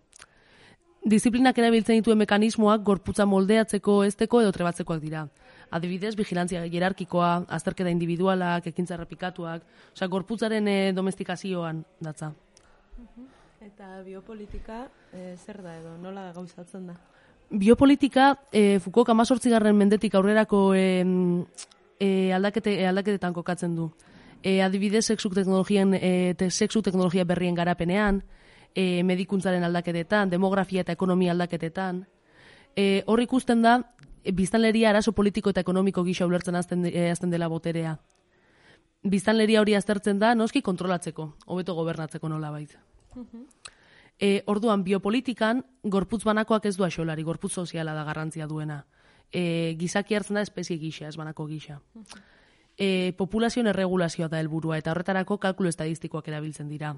Disiplinak 1.10 1.58
erabiltzen 1.58 1.96
dituen 1.96 2.20
mekanismoak 2.20 2.84
gorputza 2.84 3.26
moldeatzeko, 3.26 4.02
esteko 4.04 4.42
edo 4.44 4.52
trebatzekoak 4.52 5.00
dira. 5.00 5.24
Adibidez, 5.72 6.16
vigilantzia 6.20 6.66
hierarkikoa, 6.66 7.46
azterketa 7.56 7.94
individualak, 7.94 8.68
ekintza 8.68 8.98
errepikatuak, 8.98 9.64
osea, 9.94 10.12
gorputzaren 10.12 10.68
e, 10.68 10.78
domestikazioan 10.98 11.86
datza. 12.04 12.34
Eta 13.60 14.02
biopolitika 14.06 14.86
e, 15.12 15.36
zer 15.36 15.58
da 15.62 15.74
edo, 15.76 15.98
nola 16.00 16.30
gauzatzen 16.32 16.86
da? 16.88 16.94
Biopolitika, 17.50 18.32
e, 18.56 18.80
Foucault 18.80 19.10
amazortzigarren 19.12 19.76
mendetik 19.76 20.14
aurrerako 20.16 20.62
e, 20.78 21.04
e, 22.00 22.32
aldakete, 22.34 22.78
e, 22.80 22.86
aldaketetan 22.88 23.34
kokatzen 23.36 23.76
du. 23.76 23.90
E, 24.44 24.62
adibidez, 24.64 25.04
sexu 25.12 25.32
teknologien, 25.36 25.92
e, 25.94 26.36
te, 26.40 26.48
sexu 26.50 26.82
teknologia 26.86 27.26
berrien 27.28 27.58
garapenean, 27.58 28.22
e, 28.72 29.04
medikuntzaren 29.04 29.66
aldaketetan, 29.68 30.30
demografia 30.32 30.86
eta 30.86 30.96
ekonomia 30.96 31.34
aldaketetan. 31.36 32.06
E, 32.78 33.04
hor 33.08 33.20
ikusten 33.20 33.66
da, 33.66 33.82
e, 34.24 34.32
biztanleria 34.32 34.94
arazo 34.94 35.12
politiko 35.12 35.52
eta 35.52 35.66
ekonomiko 35.66 36.06
gisa 36.08 36.30
ulertzen 36.30 36.56
azten, 36.56 36.86
e, 36.86 37.10
azten 37.12 37.34
dela 37.34 37.52
boterea. 37.52 37.98
Biztanleria 39.04 39.60
hori 39.60 39.76
aztertzen 39.76 40.20
da, 40.20 40.32
noski 40.36 40.62
kontrolatzeko, 40.62 41.34
hobeto 41.48 41.76
gobernatzeko 41.76 42.32
nola 43.16 43.46
E, 44.20 44.44
orduan, 44.52 44.84
biopolitikan, 44.84 45.64
gorputz 45.84 46.26
banakoak 46.28 46.66
ez 46.68 46.76
du 46.76 46.84
axolari, 46.84 47.24
gorputz 47.24 47.54
soziala 47.54 47.94
da 47.96 48.04
garrantzia 48.04 48.48
duena. 48.52 48.82
E, 49.32 49.76
gizaki 49.80 50.18
hartzen 50.18 50.36
da 50.36 50.44
espezie 50.44 50.76
gisa, 50.78 51.08
ez 51.08 51.16
banako 51.16 51.46
gisa. 51.48 51.80
E, 52.76 53.14
populazioen 53.16 53.72
erregulazioa 53.72 54.28
da 54.28 54.42
helburua 54.44 54.78
eta 54.78 54.92
horretarako 54.92 55.38
kalkulu 55.40 55.72
estadistikoak 55.72 56.28
erabiltzen 56.28 56.68
dira. 56.68 56.94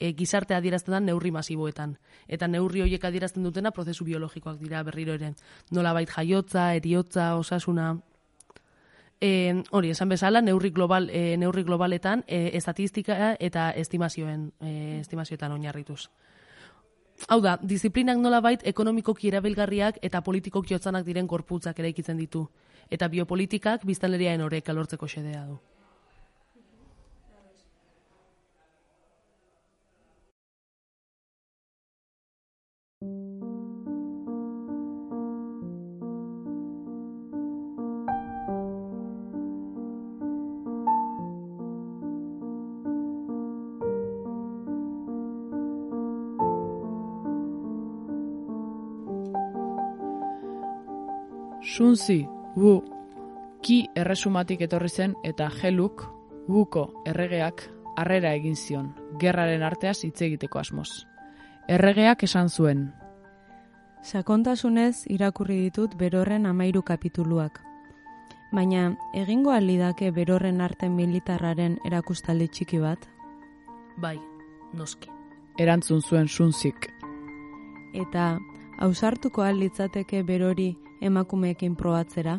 E, 0.00 0.14
gizarte 0.16 0.56
adierazten 0.56 0.96
da 0.96 1.00
neurri 1.00 1.30
masiboetan. 1.30 1.98
Eta 2.26 2.48
neurri 2.48 2.80
horiek 2.84 3.04
adierazten 3.04 3.44
dutena 3.44 3.70
prozesu 3.70 4.08
biologikoak 4.08 4.56
dira 4.60 4.82
berriro 4.82 5.12
ere. 5.12 5.34
Nolabait 5.70 6.08
jaiotza, 6.08 6.72
eriotza, 6.74 7.34
osasuna... 7.36 7.98
E, 9.20 9.62
hori, 9.70 9.90
esan 9.90 10.10
bezala, 10.12 10.42
neurri, 10.42 10.70
global, 10.70 11.08
e, 11.10 11.36
neurri 11.40 11.64
globaletan, 11.64 12.24
e, 12.26 12.50
estatistika 12.54 13.34
eta 13.40 13.70
estimazioen, 13.70 14.50
e, 14.60 15.00
estimazioetan 15.00 15.52
oinarrituz. 15.52 16.10
Hau 17.28 17.40
da, 17.40 17.56
disiplinak 17.62 18.18
nolabait 18.20 18.60
ekonomikoki 18.68 19.30
erabilgarriak 19.30 20.02
eta 20.04 20.20
politikok 20.20 20.68
jotzanak 20.68 21.06
diren 21.06 21.26
gorputzak 21.26 21.78
eraikitzen 21.80 22.20
ditu. 22.20 22.44
Eta 22.90 23.08
biopolitikak 23.08 23.86
biztanleriaen 23.88 24.44
horrek 24.44 24.68
alortzeko 24.68 25.08
xedea 25.08 25.46
du. 25.48 25.56
Sunzi, 51.76 52.22
wu, 52.56 52.78
ki 53.60 53.82
erresumatik 54.00 54.62
etorri 54.64 54.88
zen 54.88 55.14
eta 55.28 55.50
geluk, 55.60 56.06
wuko 56.48 56.86
erregeak, 57.04 57.66
harrera 58.00 58.30
egin 58.32 58.56
zion, 58.56 58.94
gerraren 59.20 59.62
arteaz 59.62 59.98
hitz 60.06 60.22
egiteko 60.24 60.62
asmoz. 60.62 60.88
Erregeak 61.68 62.22
esan 62.24 62.48
zuen, 62.48 62.86
Sakontasunez 64.06 65.04
irakurri 65.10 65.58
ditut 65.66 65.98
berorren 65.98 66.46
amairu 66.46 66.80
kapituluak. 66.82 67.60
Baina, 68.54 68.94
egingo 69.12 69.50
alidake 69.50 70.12
berorren 70.14 70.62
arte 70.62 70.88
militarraren 70.88 71.76
erakustaldi 71.84 72.48
txiki 72.48 72.80
bat? 72.80 73.04
Bai, 74.00 74.16
noski. 74.72 75.10
erantzun 75.58 76.00
zuen 76.00 76.28
sunzik. 76.28 76.88
Eta, 77.92 78.38
ausartuko 78.80 79.44
litzateke 79.52 80.22
berori 80.22 80.74
emakumeekin 81.00 81.76
probatzera? 81.76 82.38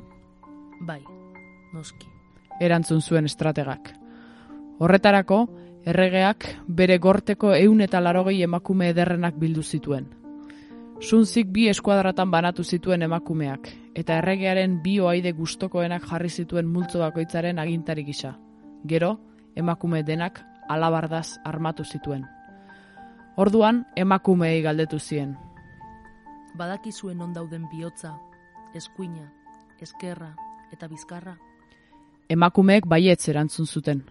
Bai, 0.81 1.01
noski. 1.73 2.07
erantzun 2.59 3.01
zuen 3.01 3.25
estrategak. 3.25 3.91
Horretarako, 4.79 5.47
erregeak 5.85 6.47
bere 6.67 6.97
gorteko 6.97 7.53
eun 7.55 7.81
eta 7.81 8.01
larogei 8.01 8.41
emakume 8.43 8.89
ederrenak 8.89 9.37
bildu 9.37 9.63
zituen. 9.63 10.07
Sunzik 10.99 11.51
bi 11.53 11.67
eskuadratan 11.69 12.31
banatu 12.31 12.63
zituen 12.63 13.05
emakumeak, 13.05 13.69
eta 13.95 14.17
erregearen 14.17 14.79
bi 14.81 14.99
oaide 14.99 15.31
gustokoenak 15.37 16.07
jarri 16.09 16.29
zituen 16.29 16.67
multzo 16.67 16.99
bakoitzaren 16.99 17.59
agintari 17.59 18.03
gisa. 18.03 18.33
Gero, 18.87 19.19
emakume 19.55 20.03
denak 20.03 20.41
alabardaz 20.69 21.37
armatu 21.45 21.83
zituen. 21.85 22.25
Orduan, 23.37 23.85
emakumeei 23.95 24.61
galdetu 24.65 24.99
zien. 24.99 25.35
Badakizuen 26.57 27.21
on 27.21 27.33
dauden 27.33 27.67
bihotza, 27.69 28.15
eskuina, 28.75 29.31
eskerra 29.79 30.35
eta 30.71 30.87
bizkarra. 30.87 31.37
Emakumeek 32.29 32.87
baietz 32.87 33.29
erantzun 33.29 33.67
zuten. 33.67 34.03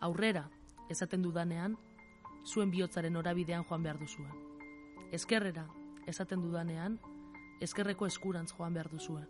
Aurrera, 0.00 0.44
esaten 0.90 1.22
dudanean, 1.22 1.78
zuen 2.44 2.70
bihotzaren 2.70 3.16
orabidean 3.16 3.64
joan 3.64 3.82
behar 3.82 3.98
duzue. 3.98 4.28
Eskerrera, 5.12 5.64
esaten 6.06 6.42
dudanean, 6.42 6.98
eskerreko 7.60 8.06
eskurantz 8.06 8.52
joan 8.52 8.74
behar 8.74 8.90
duzue. 8.92 9.22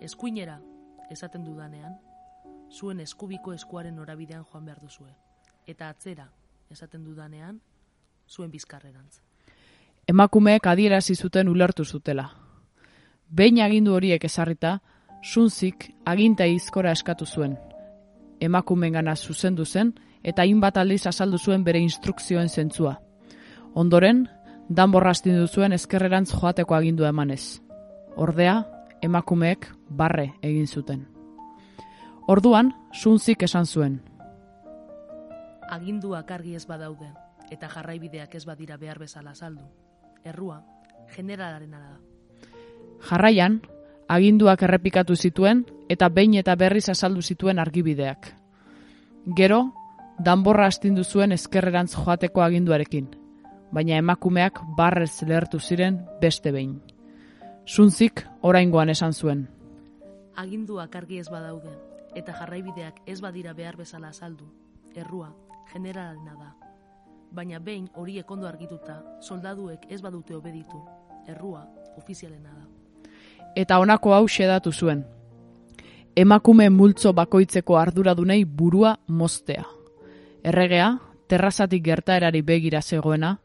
Eskuinera, 0.00 0.60
esaten 1.10 1.44
dudanean, 1.44 1.98
zuen 2.70 3.00
eskubiko 3.00 3.52
eskuaren 3.52 3.98
orabidean 3.98 4.44
joan 4.52 4.64
behar 4.64 4.80
duzue. 4.80 5.10
Eta 5.66 5.88
atzera, 5.88 6.28
esaten 6.70 7.04
dudanean, 7.04 7.60
zuen 8.28 8.50
bizkarrerantz. 8.50 9.20
Emakumeek 10.06 10.66
adierazi 10.66 11.14
zuten 11.16 11.48
ulertu 11.48 11.84
zutela. 11.84 12.43
Behin 13.28 13.60
agindu 13.62 13.94
horiek 13.94 14.24
ezarrita, 14.24 14.80
Sunzik 15.24 15.94
aginta 16.04 16.44
izkora 16.44 16.90
eskatu 16.92 17.24
zuen. 17.24 17.56
Emakumengana 18.40 19.14
zuzendu 19.16 19.64
zen 19.64 19.94
eta 20.22 20.42
hainbat 20.42 20.76
aldiz 20.76 21.06
azaldu 21.06 21.38
zuen 21.38 21.64
bere 21.64 21.80
instrukzioen 21.80 22.48
zentzua. 22.48 22.98
Ondoren, 23.74 24.26
danborra 24.68 25.10
astindu 25.16 25.46
zuen 25.48 25.72
ezkerrerantz 25.72 26.30
joateko 26.34 26.74
agindua 26.74 27.08
emanez. 27.08 27.60
Ordea, 28.16 28.62
emakumeek 29.02 29.70
barre 29.88 30.34
egin 30.42 30.66
zuten. 30.66 31.06
Orduan, 32.28 32.72
Sunzik 32.92 33.42
esan 33.42 33.66
zuen. 33.66 34.00
Aginduak 35.70 36.30
argi 36.30 36.54
ez 36.54 36.66
badaude, 36.68 37.10
eta 37.50 37.68
jarraibideak 37.68 38.34
ez 38.34 38.44
badira 38.44 38.76
behar 38.76 38.98
bezala 38.98 39.34
saldu. 39.34 39.64
Errua, 40.24 40.62
generalaren 41.16 41.70
da. 41.70 42.13
Jarraian, 43.04 43.60
aginduak 44.08 44.62
errepikatu 44.64 45.16
zituen 45.16 45.64
eta 45.92 46.08
behin 46.08 46.38
eta 46.40 46.54
berriz 46.56 46.88
azaldu 46.88 47.22
zituen 47.22 47.58
argibideak. 47.58 48.30
Gero, 49.36 49.74
danborra 50.18 50.66
astindu 50.66 51.04
zuen 51.04 51.32
ezkerrerantz 51.32 51.94
joateko 51.96 52.42
aginduarekin, 52.42 53.08
baina 53.72 53.98
emakumeak 54.00 54.60
barrez 54.76 55.22
lehertu 55.22 55.60
ziren 55.60 56.00
beste 56.20 56.52
behin. 56.52 56.80
Sunzik 57.66 58.24
oraingoan 58.42 58.92
esan 58.92 59.12
zuen. 59.12 59.46
Aginduak 60.36 60.96
argi 60.96 61.18
ez 61.18 61.28
badaude, 61.30 61.72
eta 62.14 62.34
jarraibideak 62.40 63.00
ez 63.06 63.20
badira 63.20 63.52
behar 63.52 63.76
bezala 63.76 64.12
azaldu. 64.12 64.46
Errua, 64.94 65.32
generalena 65.72 66.36
da. 66.38 66.54
Baina 67.34 67.58
behin 67.58 67.88
horiek 67.94 68.30
ondo 68.30 68.46
argituta, 68.46 69.02
soldaduek 69.20 69.88
ez 69.90 70.00
badute 70.02 70.36
obeditu. 70.36 70.80
Errua, 71.26 71.66
ofizialena 71.96 72.52
da. 72.52 72.73
Eta 73.56 73.78
honako 73.78 74.14
hau 74.14 74.26
xedatu 74.28 74.72
zuen. 74.72 75.04
Emakume 76.16 76.70
multzo 76.70 77.12
bakoitzeko 77.12 77.76
arduradunei 77.78 78.44
burua 78.44 78.96
moztea. 79.08 79.64
Erregea, 80.44 80.98
terrazatik 81.26 81.82
gertaerari 81.84 82.42
begira 82.42 82.82
zegoena, 82.82 83.38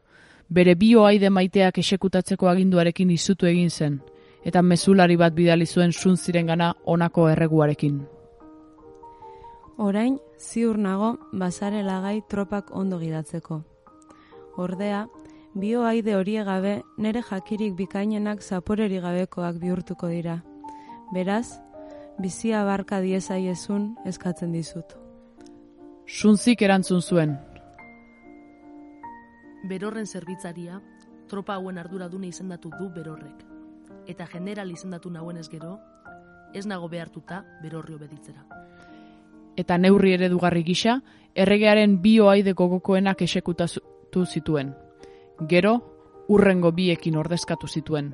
bere 0.48 0.74
bioaide 0.74 1.30
maiteak 1.30 1.78
esekutatzeko 1.78 2.48
aginduarekin 2.50 3.10
izutu 3.10 3.46
egin 3.46 3.70
zen, 3.70 4.00
eta 4.44 4.62
mezulari 4.62 5.16
bat 5.16 5.34
bidali 5.34 5.66
zuen 5.66 5.92
sunziren 5.92 6.46
gana 6.46 6.74
honako 6.84 7.28
erreguarekin. 7.30 8.00
Orain, 9.78 10.18
ziur 10.38 10.78
nago, 10.78 11.14
bazare 11.32 11.82
lagai 11.82 12.20
tropak 12.28 12.74
ondo 12.76 12.98
gidatzeko. 12.98 13.62
Ordea, 14.60 15.06
bioaide 15.54 16.14
horie 16.16 16.44
gabe, 16.44 16.82
nere 16.96 17.22
jakirik 17.22 17.74
bikainenak 17.74 18.42
zaporeri 18.42 19.00
gabekoak 19.00 19.58
bihurtuko 19.58 20.08
dira. 20.08 20.42
Beraz, 21.12 21.60
bizia 22.18 22.64
barka 22.64 23.00
diezaiezun 23.00 23.96
eskatzen 24.06 24.52
dizut. 24.52 24.96
Sunzik 26.06 26.62
erantzun 26.62 27.02
zuen, 27.02 27.38
Berorren 29.68 30.06
zerbitzaria, 30.06 30.80
tropa 31.28 31.54
hauen 31.54 31.78
arduradune 31.78 32.26
izendatu 32.26 32.70
du 32.78 32.88
berorrek. 32.94 33.44
Eta 34.08 34.26
general 34.26 34.70
izendatu 34.70 35.10
nauen 35.10 35.36
ez 35.36 35.48
gero, 35.50 35.78
ez 36.54 36.64
nago 36.66 36.88
behartuta 36.88 37.44
berorri 37.62 37.94
obeditzera. 37.94 38.44
eta 39.56 39.76
neurri 39.78 40.14
eredugarri 40.14 40.62
gisa, 40.64 41.02
erregearen 41.34 42.00
bioaide 42.00 42.52
gogokoenak 42.52 43.20
esekutatu 43.22 44.24
zituen. 44.24 44.74
Gero, 45.48 45.78
urrengo 46.28 46.72
biekin 46.72 47.16
ordezkatu 47.16 47.66
zituen. 47.66 48.12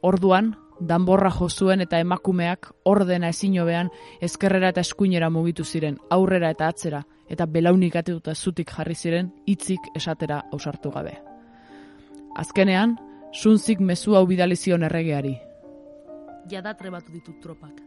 Orduan, 0.00 0.52
danborra 0.78 1.30
jo 1.30 1.48
zuen 1.48 1.80
eta 1.82 1.98
emakumeak 1.98 2.68
ordena 2.84 3.28
ezin 3.34 3.58
hobean 3.58 3.90
ezkerrera 4.20 4.70
eta 4.70 4.80
eskuinera 4.80 5.30
mugitu 5.30 5.64
ziren, 5.64 5.98
aurrera 6.10 6.50
eta 6.54 6.68
atzera, 6.68 7.02
eta 7.28 7.46
belaunik 7.46 7.96
atetuta 7.96 8.34
zutik 8.34 8.70
jarri 8.70 8.94
ziren 8.94 9.32
hitzik 9.46 9.90
esatera 9.94 10.42
ausartu 10.52 10.90
gabe. 10.90 11.18
Azkenean, 12.36 12.96
sunzik 13.32 13.80
mezu 13.80 14.14
hau 14.16 14.26
bidali 14.26 14.56
zion 14.56 14.82
erregeari. 14.82 15.36
Jada 16.48 16.74
trebatu 16.74 17.12
ditut 17.12 17.40
tropak, 17.42 17.82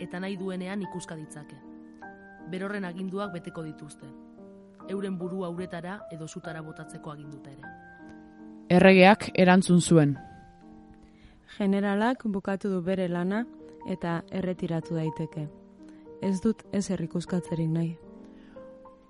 eta 0.00 0.18
nahi 0.20 0.36
duenean 0.36 0.82
ikuska 0.82 1.14
ditzake. 1.16 1.56
Berorren 2.50 2.84
aginduak 2.84 3.32
beteko 3.32 3.62
dituzte. 3.62 4.06
Euren 4.88 5.18
burua 5.18 5.50
uretara 5.50 6.00
edo 6.10 6.26
zutara 6.26 6.62
botatzeko 6.62 7.10
aginduta 7.12 7.50
ere. 7.50 7.87
Erregeak 8.68 9.30
erantzun 9.32 9.80
zuen. 9.80 10.18
Generalak 11.56 12.26
bukatu 12.28 12.68
du 12.68 12.82
bere 12.84 13.06
lana 13.08 13.46
eta 13.88 14.18
erretiratu 14.30 14.98
daiteke. 14.98 15.46
Ez 16.20 16.34
dut 16.44 16.66
ez 16.72 16.90
errikuskatzerik 16.90 17.70
nahi. 17.72 17.94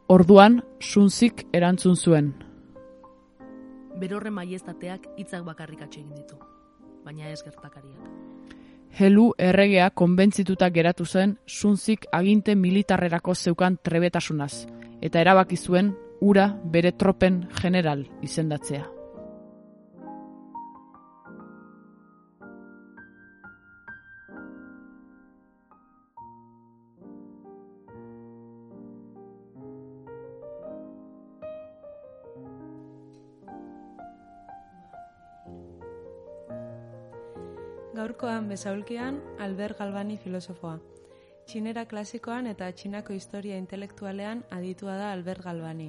Orduan, 0.09 0.61
sunzik 0.79 1.43
erantzun 1.53 1.97
zuen. 1.97 2.29
Berorren 3.99 4.37
maiestateak 4.37 5.09
hitzak 5.19 5.43
bakarrik 5.45 5.83
atxe 5.83 6.01
egin 6.01 6.15
ditu, 6.15 6.39
baina 7.05 7.27
ez 7.33 7.41
gertakariak. 7.43 8.13
Helu 9.01 9.33
erregea 9.39 9.89
konbentzituta 9.91 10.69
geratu 10.71 11.05
zen 11.05 11.35
zunzik 11.49 12.07
aginte 12.13 12.55
militarrerako 12.55 13.35
zeukan 13.35 13.81
trebetasunaz, 13.83 14.69
eta 15.03 15.21
erabaki 15.21 15.57
zuen 15.57 15.91
ura 16.21 16.47
bere 16.63 16.93
tropen 16.93 17.43
general 17.61 18.07
izendatzea. 18.23 18.98
Gaurkoan 38.19 38.49
bezaulkian 38.51 39.21
Albert 39.39 39.79
Galvani 39.79 40.17
filosofoa. 40.19 40.81
Txinera 41.47 41.85
klasikoan 41.87 42.49
eta 42.51 42.67
txinako 42.75 43.15
historia 43.15 43.55
intelektualean 43.63 44.41
aditua 44.51 44.97
da 44.99 45.13
Albert 45.13 45.45
Galvani. 45.45 45.87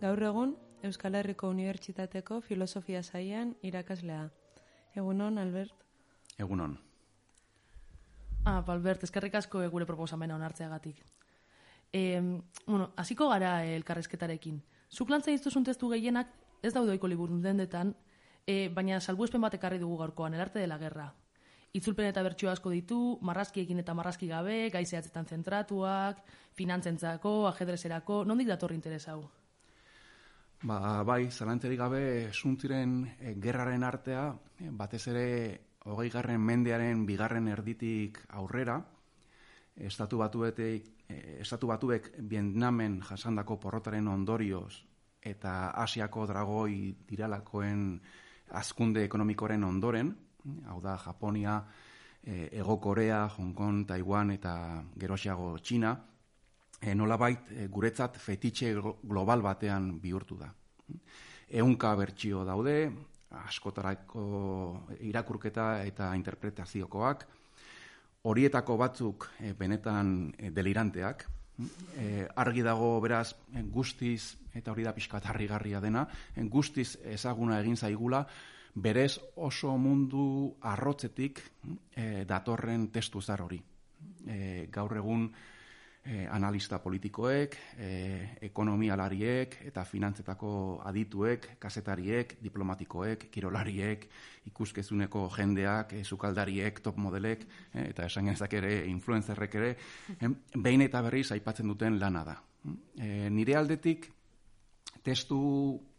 Gaur 0.00 0.22
egun, 0.24 0.54
Euskal 0.88 1.18
Herriko 1.20 1.50
Unibertsitateko 1.52 2.38
filosofia 2.40 3.02
saian 3.02 3.50
irakaslea. 3.60 4.22
Egunon, 4.94 5.36
Albert? 5.36 5.84
Egunon. 6.38 6.78
Ah, 8.46 8.62
ba, 8.62 8.72
Albert, 8.72 9.04
eskerrik 9.04 9.36
asko 9.36 9.60
gure 9.68 9.84
proposamena 9.84 10.40
onartzeagatik. 10.40 11.04
E, 11.92 12.22
bueno, 12.64 12.88
hasiko 12.96 13.28
gara 13.34 13.52
elkarrezketarekin. 13.74 14.62
Zuk 14.88 15.12
lantzen 15.12 15.36
iztuzun 15.36 15.68
testu 15.68 15.92
gehienak 15.92 16.32
ez 16.62 16.72
daude 16.72 16.96
oiko 16.96 17.12
liburun 17.12 17.44
dendetan, 17.44 17.92
e, 18.46 18.70
baina 18.72 18.98
salbuespen 18.98 19.44
bat 19.44 19.60
ekarri 19.60 19.84
dugu 19.84 20.00
gaurkoan, 20.06 20.32
el 20.32 20.48
arte 20.48 20.58
de 20.58 20.72
la 20.72 20.80
guerra. 20.80 21.12
Itzulpen 21.74 22.06
eta 22.08 22.22
bertxio 22.22 22.50
asko 22.50 22.70
ditu, 22.70 23.18
marrazkiekin 23.26 23.82
eta 23.82 23.94
marrazki 23.94 24.28
gabe, 24.28 24.70
gaizeatzetan 24.72 25.26
zentratuak, 25.26 26.22
finantzentzako, 26.56 27.46
ajedrezerako, 27.50 28.24
nondik 28.24 28.48
datorri 28.48 28.78
interes 28.78 29.06
hau? 29.08 29.22
Ba, 30.64 31.02
bai, 31.04 31.28
zalantzerik 31.30 31.78
gabe 31.78 32.02
zuntziren 32.32 33.02
e, 33.20 33.34
gerraren 33.42 33.84
artea, 33.84 34.30
e, 34.56 34.70
batez 34.72 35.02
ere 35.12 35.26
hogei 35.84 36.08
garren 36.10 36.40
mendearen 36.40 37.04
bigarren 37.06 37.48
erditik 37.52 38.22
aurrera, 38.40 38.80
estatu 39.76 40.18
batuetek, 40.22 40.88
e, 41.08 41.18
estatu 41.44 41.68
batuek 41.68 42.08
Vietnamen 42.18 43.02
jasandako 43.04 43.60
porrotaren 43.60 44.08
ondorioz 44.08 44.86
eta 45.26 45.70
Asiako 45.82 46.26
dragoi 46.30 46.94
diralakoen 47.08 48.00
azkunde 48.56 49.02
ekonomikoren 49.04 49.64
ondoren, 49.66 50.14
hau 50.68 50.80
da 50.80 50.96
Japonia, 50.98 51.64
e, 52.22 52.48
Ego 52.52 52.80
Korea, 52.80 53.26
Hong 53.38 53.54
Kong, 53.54 53.86
Taiwan 53.86 54.30
eta 54.34 54.82
geroxiago 54.98 55.58
Txina, 55.58 55.94
e, 56.80 56.94
nolabait 56.94 57.50
e, 57.52 57.66
guretzat 57.68 58.18
fetitxe 58.18 58.74
glo- 58.74 58.96
global 59.02 59.42
batean 59.42 60.00
bihurtu 60.00 60.38
da. 60.38 60.52
Eunka 61.48 61.94
bertsio 61.94 62.44
daude, 62.44 62.90
askotarako 63.46 64.86
irakurketa 65.00 65.84
eta 65.86 66.10
interpretaziokoak, 66.16 67.26
horietako 68.26 68.76
batzuk 68.76 69.28
benetan 69.58 70.32
deliranteak, 70.54 71.26
e, 71.96 72.26
argi 72.36 72.62
dago 72.66 72.96
beraz 73.00 73.34
guztiz, 73.72 74.36
eta 74.54 74.72
hori 74.72 74.84
da 74.86 74.94
pixkat 74.96 75.26
harrigarria 75.30 75.80
dena, 75.80 76.06
guztiz 76.50 76.96
ezaguna 77.04 77.60
egin 77.60 77.76
zaigula, 77.76 78.24
berez 78.76 79.16
oso 79.36 79.72
mundu 79.80 80.56
arrotzetik 80.60 81.40
e, 81.96 82.24
datorren 82.28 82.90
testu 82.92 83.22
zar 83.22 83.40
hori. 83.40 83.58
E, 84.26 84.68
gaur 84.72 84.92
egun 84.98 85.30
e, 86.04 86.26
analista 86.28 86.78
politikoek, 86.84 87.56
e, 87.80 87.88
ekonomialariek 88.50 89.56
eta 89.70 89.84
finantzetako 89.88 90.50
adituek, 90.84 91.48
kazetariek, 91.62 92.36
diplomatikoek, 92.42 93.30
kirolariek, 93.32 94.04
ikuskezuneko 94.52 95.24
jendeak, 95.34 95.96
e, 95.96 96.04
sukaldariek, 96.04 96.82
top 96.84 97.00
modelek, 97.00 97.46
e, 97.72 97.88
eta 97.94 98.10
esan 98.10 98.28
genezak 98.28 98.58
ere, 98.60 98.74
influenzerrek 98.92 99.56
ere, 99.62 99.72
e, 100.20 100.30
behin 100.54 100.84
eta 100.84 101.00
berriz 101.06 101.30
aipatzen 101.32 101.72
duten 101.72 101.96
lana 102.02 102.26
da. 102.28 102.36
E, 103.00 103.30
nire 103.32 103.56
aldetik, 103.56 104.10
testu 105.06 105.40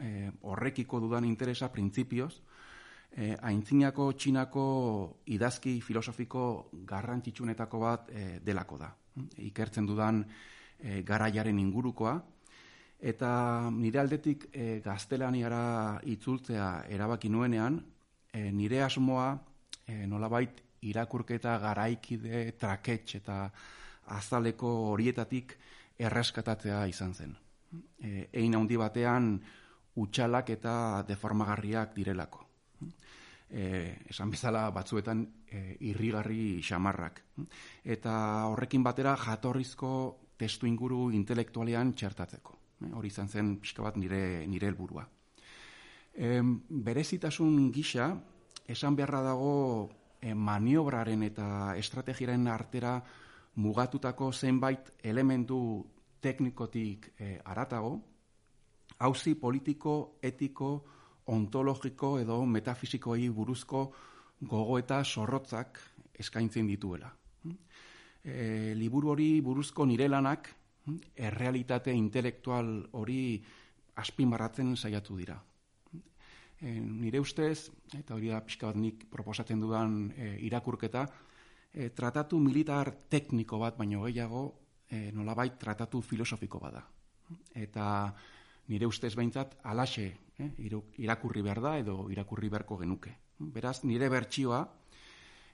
e, 0.03 0.29
horrekiko 0.45 1.01
dudan 1.01 1.25
interesa 1.25 1.71
printzipioz, 1.73 2.35
e, 3.17 3.33
aintzinako 3.49 4.11
txinako 4.13 4.63
idazki 5.33 5.79
filosofiko 5.81 6.43
garrantzitsunetako 6.87 7.81
bat 7.81 8.11
e, 8.13 8.27
delako 8.45 8.77
da. 8.81 8.91
Ikertzen 9.49 9.87
dudan 9.89 10.21
e, 10.21 11.01
garaiaren 11.05 11.59
ingurukoa, 11.59 12.13
eta 12.97 13.31
nire 13.73 14.01
aldetik 14.03 14.47
e, 14.53 14.79
gaztelaniara 14.85 15.99
itzultzea 16.13 16.69
erabaki 16.93 17.33
nuenean, 17.33 17.81
e, 18.31 18.51
nire 18.51 18.83
asmoa 18.85 19.31
e, 19.85 20.05
nolabait 20.05 20.63
irakurketa 20.87 21.57
garaikide, 21.61 22.51
traketx 22.59 23.17
eta 23.17 23.43
azaleko 24.13 24.69
horietatik 24.93 25.57
erreskatatzea 25.97 26.85
izan 26.87 27.13
zen. 27.17 27.37
E, 27.97 28.27
ein 28.37 28.55
handi 28.55 28.77
batean 28.77 29.39
utxalak 29.97 30.51
eta 30.53 30.73
deformagarriak 31.09 31.95
direlako 31.97 32.46
e, 33.49 34.03
esan 34.09 34.31
bezala 34.31 34.69
batzuetan 34.71 35.23
e, 35.47 35.77
irrigarri 35.89 36.61
xamarrak. 36.63 37.21
Eta 37.83 38.13
horrekin 38.51 38.83
batera 38.83 39.15
jatorrizko 39.17 39.91
testu 40.37 40.67
inguru 40.67 41.09
intelektualean 41.15 41.93
txertatzeko. 41.93 42.57
E, 42.83 42.91
hori 42.93 43.11
izan 43.13 43.29
zen 43.29 43.55
pixka 43.61 43.85
bat 43.85 43.97
nire, 43.97 44.45
nire 44.47 44.67
helburua. 44.67 45.07
E, 46.13 46.41
berezitasun 46.69 47.71
gisa, 47.71 48.11
esan 48.67 48.95
beharra 48.95 49.21
dago 49.29 49.53
e, 50.21 50.33
maniobraren 50.33 51.23
eta 51.23 51.75
estrategiaren 51.77 52.47
artera 52.51 52.97
mugatutako 53.57 54.31
zenbait 54.33 54.91
elementu 55.03 55.59
teknikotik 56.21 57.13
e, 57.17 57.37
aratago, 57.45 57.95
hauzi 58.99 59.35
politiko, 59.35 60.17
etiko, 60.21 60.96
ontologiko 61.33 62.17
edo 62.19 62.39
metafisikoei 62.45 63.29
buruzko 63.29 63.83
gogo 64.41 64.77
eta 64.79 65.03
sorrotzak 65.03 65.79
eskaintzen 66.19 66.67
dituela. 66.67 67.11
E, 68.23 68.73
liburu 68.75 69.13
hori 69.13 69.29
buruzko 69.41 69.85
nire 69.85 70.07
lanak 70.09 70.49
errealitate 71.15 71.93
intelektual 71.93 72.71
hori 72.99 73.43
azpimarratzen 73.95 74.75
saiatu 74.75 75.17
dira. 75.17 75.37
E, 76.57 76.73
nire 76.79 77.19
ustez, 77.21 77.69
eta 77.97 78.15
hori 78.15 78.31
da 78.31 78.41
pixka 78.41 78.71
bat 78.71 78.79
nik 78.81 79.05
proposatzen 79.11 79.59
dudan 79.61 79.97
e, 80.15 80.35
irakurketa, 80.47 81.05
e, 81.73 81.89
tratatu 81.89 82.39
militar 82.41 82.93
tekniko 83.09 83.59
bat 83.61 83.77
baino 83.77 84.05
gehiago 84.05 84.47
e, 84.89 85.11
nolabait 85.13 85.57
tratatu 85.59 86.01
filosofiko 86.01 86.59
bada. 86.59 86.83
Eta 87.53 87.87
nire 88.67 88.87
ustez 88.87 89.15
behintzat 89.15 89.57
alaxe 89.63 90.07
eh, 90.39 90.51
irakurri 90.97 91.41
behar 91.41 91.61
da 91.61 91.77
edo 91.79 92.09
irakurri 92.11 92.49
beharko 92.49 92.77
genuke. 92.77 93.15
Beraz, 93.37 93.83
nire 93.85 94.09
bertsioa, 94.09 94.61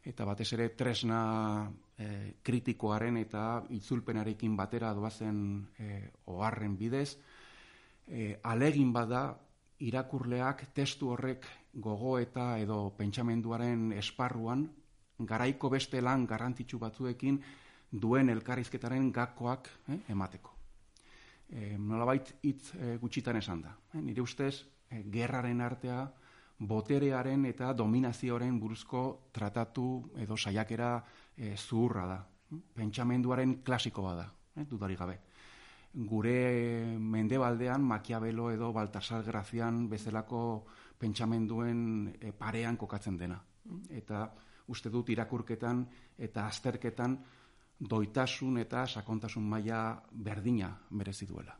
eta 0.03 0.25
batez 0.25 0.49
ere 0.55 0.69
tresna 0.75 1.69
eh, 1.97 2.35
kritikoaren 2.43 3.17
eta 3.21 3.63
itzulpenarekin 3.75 4.55
batera 4.59 4.93
doazen 4.93 5.39
eh, 5.79 6.11
oharren 6.25 6.77
bidez, 6.77 7.17
eh, 8.07 8.39
alegin 8.43 8.91
bada 8.93 9.25
irakurleak 9.83 10.67
testu 10.73 11.11
horrek 11.11 11.45
gogo 11.73 12.17
eta 12.19 12.57
edo 12.59 12.93
pentsamenduaren 12.97 13.91
esparruan, 13.97 14.67
garaiko 15.19 15.69
beste 15.69 16.01
lan 16.01 16.25
garrantzitsu 16.27 16.79
batzuekin 16.79 17.39
duen 17.91 18.29
elkarrizketaren 18.33 19.11
gakoak 19.13 19.69
eh, 19.87 20.01
emateko 20.09 20.62
e, 21.53 21.77
nolabait 21.77 22.33
hitz 22.41 22.73
e, 22.75 22.97
gutxitan 22.97 23.37
esan 23.37 23.61
da. 23.61 23.73
E, 23.93 24.01
nire 24.01 24.21
ustez, 24.21 24.65
e, 24.89 25.03
gerraren 25.13 25.61
artea, 25.61 26.01
boterearen 26.59 27.45
eta 27.45 27.73
dominazioaren 27.77 28.57
buruzko 28.59 29.29
tratatu 29.31 29.87
edo 30.17 30.37
saiakera 30.37 30.95
e, 31.37 31.55
zuhurra 31.57 32.07
da. 32.09 32.19
Pentsamenduaren 32.73 33.59
klasiko 33.65 34.05
bada, 34.05 34.27
e, 34.55 34.65
dudari 34.69 34.97
gabe. 34.97 35.19
Gure 35.93 36.97
mendebaldean, 36.97 37.83
Makiabelo 37.85 38.49
edo 38.49 38.71
Baltasar 38.73 39.21
Grazian 39.23 39.85
bezalako 39.89 40.65
pentsamenduen 40.97 42.15
parean 42.37 42.79
kokatzen 42.81 43.17
dena. 43.17 43.37
Eta 43.93 44.23
uste 44.73 44.89
dut 44.89 45.11
irakurketan 45.13 45.83
eta 46.17 46.47
azterketan 46.47 47.19
doitasun 47.89 48.57
eta 48.61 48.85
sakontasun 48.87 49.43
maila 49.43 49.83
berdina 50.11 50.71
merezi 50.91 51.27
duela. 51.27 51.55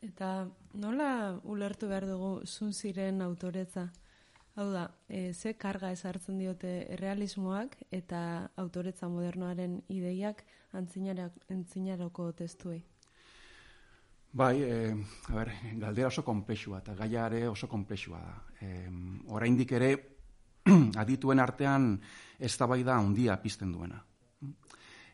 Eta 0.00 0.48
nola 0.80 1.40
ulertu 1.44 1.88
behar 1.88 2.06
dugu 2.08 2.30
zun 2.46 2.72
ziren 2.72 3.20
autoretza? 3.22 3.90
Hau 4.56 4.70
da, 4.72 4.86
e, 5.08 5.32
ze 5.32 5.52
karga 5.54 5.92
ezartzen 5.94 6.38
diote 6.38 6.96
realismoak 7.00 7.76
eta 7.90 8.50
autoretza 8.56 9.08
modernoaren 9.08 9.80
ideiak 9.88 10.42
antzinaroko 10.72 12.32
testuei? 12.32 12.82
Bai, 14.32 14.62
e, 14.62 14.94
a 15.28 15.34
ber, 15.34 15.52
galdera 15.82 16.08
oso 16.08 16.22
konplexua 16.22 16.78
eta 16.78 16.94
gaiare 16.94 17.46
oso 17.48 17.68
konplexua 17.68 18.20
da. 18.22 18.34
E, 18.60 18.88
oraindik 19.28 19.72
ere 19.78 19.94
adituen 21.02 21.40
artean 21.40 21.92
eztabaida 22.38 22.96
handia 22.96 23.36
pizten 23.42 23.72
duena. 23.72 24.02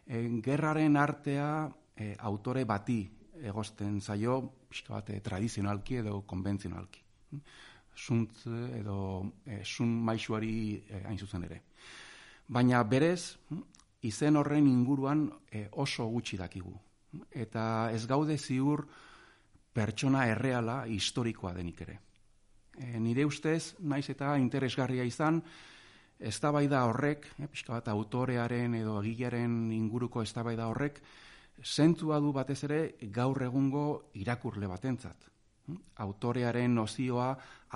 E, 0.07 0.23
gerraren 0.43 0.97
artea 0.97 1.69
e, 1.97 2.15
autore 2.19 2.65
bati 2.65 3.01
egosten 3.43 4.01
zaio, 4.01 4.41
pixka 4.69 4.95
bate 4.95 5.21
tradizionalki 5.21 6.01
edo 6.03 6.23
konbentzionalki 6.27 7.03
zuntz 7.97 8.47
edo 8.77 9.33
e, 9.45 9.65
sun 9.65 9.89
maixuari 10.05 10.85
e, 10.89 11.03
hain 11.09 11.19
zuzen 11.19 11.45
ere. 11.49 11.63
Baina 12.47 12.83
berez, 12.85 13.37
izen 14.07 14.37
horren 14.37 14.67
inguruan 14.69 15.27
e, 15.51 15.67
oso 15.73 16.07
gutxi 16.13 16.37
dakigu. 16.39 16.75
Eta 17.33 17.91
ez 17.95 18.05
gaude 18.07 18.37
ziur 18.37 18.85
pertsona 19.73 20.27
erreala 20.29 20.85
historikoa 20.87 21.55
denik 21.57 21.81
ere. 21.87 21.99
E, 22.79 22.99
nire 23.01 23.25
ustez, 23.25 23.77
naiz 23.81 24.09
eta 24.11 24.37
interesgarria 24.39 25.05
izan, 25.05 25.43
eztabaida 26.19 26.85
horrek, 26.89 27.31
e, 27.39 27.47
pixka 27.47 27.75
bat 27.77 27.89
autorearen 27.89 28.75
edo 28.75 28.99
egilearen 29.03 29.73
inguruko 29.73 30.23
eztabaida 30.23 30.69
horrek, 30.69 31.01
zentzua 31.63 32.21
du 32.21 32.33
batez 32.37 32.63
ere 32.69 32.81
gaur 33.13 33.43
egungo 33.43 33.87
irakurle 34.15 34.69
batentzat 34.69 35.33
autorearen 36.03 36.75
nozioa 36.75 37.31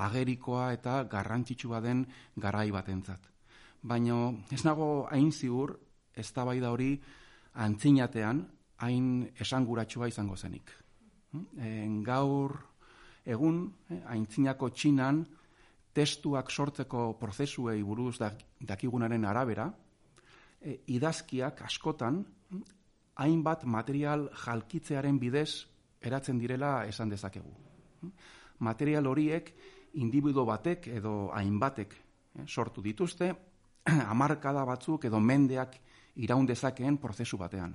agerikoa 0.04 0.70
eta 0.76 1.02
garrantzitsua 1.10 1.80
den 1.84 2.04
garai 2.36 2.70
batentzat. 2.70 3.20
Baina 3.82 4.30
ez 4.52 4.62
nago 4.64 5.08
hain 5.10 5.32
ziur 5.32 5.76
eztabaida 6.16 6.70
hori 6.70 6.92
antzinatean 7.54 8.44
hain 8.84 9.30
esanguratsua 9.40 10.08
izango 10.08 10.36
zenik. 10.36 10.70
E, 11.58 11.86
gaur 12.04 12.56
egun 13.30 13.62
e, 13.88 14.00
aintzinako 14.14 14.70
txinan 14.74 15.22
testuak 15.94 16.50
sortzeko 16.50 17.12
prozesuei 17.18 17.82
buruz 17.82 18.18
dakigunaren 18.60 19.24
arabera, 19.24 19.70
e, 20.60 20.80
idazkiak 20.86 21.62
askotan 21.66 22.22
hainbat 23.20 23.64
material 23.64 24.28
jalkitzearen 24.44 25.18
bidez 25.18 25.66
eratzen 26.02 26.38
direla 26.38 26.84
esan 26.88 27.10
dezakegu 27.10 27.52
material 28.60 29.08
horiek 29.08 29.52
individu 30.00 30.44
batek 30.46 30.88
edo 31.00 31.14
hainbatek 31.34 31.94
eh, 31.94 32.46
sortu 32.46 32.82
dituzte, 32.84 33.32
hamarkada 34.10 34.64
batzuk 34.68 35.04
edo 35.08 35.20
mendeak 35.20 35.78
iraun 36.16 36.46
dezakeen 36.46 36.98
prozesu 37.00 37.38
batean. 37.40 37.74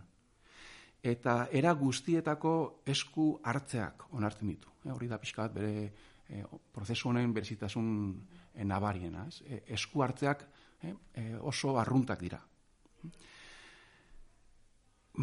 Eta 1.06 1.36
era 1.54 1.74
guztietako 1.78 2.82
esku 2.90 3.28
hartzeak 3.46 4.08
onartzen 4.18 4.50
ditu. 4.50 4.72
E, 4.84 4.90
hori 4.90 5.10
da 5.12 5.20
pixka 5.22 5.46
bat 5.46 5.54
bere 5.54 5.86
e, 5.86 6.42
prozesu 6.74 7.12
honen 7.12 7.34
berezitasun 7.34 7.88
e, 8.54 8.66
nabariena. 8.66 9.28
Ez? 9.30 9.42
E, 9.46 9.62
esku 9.78 10.02
hartzeak 10.02 10.48
oso 11.46 11.80
arruntak 11.82 12.20
dira. 12.22 12.38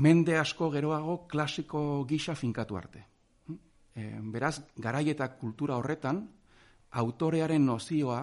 Mende 0.02 0.38
asko 0.38 0.70
geroago 0.72 1.28
klasiko 1.28 2.04
gisa 2.08 2.34
finkatu 2.34 2.78
arte. 2.78 3.04
E, 3.94 4.06
beraz, 4.32 4.62
eta 4.78 5.28
kultura 5.36 5.76
horretan, 5.76 6.22
autorearen 6.90 7.66
nozioa 7.66 8.22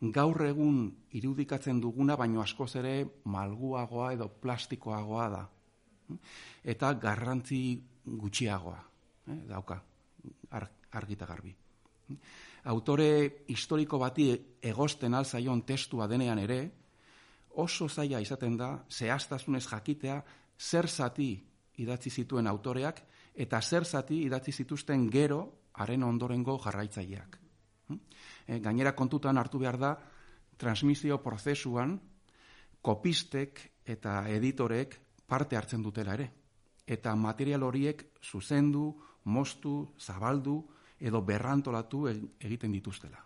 gaur 0.00 0.44
egun 0.44 0.90
irudikatzen 1.12 1.80
duguna, 1.80 2.16
baino 2.16 2.42
askoz 2.42 2.74
ere 2.76 3.22
malguagoa 3.24 4.12
edo 4.12 4.28
plastikoagoa 4.28 5.28
da. 5.30 5.44
Eta 6.64 6.92
garrantzi 7.00 7.80
gutxiagoa, 8.04 8.78
eh, 9.28 9.40
dauka, 9.48 9.82
argita 10.92 11.26
garbi. 11.26 11.54
Autore 12.64 13.44
historiko 13.48 13.98
bati 13.98 14.28
egosten 14.62 15.14
alzaion 15.14 15.62
testua 15.62 16.06
denean 16.08 16.38
ere, 16.38 16.60
oso 17.60 17.88
zaila 17.88 18.20
izaten 18.20 18.56
da, 18.56 18.70
zehaztasunez 18.90 19.64
jakitea, 19.66 20.22
zer 20.58 20.88
zati 20.88 21.28
idatzi 21.82 22.10
zituen 22.10 22.46
autoreak, 22.46 23.02
eta 23.34 23.60
zer 23.60 23.84
zati 23.84 24.22
idatzi 24.24 24.52
zituzten 24.52 25.08
gero 25.10 25.40
haren 25.74 26.02
ondorengo 26.02 26.58
jarraitzaileak. 26.64 27.38
E, 28.46 28.58
gainera 28.60 28.94
kontutan 28.94 29.38
hartu 29.38 29.58
behar 29.58 29.78
da, 29.78 29.94
transmisio 30.56 31.18
prozesuan 31.22 31.98
kopistek 32.84 33.60
eta 33.84 34.22
editorek 34.30 35.00
parte 35.34 35.56
hartzen 35.56 35.82
dutela 35.82 36.14
ere. 36.14 36.30
Eta 36.86 37.14
material 37.16 37.64
horiek 37.66 38.06
zuzendu, 38.22 38.92
mostu, 39.24 39.94
zabaldu 39.98 40.60
edo 41.00 41.22
berrantolatu 41.26 42.04
egiten 42.08 42.72
dituztela. 42.72 43.18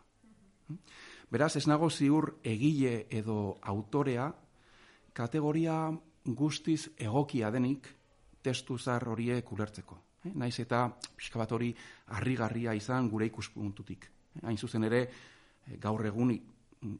Beraz, 1.29 1.57
ez 1.61 1.67
nago 1.69 1.91
ziur 1.91 2.39
egile 2.45 3.07
edo 3.11 3.59
autorea 3.61 4.29
kategoria 5.13 5.77
guztiz 6.25 6.89
egokia 6.97 7.51
denik 7.53 7.89
testu 8.43 8.79
zar 8.79 9.05
horiek 9.09 9.53
ulertzeko. 9.53 9.99
Eh, 10.25 10.33
naiz 10.35 10.57
eta 10.63 10.87
pixka 11.17 11.43
bat 11.43 11.53
hori 11.53 11.73
harrigarria 12.17 12.75
izan 12.75 13.11
gure 13.11 13.27
ikuspuntutik. 13.29 14.09
Eh, 14.37 14.47
hain 14.47 14.57
zuzen 14.57 14.85
ere, 14.89 15.03
eh, 15.03 15.77
gaur 15.81 16.07
egun 16.07 16.33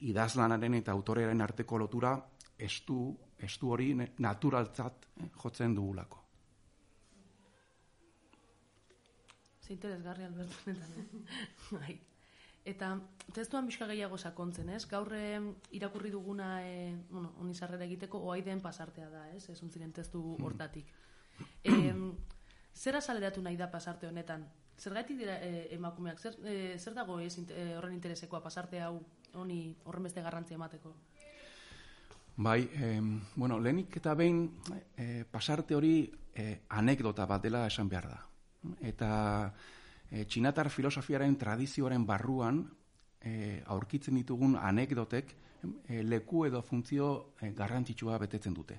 idazlanaren 0.01 0.75
eta 0.75 0.93
autorearen 0.93 1.41
arteko 1.41 1.79
lotura 1.79 2.17
estu, 2.59 3.17
estu 3.39 3.71
hori 3.75 3.93
naturaltzat 3.97 5.07
eh, 5.17 5.31
jotzen 5.43 5.75
dugulako. 5.75 6.25
Zinteresgarri 9.69 10.25
albertu 10.25 10.75
bai. 11.79 11.99
Eta 12.69 12.93
testuan 13.33 13.69
bizka 13.69 13.87
gehiago 13.89 14.19
sakontzen, 14.19 14.69
ez? 14.77 14.83
Gaur 14.89 15.13
irakurri 15.73 16.11
duguna, 16.13 16.49
e, 16.67 16.95
bueno, 17.11 17.33
onizarrera 17.41 17.85
egiteko, 17.85 18.21
oaiden 18.29 18.61
pasartea 18.61 19.09
da, 19.13 19.23
ez? 19.33 19.49
Ez 19.49 19.61
ziren 19.61 19.93
testu 19.93 20.21
mm. 20.21 20.45
hortatik. 20.45 20.91
E, 21.65 21.73
zer 22.83 22.99
azaleratu 23.01 23.45
nahi 23.45 23.57
da 23.57 23.71
pasarte 23.73 24.09
honetan? 24.09 24.45
Zer 24.79 24.95
dira 25.09 25.39
e, 25.43 25.69
emakumeak? 25.75 26.21
Zer, 26.21 26.37
e, 26.45 26.79
zer 26.79 26.95
dago 26.95 27.19
ez, 27.21 27.39
e, 27.39 27.75
horren 27.77 27.95
interesekoa 27.95 28.43
pasarte 28.43 28.81
hau 28.81 29.01
honi 29.35 29.77
horren 29.85 30.05
beste 30.07 30.23
garrantzia 30.23 30.55
emateko? 30.55 30.95
Bai, 32.39 32.71
e, 32.73 33.01
bueno, 33.35 33.59
lehenik 33.59 33.97
eta 33.99 34.15
behin 34.15 34.45
e, 34.95 35.25
pasarte 35.27 35.75
hori 35.75 36.07
e, 36.35 36.63
anekdota 36.71 37.27
bat 37.27 37.43
dela 37.43 37.67
esan 37.67 37.89
behar 37.91 38.07
da. 38.13 38.19
Eta 38.81 39.11
e, 40.11 40.25
txinatar 40.25 40.71
filosofiaren 40.71 41.35
tradizioaren 41.39 42.07
barruan 42.07 42.63
e, 43.21 43.63
aurkitzen 43.67 44.15
ditugun 44.23 44.55
anekdotek 44.55 45.35
e, 45.89 46.05
leku 46.05 46.47
edo 46.47 46.63
funtzio 46.63 47.35
e, 47.41 47.51
garrantzitsua 47.59 48.19
betetzen 48.23 48.55
dute 48.55 48.79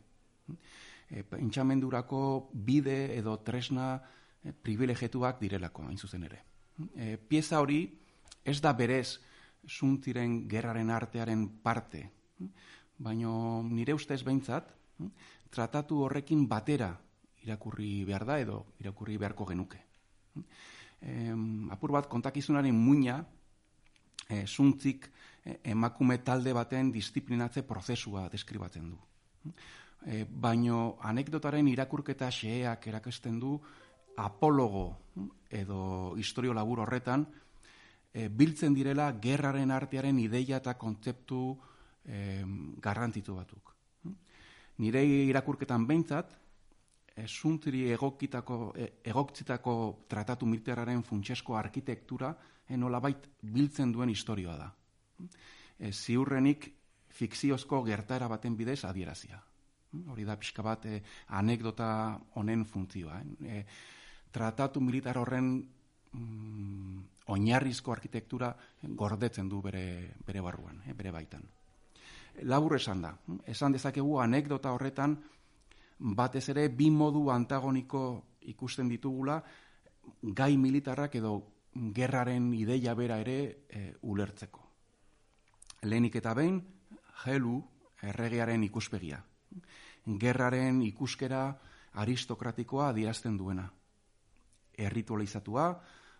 e, 1.09 1.23
pentsamendurako 1.23 2.49
bide 2.53 3.15
edo 3.17 3.37
tresna 3.43 3.97
e, 4.43 4.53
privilegetuak 4.53 5.41
direlako, 5.41 5.87
hain 5.89 5.97
zuzen 5.97 6.23
ere. 6.29 6.43
E, 6.95 7.17
pieza 7.17 7.59
hori 7.61 7.81
ez 8.45 8.59
da 8.61 8.73
berez 8.73 9.19
zuntziren 9.67 10.45
gerraren 10.49 10.89
artearen 10.93 11.47
parte, 11.63 12.05
baino 12.99 13.63
nire 13.63 13.95
ustez 13.95 14.21
behintzat, 14.27 14.69
tratatu 15.49 16.03
horrekin 16.05 16.45
batera 16.47 16.91
irakurri 17.43 18.03
behar 18.05 18.25
da 18.27 18.39
edo 18.39 18.59
irakurri 18.83 19.17
beharko 19.17 19.47
genuke. 19.49 19.79
E, 20.99 21.31
apur 21.71 21.95
bat 21.95 22.09
kontakizunaren 22.11 22.75
muina 22.75 23.21
e, 24.27 24.45
zuntzik 24.45 25.07
emakume 25.63 26.19
talde 26.19 26.53
baten 26.53 26.91
disiplinatze 26.91 27.63
prozesua 27.63 28.27
deskribatzen 28.29 28.89
du 28.91 28.99
e, 30.05 30.25
baino 30.29 30.97
anekdotaren 31.01 31.67
irakurketa 31.67 32.29
xeak 32.31 32.87
erakesten 32.91 33.39
du 33.39 33.55
apologo 34.19 34.85
edo 35.49 36.15
historio 36.19 36.53
labur 36.53 36.83
horretan 36.85 37.25
e, 38.13 38.27
biltzen 38.29 38.75
direla 38.75 39.11
gerraren 39.21 39.71
artearen 39.71 40.19
ideia 40.19 40.59
eta 40.59 40.75
kontzeptu 40.77 41.57
e, 42.09 42.43
garrantitu 42.81 43.35
batuk. 43.37 43.75
Nire 44.79 45.03
irakurketan 45.05 45.85
behintzat, 45.87 46.33
esuntziri 47.19 47.85
egokitako, 47.93 48.73
e, 48.75 48.89
egoktitako 49.11 49.75
tratatu 50.07 50.47
militeraren 50.47 51.03
funtsesko 51.03 51.57
arkitektura 51.59 52.33
enolabait 52.69 53.29
biltzen 53.41 53.91
duen 53.91 54.09
historioa 54.09 54.57
da. 54.57 54.69
E, 55.79 55.91
ziurrenik 55.91 56.71
fikziozko 57.19 57.83
gertaera 57.83 58.27
baten 58.31 58.55
bidez 58.55 58.83
adierazia. 58.87 59.39
Hori 60.13 60.25
da 60.25 60.35
pixka 60.37 60.63
bat 60.63 60.85
eh, 60.85 60.99
anekdota 61.39 62.19
honen 62.37 62.65
funtzioa. 62.65 63.21
Eh? 63.45 63.63
tratatu 64.29 64.81
militar 64.81 65.17
horren 65.17 65.47
mm, 66.13 66.97
oinarrizko 67.33 67.91
arkitektura 67.95 68.51
gordetzen 68.83 69.49
du 69.49 69.61
bere, 69.65 70.13
bere 70.25 70.43
barruan, 70.45 70.83
eh, 70.85 70.93
bere 70.93 71.11
baitan. 71.11 71.47
Labur 72.43 72.75
esan 72.75 73.01
da, 73.01 73.13
esan 73.47 73.73
dezakegu 73.75 74.19
anekdota 74.19 74.71
horretan, 74.71 75.17
batez 75.99 76.49
ere 76.49 76.69
bi 76.69 76.89
modu 76.91 77.29
antagoniko 77.29 78.03
ikusten 78.51 78.89
ditugula, 78.89 79.41
gai 80.21 80.55
militarrak 80.57 81.15
edo 81.15 81.33
gerraren 81.93 82.53
ideia 82.53 82.93
bera 82.95 83.19
ere 83.19 83.65
e, 83.69 83.93
ulertzeko. 84.01 84.65
Lehenik 85.83 86.15
eta 86.15 86.33
behin, 86.33 86.61
jelu 87.25 87.59
erregearen 88.03 88.63
ikuspegia. 88.63 89.19
Gerraren 90.19 90.81
ikuskera 90.81 91.43
aristokratikoa 91.99 92.89
adierazten 92.89 93.37
duena. 93.37 93.67
Erritualizatua, 94.79 95.67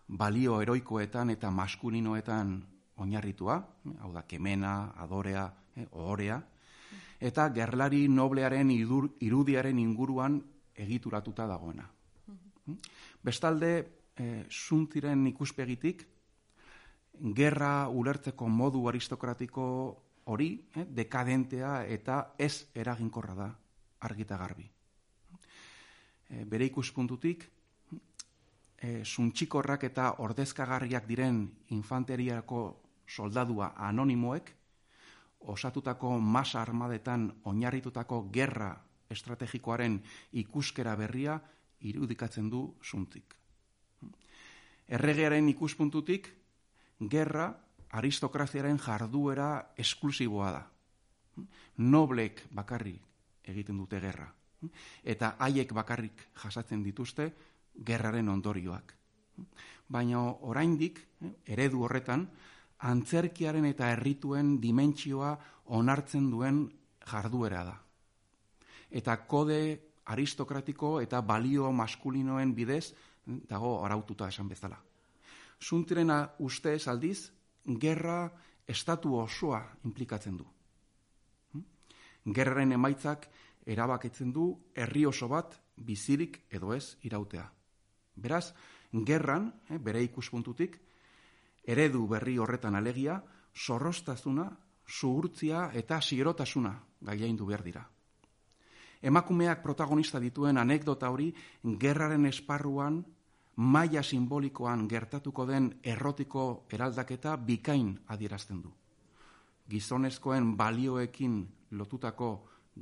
balio 0.10 0.60
eroikoetan 0.62 1.30
eta 1.30 1.52
maskulinoetan 1.52 2.58
oinarritua, 3.00 3.60
hau 4.02 4.12
da, 4.14 4.24
kemena, 4.28 4.92
adorea, 5.00 5.48
eh, 5.80 5.88
ohorea, 5.92 6.42
eta 7.20 7.50
gerlari 7.56 8.08
noblearen 8.08 8.72
idur, 8.72 9.10
irudiaren 9.20 9.80
inguruan 9.80 10.40
egituratuta 10.76 11.48
dagoena. 11.48 11.90
Bestalde, 13.24 13.72
e, 14.16 14.46
zuntziren 14.52 15.26
ikuspegitik, 15.32 16.06
gerra 17.36 17.90
ulertzeko 17.90 18.48
modu 18.48 18.86
aristokratiko 18.88 19.66
hori, 20.32 20.52
eh, 20.76 20.86
dekadentea 20.86 21.86
eta 21.88 22.36
ez 22.38 22.68
eraginkorra 22.76 23.36
da 23.36 23.50
argita 24.08 24.38
garbi. 24.38 24.70
E, 26.30 26.46
bere 26.46 26.66
ikuspuntutik, 26.66 27.50
e, 28.78 29.04
zuntxikorrak 29.04 29.84
eta 29.84 30.14
ordezkagarriak 30.24 31.08
diren 31.08 31.42
infanteriako 31.76 32.62
soldadua 33.08 33.74
anonimoek, 33.76 34.54
osatutako 35.40 36.20
masa 36.20 36.62
armadetan 36.62 37.32
oinarritutako 37.44 38.30
gerra 38.34 38.76
estrategikoaren 39.10 40.00
ikuskera 40.32 40.96
berria 40.96 41.40
irudikatzen 41.82 42.50
du 42.50 42.76
zuntzik. 42.84 43.36
Erregearen 44.90 45.50
ikuspuntutik, 45.50 46.28
gerra 47.10 47.50
aristokraziaren 47.90 48.80
jarduera 48.82 49.74
esklusiboa 49.78 50.52
da. 50.52 50.64
Noblek 51.78 52.44
bakarrik 52.52 53.02
egiten 53.50 53.78
dute 53.78 54.00
gerra. 54.00 54.28
Eta 55.04 55.36
haiek 55.40 55.72
bakarrik 55.74 56.26
jasatzen 56.44 56.84
dituzte 56.84 57.32
gerraren 57.86 58.30
ondorioak. 58.30 58.94
Baina 59.90 60.22
oraindik 60.46 61.00
eredu 61.48 61.86
horretan, 61.86 62.28
antzerkiaren 62.80 63.66
eta 63.66 63.92
herrituen 63.94 64.58
dimentsioa 64.62 65.34
onartzen 65.76 66.30
duen 66.32 66.64
jarduera 67.06 67.64
da. 67.68 67.78
Eta 68.90 69.16
kode 69.28 69.62
aristokratiko 70.10 71.00
eta 71.02 71.22
balio 71.22 71.72
maskulinoen 71.72 72.54
bidez 72.56 72.94
dago 73.26 73.84
araututa 73.86 74.30
esan 74.30 74.48
bezala. 74.50 74.80
Zuntirena 75.62 76.24
uste 76.40 76.78
aldiz, 76.88 77.32
gerra 77.66 78.32
estatu 78.68 79.16
osoa 79.20 79.62
implikatzen 79.84 80.38
du. 80.38 80.46
Hm? 81.54 81.64
Gerraren 82.34 82.72
emaitzak 82.72 83.28
erabaketzen 83.66 84.32
du 84.34 84.54
herri 84.74 85.06
oso 85.06 85.28
bat 85.28 85.60
bizirik 85.76 86.42
edo 86.50 86.74
ez 86.74 86.98
irautea. 87.04 87.52
Beraz, 88.16 88.54
gerran, 89.06 89.54
eh, 89.70 89.78
bere 89.78 90.02
ikuspuntutik, 90.04 90.80
eredu 91.70 92.08
berri 92.10 92.38
horretan 92.42 92.76
alegia, 92.76 93.20
zorrostazuna, 93.54 94.50
zuhurtzia 94.90 95.70
eta 95.78 96.02
sigerotasuna 96.02 96.74
gaiaindu 97.02 97.46
behar 97.46 97.64
dira. 97.64 97.86
Emakumeak 99.02 99.62
protagonista 99.64 100.20
dituen 100.20 100.58
anekdota 100.58 101.10
hori, 101.10 101.30
gerraren 101.80 102.26
esparruan 102.26 103.00
maila 103.56 104.04
simbolikoan 104.04 104.88
gertatuko 104.90 105.46
den 105.46 105.70
errotiko 105.84 106.66
eraldaketa 106.72 107.38
bikain 107.38 107.94
adierazten 108.08 108.62
du. 108.62 108.74
Gizonezkoen 109.70 110.56
balioekin 110.58 111.42
lotutako 111.72 112.30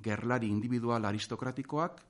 gerlari 0.03 0.47
individual 0.47 1.05
aristokratikoak, 1.05 2.01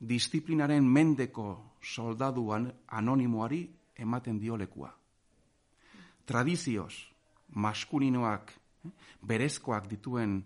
disiplinaren 0.00 0.84
mendeko 0.84 1.74
soldaduan 1.82 2.72
anonimoari 2.86 3.68
ematen 3.98 4.38
dio 4.38 4.56
lekua. 4.56 4.97
Tradizioz, 6.28 6.92
maskulinoak, 7.56 8.52
berezkoak 9.24 9.88
dituen 9.88 10.42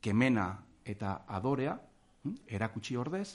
kemena 0.00 0.46
eta 0.86 1.24
adorea, 1.28 1.74
erakutsi 2.46 2.96
ordez, 2.96 3.28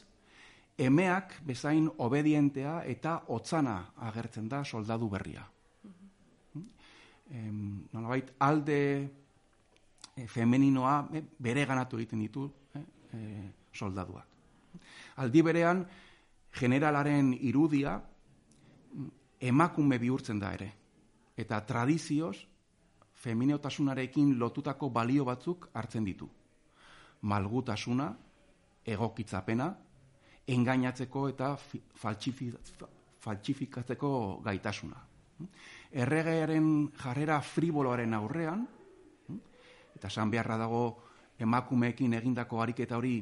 emeak 0.80 1.36
bezain 1.45 1.89
obedientea 1.97 2.80
eta 2.88 3.20
hotzana 3.28 3.76
agertzen 4.10 4.47
da 4.50 4.64
soldadu 4.64 5.10
berria. 5.10 5.43
Mm 5.43 6.68
nolabait 7.93 8.32
alde 8.41 8.78
e, 10.16 10.26
femeninoa 10.26 11.10
e, 11.14 11.22
bere 11.38 11.66
ganatu 11.70 12.00
egiten 12.00 12.24
ditu 12.24 12.47
e, 12.74 12.80
e, 13.14 13.20
soldaduak. 13.72 14.26
Aldi 15.22 15.43
berean 15.45 15.84
generalaren 16.60 17.36
irudia 17.38 18.00
mm, 18.00 19.08
emakume 19.52 20.00
bihurtzen 20.02 20.39
da 20.41 20.54
ere. 20.58 20.72
Eta 21.40 21.62
tradizioz 21.64 22.36
feminotasunarekin 23.20 24.34
lotutako 24.40 24.90
balio 24.92 25.26
batzuk 25.28 25.70
hartzen 25.74 26.04
ditu. 26.08 26.28
Malgutasuna, 27.22 28.10
egokitzapena, 28.88 29.68
engainatzeko 30.50 31.28
eta 31.30 31.54
faltsifikatzeko 33.24 34.12
gaitasuna. 34.46 35.04
Erregearen 36.04 36.90
jarrera 37.00 37.40
friboloaren 37.42 38.14
aurrean, 38.18 38.66
eta 39.96 40.08
esan 40.08 40.32
beharra 40.32 40.58
dago 40.60 40.84
emakumeekin 41.40 42.14
egindako 42.20 42.62
ariketa 42.64 42.98
hori 42.98 43.18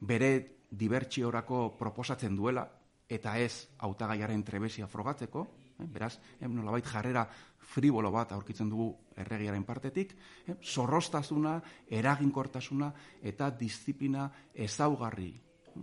bere 0.00 0.30
dibertsiorako 0.70 1.76
proposatzen 1.78 2.36
duela, 2.36 2.66
eta 3.08 3.36
ez 3.38 3.68
hautagaiaren 3.82 4.44
trebesia 4.46 4.86
frogatzeko, 4.86 5.46
beraz, 5.88 6.18
nolabait 6.40 6.86
jarrera 6.86 7.26
fribolo 7.58 8.10
bat 8.10 8.32
aurkitzen 8.32 8.68
dugu 8.70 8.90
erregiaren 9.16 9.64
partetik, 9.64 10.16
zorrostazuna, 10.62 11.60
eraginkortasuna 11.88 12.92
eta 13.22 13.50
disiplina 13.50 14.30
ezaugarri 14.54 15.32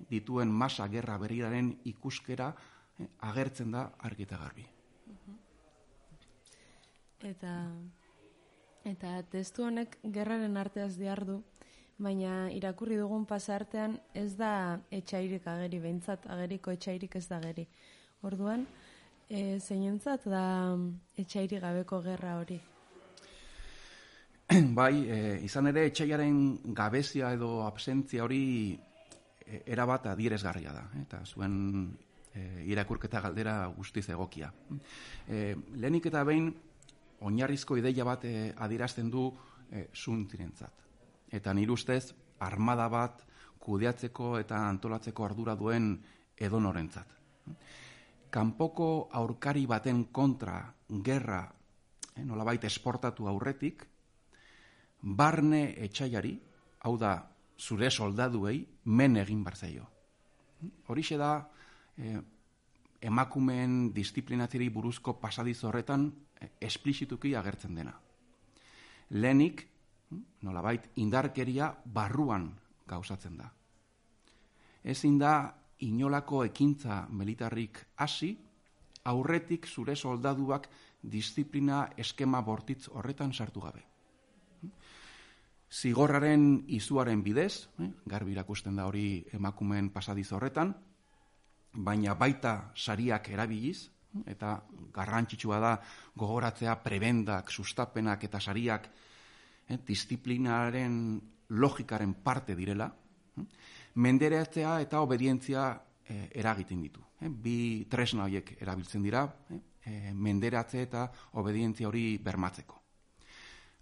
dituen 0.09 0.51
masa 0.51 0.87
gerra 0.91 1.17
berriaren 1.17 1.71
ikuskera 1.85 2.51
eh, 2.99 3.07
agertzen 3.29 3.71
da 3.71 3.89
argita 4.09 4.37
garbi. 4.37 4.65
Eta 7.27 7.53
eta 8.87 9.21
testu 9.31 9.65
honek 9.67 9.97
gerraren 10.15 10.57
arteaz 10.57 10.93
diardu, 10.95 11.41
baina 11.99 12.47
irakurri 12.53 12.95
dugun 12.99 13.25
pasartean 13.25 13.97
ez 14.15 14.35
da 14.37 14.79
etxairik 14.91 15.47
ageri 15.47 15.79
behintzat, 15.83 16.27
ageriko 16.29 16.71
etxairik 16.71 17.17
ez 17.19 17.25
da 17.27 17.41
ageri. 17.41 17.67
Orduan, 18.23 18.65
e, 19.29 19.59
zeinentzat 19.59 20.25
da 20.25 20.75
etxairik 21.17 21.61
gabeko 21.61 22.01
gerra 22.01 22.37
hori? 22.39 22.59
Bai, 24.79 24.93
e, 25.03 25.21
izan 25.43 25.67
ere 25.67 25.87
etxaiaren 25.91 26.73
gabezia 26.75 27.33
edo 27.35 27.61
absentzia 27.67 28.23
hori 28.23 28.43
E, 29.47 29.61
erabat 29.71 30.09
adieresgarria 30.11 30.73
da, 30.75 30.83
eh, 30.91 31.03
eta 31.05 31.21
zuen 31.23 31.53
e, 32.35 32.41
irakurketa 32.67 33.21
galdera 33.23 33.55
guztiz 33.75 34.09
egokia. 34.11 34.49
E, 35.27 35.55
lehenik 35.79 36.09
eta 36.11 36.23
behin, 36.27 36.49
oinarrizko 37.23 37.77
ideia 37.79 38.03
bat 38.05 38.25
e, 38.27 38.51
adierazten 38.65 39.09
du 39.09 39.29
e, 39.71 39.87
zuntirentzat. 39.95 40.83
Eta 41.31 41.53
nire 41.55 41.71
ustez, 41.71 42.11
armada 42.43 42.89
bat 42.91 43.23
kudeatzeko 43.63 44.35
eta 44.41 44.59
antolatzeko 44.67 45.25
ardura 45.25 45.55
duen 45.55 45.93
edonorentzat. 46.35 47.15
Kanpoko 48.37 49.09
aurkari 49.17 49.63
baten 49.65 50.03
kontra 50.13 50.59
gerra 51.01 51.39
eh, 52.13 52.21
nolabait 52.21 52.63
esportatu 52.69 53.25
aurretik, 53.25 53.81
barne 55.01 55.73
etxaiari, 55.87 56.35
hau 56.85 56.93
da 57.01 57.15
zure 57.57 57.89
soldaduei 57.89 58.59
men 58.93 59.17
egin 59.17 59.41
barzaio. 59.43 59.87
Horixe 60.85 61.17
da 61.17 61.31
eh, 61.97 62.19
emakumeen 63.01 63.91
disiplinatzeri 63.95 64.69
buruzko 64.69 65.17
pasadiz 65.17 65.57
horretan 65.65 66.05
eh, 66.37 66.53
esplizituki 66.69 67.33
agertzen 67.35 67.73
dena. 67.81 67.97
Lenik, 69.17 69.65
nolabait, 70.45 70.91
indarkeria 71.01 71.71
barruan 71.85 72.51
gauzatzen 72.85 73.41
da. 73.41 73.49
Ezin 74.85 75.17
da 75.17 75.33
inolako 75.79 76.43
ekintza 76.45 77.05
militarrik 77.09 77.79
hasi, 77.97 78.37
aurretik 79.07 79.67
zure 79.67 79.95
soldaduak 79.95 80.67
disiplina 81.01 81.87
eskema 81.97 82.41
bortitz 82.41 82.87
horretan 82.89 83.33
sartu 83.33 83.61
gabe. 83.61 83.83
Zigorraren 85.67 86.63
izuaren 86.67 87.21
bidez, 87.23 87.67
eh, 87.79 87.89
garbi 88.05 88.31
irakusten 88.31 88.75
da 88.75 88.85
hori 88.87 89.25
emakumen 89.33 89.89
pasadiz 89.89 90.31
horretan, 90.31 90.73
baina 91.73 92.13
baita 92.15 92.71
sariak 92.75 93.29
erabiliz, 93.29 93.89
eta 94.25 94.63
garrantzitsua 94.93 95.59
da 95.59 95.73
gogoratzea 96.15 96.77
prebendak, 96.83 97.51
sustapenak 97.51 98.23
eta 98.23 98.39
sariak 98.39 98.87
eh, 99.67 99.77
disiplinaren 99.85 101.21
logikaren 101.49 102.13
parte 102.23 102.55
direla, 102.55 102.87
eh, 103.37 103.43
menderatzea 103.97 104.79
eta 104.81 105.01
obedientzia 105.01 105.69
eh, 106.05 106.29
eragiten 106.35 106.81
ditu. 106.81 107.01
Eh, 107.19 107.29
bi 107.29 107.85
tresna 107.89 108.27
horiek 108.27 108.55
erabiltzen 108.61 109.03
dira, 109.03 109.23
eh, 109.49 110.13
menderatze 110.13 110.81
eta 110.85 111.07
obedientzia 111.41 111.87
hori 111.87 112.17
bermatzeko. 112.17 112.81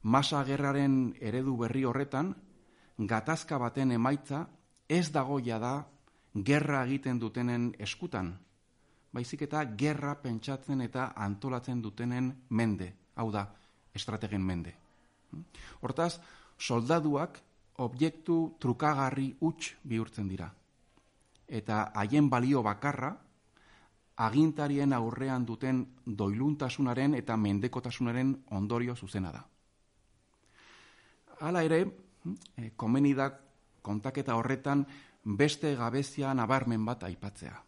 Masa 0.03 0.43
gerraren 0.45 1.15
eredu 1.19 1.57
berri 1.57 1.83
horretan, 1.83 2.35
gatazka 2.97 3.57
baten 3.57 3.91
emaitza 3.91 4.45
ez 4.87 5.11
dagoia 5.11 5.57
da 5.59 5.75
gerra 6.33 6.83
egiten 6.85 7.19
dutenen 7.19 7.73
eskutan, 7.79 8.35
baizik 9.11 9.45
eta 9.47 9.63
gerra 9.79 10.15
pentsatzen 10.21 10.81
eta 10.81 11.13
antolatzen 11.15 11.81
dutenen 11.81 12.31
mende, 12.49 12.93
hau 13.15 13.31
da, 13.31 13.47
estrategen 13.95 14.43
mende. 14.43 14.75
Hortaz, 15.81 16.19
soldaduak 16.59 17.39
objektu 17.77 18.55
trukagarri 18.59 19.35
huts 19.39 19.75
bihurtzen 19.83 20.27
dira. 20.27 20.49
Eta 21.47 21.91
haien 21.95 22.29
balio 22.29 22.63
bakarra, 22.63 23.11
agintarien 24.15 24.93
aurrean 24.93 25.45
duten 25.45 25.81
doiluntasunaren 26.05 27.15
eta 27.15 27.35
mendekotasunaren 27.37 28.35
ondorio 28.51 28.95
zuzena 28.95 29.31
da. 29.31 29.43
Hala 31.41 31.63
ere, 31.63 31.81
eh, 32.57 32.71
komenidak 32.75 33.41
kontaketa 33.81 34.35
horretan 34.35 34.85
beste 35.23 35.75
gabezia 35.75 36.33
nabarmen 36.33 36.85
bat 36.85 37.03
aipatzea. 37.03 37.63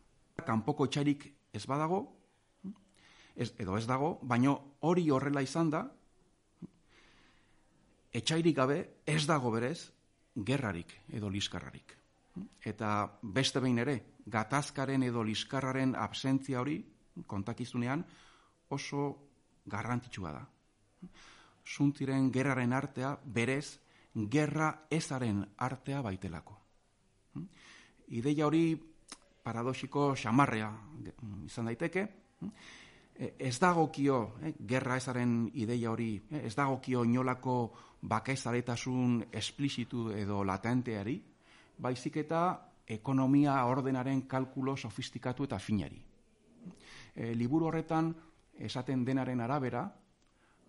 Kanpoko 0.46 0.88
txarik 0.88 1.34
ez 1.54 1.66
badago, 1.68 2.16
ez, 3.36 3.54
edo 3.58 3.78
ez 3.78 3.86
dago, 3.86 4.20
baino 4.22 4.78
hori 4.82 5.10
horrela 5.10 5.42
izan 5.42 5.70
da, 5.70 5.84
etxairik 8.14 8.56
gabe 8.56 8.80
ez 9.06 9.26
dago 9.28 9.52
berez 9.52 9.97
gerrarik 10.46 10.94
edo 11.10 11.30
liskarrarik. 11.30 11.96
Eta 12.62 13.20
beste 13.22 13.60
behin 13.60 13.80
ere, 13.82 13.98
gatazkaren 14.26 15.04
edo 15.04 15.24
liskarraren 15.24 15.96
absentzia 15.96 16.62
hori, 16.62 16.78
kontakizunean, 17.26 18.06
oso 18.70 19.08
garrantzitsua 19.66 20.32
da 20.32 20.46
zuntziren 21.68 22.32
gerraren 22.32 22.74
artea 22.74 23.18
berez 23.24 23.80
gerra 24.32 24.70
ezaren 24.90 25.44
artea 25.58 26.02
baitelako. 26.02 26.56
Ideia 28.18 28.48
hori 28.48 28.64
paradoxiko 29.44 30.14
xamarrea 30.16 30.70
izan 31.46 31.68
daiteke, 31.70 32.08
ez 33.18 33.58
dagokio 33.60 34.38
eh, 34.42 34.54
gerra 34.68 34.98
ezaren 34.98 35.50
ideia 35.54 35.92
hori, 35.92 36.16
eh, 36.32 36.46
ez 36.46 36.56
dagokio 36.56 37.04
inolako 37.04 37.74
bakaizaretasun 38.02 39.24
esplizitu 39.32 40.12
edo 40.14 40.44
latenteari, 40.46 41.18
baizik 41.78 42.18
eta 42.18 42.44
ekonomia 42.88 43.58
ordenaren 43.66 44.22
kalkulo 44.28 44.76
sofistikatu 44.78 45.44
eta 45.44 45.58
finari. 45.60 46.00
E, 47.16 47.34
liburu 47.36 47.68
horretan 47.68 48.14
esaten 48.58 49.04
denaren 49.06 49.42
arabera, 49.42 49.84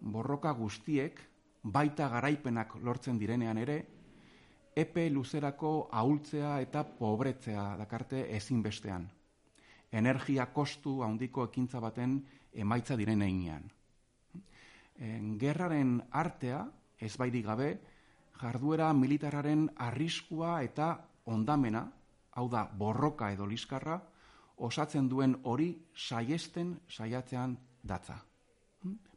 borroka 0.01 0.51
guztiek, 0.53 1.21
baita 1.63 2.09
garaipenak 2.09 2.75
lortzen 2.83 3.19
direnean 3.19 3.59
ere, 3.59 3.79
epe 4.75 5.09
luzerako 5.11 5.89
ahultzea 5.93 6.59
eta 6.63 6.85
pobretzea 6.85 7.77
dakarte 7.79 8.25
ezinbestean. 8.37 9.09
Energia 9.93 10.47
kostu 10.53 11.03
handiko 11.03 11.45
ekintza 11.49 11.81
baten 11.81 12.19
emaitza 12.53 12.97
direneinean. 12.97 13.69
Gerraren 15.39 15.99
artea, 16.11 16.65
ez 16.99 17.15
baidi 17.17 17.43
gabe, 17.43 17.69
jarduera 18.41 18.93
militararen 18.95 19.69
arriskua 19.77 20.59
eta 20.67 20.93
ondamena, 21.31 21.85
hau 22.39 22.49
da 22.51 22.65
borroka 22.65 23.31
edo 23.35 23.47
liskarra, 23.47 23.99
osatzen 24.59 25.09
duen 25.09 25.37
hori 25.45 25.71
saiesten 25.95 26.75
saiatzean 26.89 27.57
datza. 27.83 28.19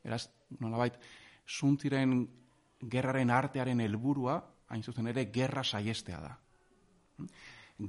Beraz, 0.04 0.28
nolabait, 0.60 0.98
zuntziren 1.48 2.26
gerraren 2.90 3.30
artearen 3.30 3.82
helburua, 3.82 4.40
hain 4.72 4.84
zuzen 4.84 5.10
ere, 5.12 5.28
gerra 5.34 5.64
saiestea 5.64 6.22
da. 6.22 6.32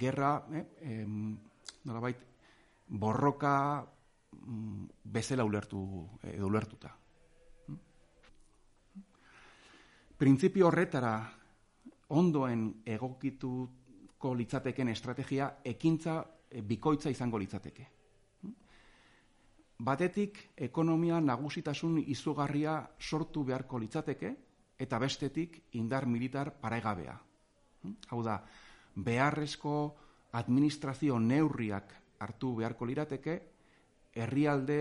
Gerra, 0.00 0.32
eh, 0.52 0.66
em, 0.82 1.36
nolabait, 1.84 2.18
borroka 2.88 3.54
bezala 4.32 5.44
ulertu, 5.44 5.80
edo 6.22 6.46
ulertuta. 6.46 6.90
Printzipio 10.18 10.68
horretara 10.68 11.14
ondoen 12.14 12.68
egokituko 12.86 14.34
litzateken 14.38 14.92
estrategia 14.92 15.48
ekintza 15.64 16.20
eh, 16.50 16.62
bikoitza 16.62 17.10
izango 17.10 17.40
litzateke. 17.42 17.88
Batetik, 19.82 20.38
ekonomia 20.56 21.18
nagusitasun 21.20 21.98
izugarria 22.06 22.76
sortu 23.00 23.42
beharko 23.44 23.80
litzateke, 23.82 24.30
eta 24.78 24.98
bestetik, 24.98 25.58
indar 25.78 26.06
militar 26.06 26.52
paregabea. 26.60 27.16
Hau 28.10 28.20
da, 28.22 28.36
beharrezko 28.94 29.74
administrazio 30.38 31.18
neurriak 31.18 31.96
hartu 32.22 32.54
beharko 32.60 32.86
lirateke, 32.86 33.34
herrialde 34.12 34.78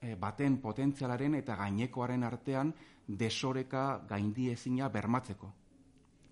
eh, 0.00 0.16
baten 0.16 0.58
potentzialaren 0.60 1.34
eta 1.34 1.56
gainekoaren 1.56 2.24
artean 2.24 2.72
desoreka 3.06 4.04
gaindiezina 4.08 4.88
bermatzeko. 4.88 5.52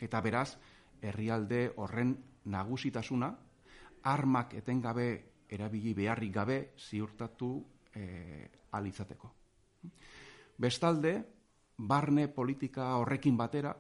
Eta 0.01 0.21
beraz, 0.21 0.57
herrialde 1.03 1.73
horren 1.77 2.15
nagusitasuna, 2.45 3.31
armak 4.03 4.55
etengabe 4.55 5.09
erabili 5.51 5.93
beharrik 5.95 6.33
gabe 6.33 6.59
ziurtatu 6.79 7.51
e, 7.93 8.49
alizateko. 8.73 9.31
Bestalde, 10.61 11.15
barne 11.77 12.29
politika 12.29 12.95
horrekin 13.01 13.37
batera, 13.37 13.75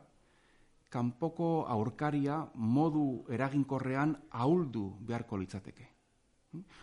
kanpoko 0.90 1.66
aurkaria 1.70 2.40
modu 2.54 3.24
eraginkorrean 3.30 4.16
ahuldu 4.30 4.88
beharko 5.06 5.38
litzateke. 5.38 5.86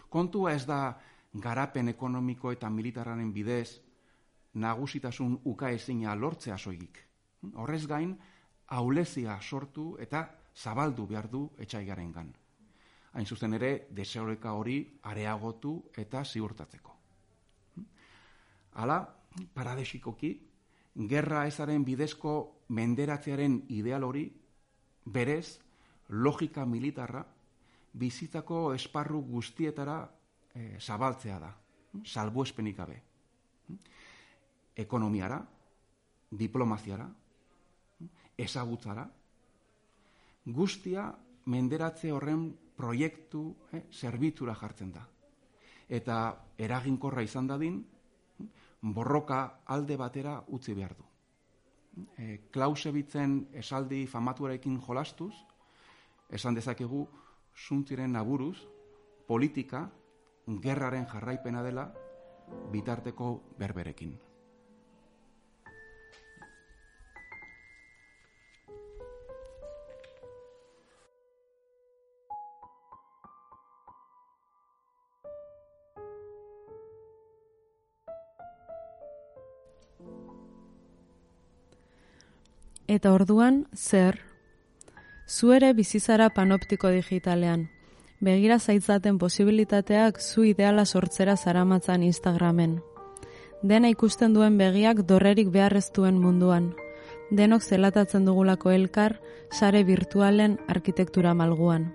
Kontua 0.10 0.53
ez 0.55 0.64
da 0.66 0.97
garapen 1.42 1.90
ekonomiko 1.90 2.52
eta 2.52 2.70
militararen 2.70 3.32
bidez 3.34 3.82
nagusitasun 4.54 5.42
ukaezina 5.46 6.16
lortzea 6.16 6.58
soilik. 6.58 6.98
Horrez 7.56 7.86
gain, 7.88 8.18
aulezia 8.68 9.38
sortu 9.42 9.96
eta 10.00 10.28
zabaldu 10.56 11.06
behar 11.08 11.30
du 11.30 11.44
etxaigaren 11.58 12.12
gan. 12.12 12.34
Hain 13.14 13.26
zuzen 13.26 13.54
ere, 13.54 13.88
deseoreka 13.92 14.54
hori 14.54 14.80
areagotu 15.04 15.78
eta 15.98 16.24
ziurtatzeko. 16.26 16.96
Hala, 18.78 18.98
paradesikoki, 19.54 20.34
gerra 21.10 21.46
ezaren 21.48 21.86
bidezko 21.86 22.34
menderatzearen 22.70 23.64
ideal 23.70 24.04
hori, 24.04 24.28
berez, 25.06 25.60
logika 26.10 26.66
militarra, 26.66 27.24
bizitzako 27.94 28.74
esparru 28.74 29.22
guztietara 29.26 30.02
e, 30.58 30.80
zabaltzea 30.80 31.39
da, 31.39 31.51
salbu 32.05 32.43
espenik 32.43 32.78
gabe. 32.78 32.97
Ekonomiara, 34.78 35.39
diplomaziara, 36.38 37.08
ezagutzara, 38.38 39.08
guztia 40.58 41.08
menderatze 41.51 42.12
horren 42.14 42.47
proiektu 42.78 43.43
eh, 43.74 43.84
zerbitzura 43.91 44.55
jartzen 44.55 44.91
da. 44.93 45.03
Eta 45.89 46.18
eraginkorra 46.60 47.24
izan 47.26 47.47
dadin, 47.47 47.80
borroka 48.82 49.64
alde 49.74 49.97
batera 49.97 50.38
utzi 50.53 50.76
behar 50.78 50.93
du. 50.93 51.05
E, 52.18 52.26
Klausebitzen 52.53 53.39
esaldi 53.58 54.05
famatuarekin 54.08 54.78
jolastuz, 54.86 55.34
esan 56.30 56.53
dezakegu, 56.53 57.08
zuntziren 57.58 58.12
naburuz, 58.14 58.58
politika, 59.28 59.88
gerraren 60.48 61.06
jarraipena 61.12 61.62
dela 61.64 61.91
bitarteko 62.72 63.41
berberekin. 63.60 64.18
Eta 82.88 83.12
orduan, 83.12 83.66
zer? 83.76 84.22
Zu 85.28 85.52
ere 85.52 85.74
bizizara 85.76 86.30
panoptiko 86.32 86.88
digitalean, 86.88 87.68
Begira 88.20 88.57
zaitzaten 88.57 89.20
posibilitateak 89.22 90.20
zu 90.20 90.43
ideala 90.43 90.86
sortzera 90.86 91.36
zaramatzan 91.38 92.01
Instagramen. 92.03 92.80
Dena 93.61 93.89
ikusten 93.93 94.34
duen 94.34 94.57
begiak 94.57 95.03
dorrerik 95.05 95.51
beharreztuen 95.53 96.18
munduan. 96.18 96.72
Denok 97.30 97.61
zelatatzen 97.61 98.26
dugulako 98.26 98.72
elkar, 98.72 99.20
sare 99.51 99.84
virtualen 99.84 100.57
arkitektura 100.68 101.34
malguan. 101.34 101.91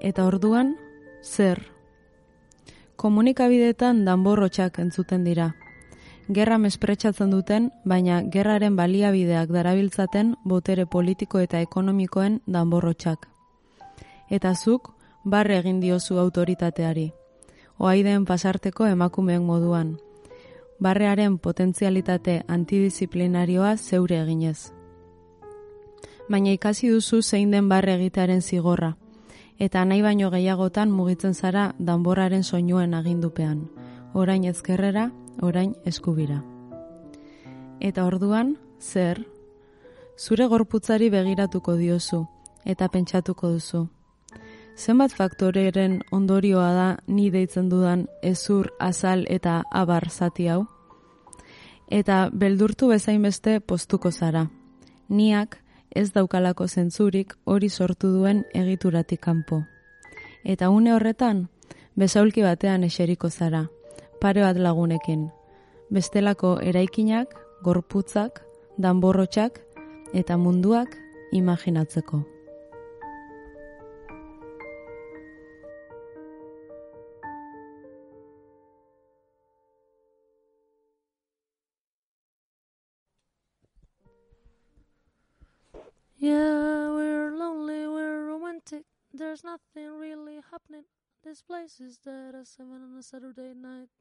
Eta 0.00 0.24
orduan, 0.26 0.74
zer? 1.22 1.60
Komunikabideetan 2.96 4.04
danborrotxak 4.04 4.80
entzuten 4.82 5.24
dira. 5.24 5.52
Gerra 6.28 6.58
mespretsatzen 6.58 7.30
duten, 7.30 7.70
baina 7.84 8.22
gerraren 8.22 8.74
baliabideak 8.76 9.52
darabiltzaten 9.54 10.34
botere 10.44 10.86
politiko 10.86 11.38
eta 11.38 11.60
ekonomikoen 11.60 12.40
danborrotxak. 12.46 13.33
Eta 14.30 14.54
zuk, 14.54 14.92
barre 15.24 15.58
egin 15.58 15.80
diozu 15.80 16.18
autoritateari. 16.18 17.12
Oaideen 17.78 18.24
pasarteko 18.24 18.86
emakumeen 18.86 19.42
moduan. 19.42 19.98
Barrearen 20.80 21.38
potentzialitate 21.38 22.42
antidisiplinarioa 22.48 23.76
zeure 23.76 24.20
eginez. 24.22 24.72
Baina 26.30 26.52
ikasi 26.52 26.88
duzu 26.88 27.22
zein 27.22 27.50
den 27.50 27.68
barre 27.68 27.94
egitearen 27.94 28.40
zigorra, 28.42 28.94
eta 29.58 29.84
nahi 29.84 30.02
baino 30.02 30.30
gehiagotan 30.30 30.90
mugitzen 30.90 31.34
zara 31.34 31.74
danborraren 31.78 32.42
soinuen 32.44 32.94
agindupean. 32.94 33.68
Orain 34.14 34.44
ezkerrera, 34.44 35.10
orain 35.42 35.74
eskubira. 35.84 36.42
Eta 37.80 38.04
orduan, 38.06 38.56
zer? 38.80 39.26
Zure 40.16 40.46
gorputzari 40.46 41.10
begiratuko 41.10 41.76
diozu, 41.76 42.26
eta 42.64 42.88
pentsatuko 42.88 43.50
duzu. 43.50 43.88
Zenbat 44.76 45.12
faktoreren 45.14 46.00
ondorioa 46.10 46.70
da 46.74 46.86
ni 47.06 47.28
deitzen 47.30 47.68
dudan 47.70 48.08
ezur, 48.22 48.72
azal 48.80 49.24
eta 49.30 49.62
abar 49.70 50.08
zati 50.10 50.48
hau? 50.50 50.64
Eta 51.90 52.30
beldurtu 52.32 52.88
bezain 52.90 53.22
beste 53.22 53.60
postuko 53.60 54.10
zara. 54.10 54.48
Niak 55.08 55.60
ez 55.94 56.10
daukalako 56.12 56.66
zentzurik 56.66 57.36
hori 57.44 57.68
sortu 57.68 58.10
duen 58.16 58.44
egituratik 58.54 59.20
kanpo. 59.20 59.62
Eta 60.44 60.70
une 60.70 60.92
horretan, 60.92 61.48
bezaulki 61.94 62.42
batean 62.42 62.84
eseriko 62.84 63.30
zara, 63.30 63.68
pare 64.20 64.42
bat 64.42 64.58
lagunekin. 64.58 65.28
Bestelako 65.90 66.58
eraikinak, 66.60 67.30
gorputzak, 67.62 68.42
danborrotxak 68.76 69.60
eta 70.12 70.36
munduak 70.36 70.98
imaginatzeko. 71.32 72.33
Yeah, 86.24 86.88
we're 86.88 87.36
lonely, 87.36 87.86
we're 87.86 88.24
romantic. 88.24 88.84
There's 89.12 89.44
nothing 89.44 90.00
really 90.00 90.40
happening. 90.50 90.84
This 91.22 91.42
place 91.42 91.78
is 91.80 91.98
dead 91.98 92.34
at 92.34 92.46
seven 92.46 92.80
on 92.80 92.96
a 92.98 93.02
Saturday 93.02 93.52
night. 93.52 93.92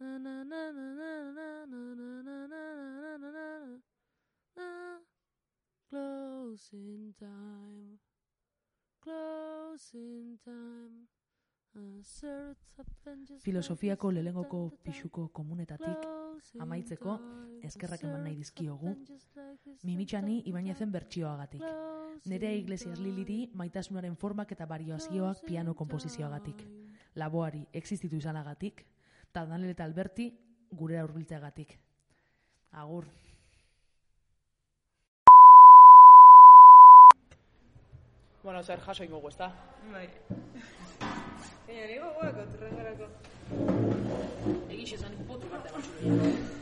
Na 0.00 0.18
na 0.18 0.42
na 0.42 0.72
na 0.74 0.86
na 0.98 1.12
na 1.30 1.62
na 1.62 1.82
na 1.94 2.22
na 2.26 2.46
na 2.50 2.66
na 3.06 3.18
na 3.22 3.30
na 3.30 3.78
na 4.58 4.98
Closing 5.88 7.14
time. 7.14 8.02
Closing 9.00 10.42
time. 10.44 11.06
Filosofiako 13.40 14.10
lehengoko 14.12 14.58
pixuko 14.84 15.28
komunetatik 15.32 16.04
amaitzeko 16.60 17.14
eskerrak 17.64 18.04
eman 18.04 18.26
nahi 18.26 18.36
dizkiogu. 18.36 18.92
Mimitxani 19.88 20.42
ibainezen 20.50 20.92
bertsioagatik. 20.92 21.64
Nerea 22.28 22.52
Iglesias 22.58 23.00
Liliri 23.00 23.38
maitasunaren 23.54 24.16
formak 24.16 24.52
eta 24.52 24.66
barioazioak 24.66 25.46
piano 25.46 25.74
komposizioagatik 25.74 26.62
Laboari 27.16 27.64
existitu 27.72 28.16
izanagatik. 28.16 28.84
Eta 29.30 29.46
Daniel 29.46 29.72
eta 29.72 29.84
Alberti 29.84 30.28
gure 30.70 30.98
aurbiltzeagatik 30.98 31.78
Agur. 32.72 33.06
Bueno, 38.42 38.62
zer 38.62 38.80
jaso 38.80 39.04
ingo 39.04 39.20
guesta 39.20 39.54
Bai. 39.92 40.08
Baina, 41.72 41.86
nire 41.86 42.00
gogoak, 42.00 42.40
oturrengorako. 42.42 43.06
Egixe 44.76 44.98
zan, 44.98 45.16
potu 45.28 45.48
bat 45.54 45.64
da. 45.64 46.61